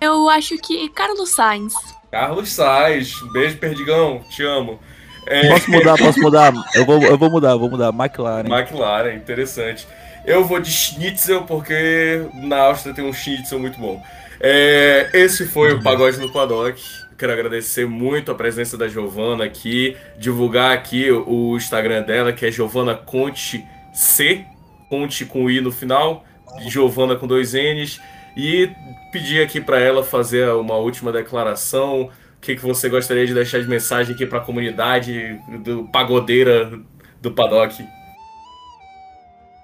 Eu 0.00 0.28
acho 0.28 0.56
que 0.58 0.88
Carlos 0.90 1.30
Sainz. 1.30 1.74
Carlos 2.10 2.50
Sainz. 2.50 3.14
Beijo, 3.32 3.58
Perdigão. 3.58 4.22
Te 4.30 4.44
amo. 4.44 4.78
É... 5.26 5.48
Posso 5.48 5.70
mudar, 5.70 5.96
posso 5.96 6.20
mudar. 6.20 6.52
Eu 6.74 6.84
vou, 6.84 7.02
eu 7.02 7.18
vou 7.18 7.30
mudar, 7.30 7.56
vou 7.56 7.70
mudar. 7.70 7.88
McLaren. 7.88 8.46
McLaren, 8.46 9.14
interessante. 9.14 9.86
Eu 10.24 10.44
vou 10.44 10.60
de 10.60 10.70
Schnitzel, 10.70 11.42
porque 11.42 12.22
na 12.34 12.58
Áustria 12.58 12.94
tem 12.94 13.04
um 13.04 13.12
Schnitzel 13.12 13.58
muito 13.58 13.78
bom. 13.78 14.02
É, 14.40 15.10
esse 15.12 15.46
foi 15.46 15.72
o 15.72 15.82
Pagode 15.82 16.18
no 16.18 16.32
Paddock. 16.32 16.80
Quero 17.18 17.32
agradecer 17.32 17.86
muito 17.86 18.32
a 18.32 18.34
presença 18.34 18.78
da 18.78 18.88
Giovana 18.88 19.44
aqui, 19.44 19.94
divulgar 20.18 20.72
aqui 20.72 21.10
o 21.10 21.54
Instagram 21.56 22.02
dela, 22.02 22.32
que 22.32 22.46
é 22.46 22.50
Giovana 22.50 22.94
Conte 22.94 23.62
C, 23.92 24.46
Conte 24.88 25.26
com 25.26 25.50
I 25.50 25.60
no 25.60 25.70
final, 25.70 26.24
Giovana 26.66 27.16
com 27.16 27.26
dois 27.26 27.52
N's, 27.52 28.00
e 28.34 28.70
pedir 29.12 29.42
aqui 29.42 29.60
para 29.60 29.78
ela 29.78 30.02
fazer 30.02 30.48
uma 30.52 30.76
última 30.76 31.12
declaração. 31.12 32.08
O 32.40 32.42
que, 32.42 32.56
que 32.56 32.62
você 32.62 32.88
gostaria 32.88 33.26
de 33.26 33.34
deixar 33.34 33.60
de 33.60 33.68
mensagem 33.68 34.14
aqui 34.14 34.24
para 34.24 34.38
a 34.38 34.40
comunidade 34.40 35.38
do 35.62 35.84
pagodeira 35.84 36.72
do 37.20 37.30
Paddock? 37.30 37.86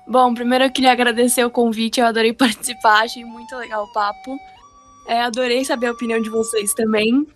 Bom, 0.07 0.35
primeiro 0.35 0.65
eu 0.65 0.71
queria 0.71 0.93
agradecer 0.93 1.43
o 1.43 1.51
convite, 1.51 2.01
eu 2.01 2.07
adorei 2.07 2.35
participar, 2.37 3.05
achei 3.05 3.25
muito 3.25 3.57
legal 3.57 3.85
o 3.85 3.93
papo. 3.95 4.39
É, 5.09 5.23
adorei 5.23 5.65
saber 5.65 5.87
a 5.87 5.93
opinião 5.93 6.21
de 6.21 6.29
vocês 6.29 6.75
também. 6.75 7.27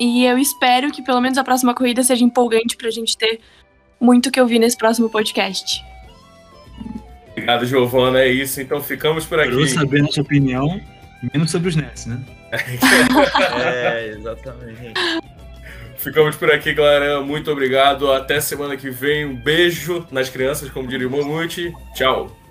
E 0.00 0.24
eu 0.24 0.38
espero 0.38 0.90
que 0.90 1.02
pelo 1.02 1.20
menos 1.20 1.36
a 1.36 1.44
próxima 1.44 1.74
corrida 1.74 2.02
seja 2.02 2.24
empolgante 2.24 2.74
pra 2.74 2.90
gente 2.90 3.14
ter 3.14 3.40
muito 4.00 4.30
que 4.30 4.40
ouvir 4.40 4.58
nesse 4.58 4.78
próximo 4.78 5.10
podcast. 5.10 5.84
Obrigado, 7.32 7.66
Giovana. 7.66 8.20
É 8.20 8.28
isso. 8.28 8.58
Então 8.58 8.80
ficamos 8.80 9.26
por 9.26 9.38
aqui. 9.38 9.50
Quero 9.50 9.68
saber 9.68 10.02
a 10.02 10.06
sua 10.06 10.22
opinião, 10.22 10.80
menos 11.34 11.50
sobre 11.50 11.68
os 11.68 11.76
Nets, 11.76 12.06
né? 12.06 12.18
É, 12.52 14.08
exatamente. 14.08 14.94
Ficamos 15.96 16.36
por 16.36 16.50
aqui, 16.50 16.74
galera. 16.74 17.20
Muito 17.20 17.50
obrigado. 17.50 18.10
Até 18.12 18.40
semana 18.40 18.76
que 18.76 18.90
vem. 18.90 19.24
Um 19.24 19.36
beijo 19.36 20.06
nas 20.10 20.28
crianças, 20.28 20.68
como 20.68 20.88
diria 20.88 21.06
o 21.06 21.10
Mamute. 21.10 21.72
Tchau. 21.94 22.41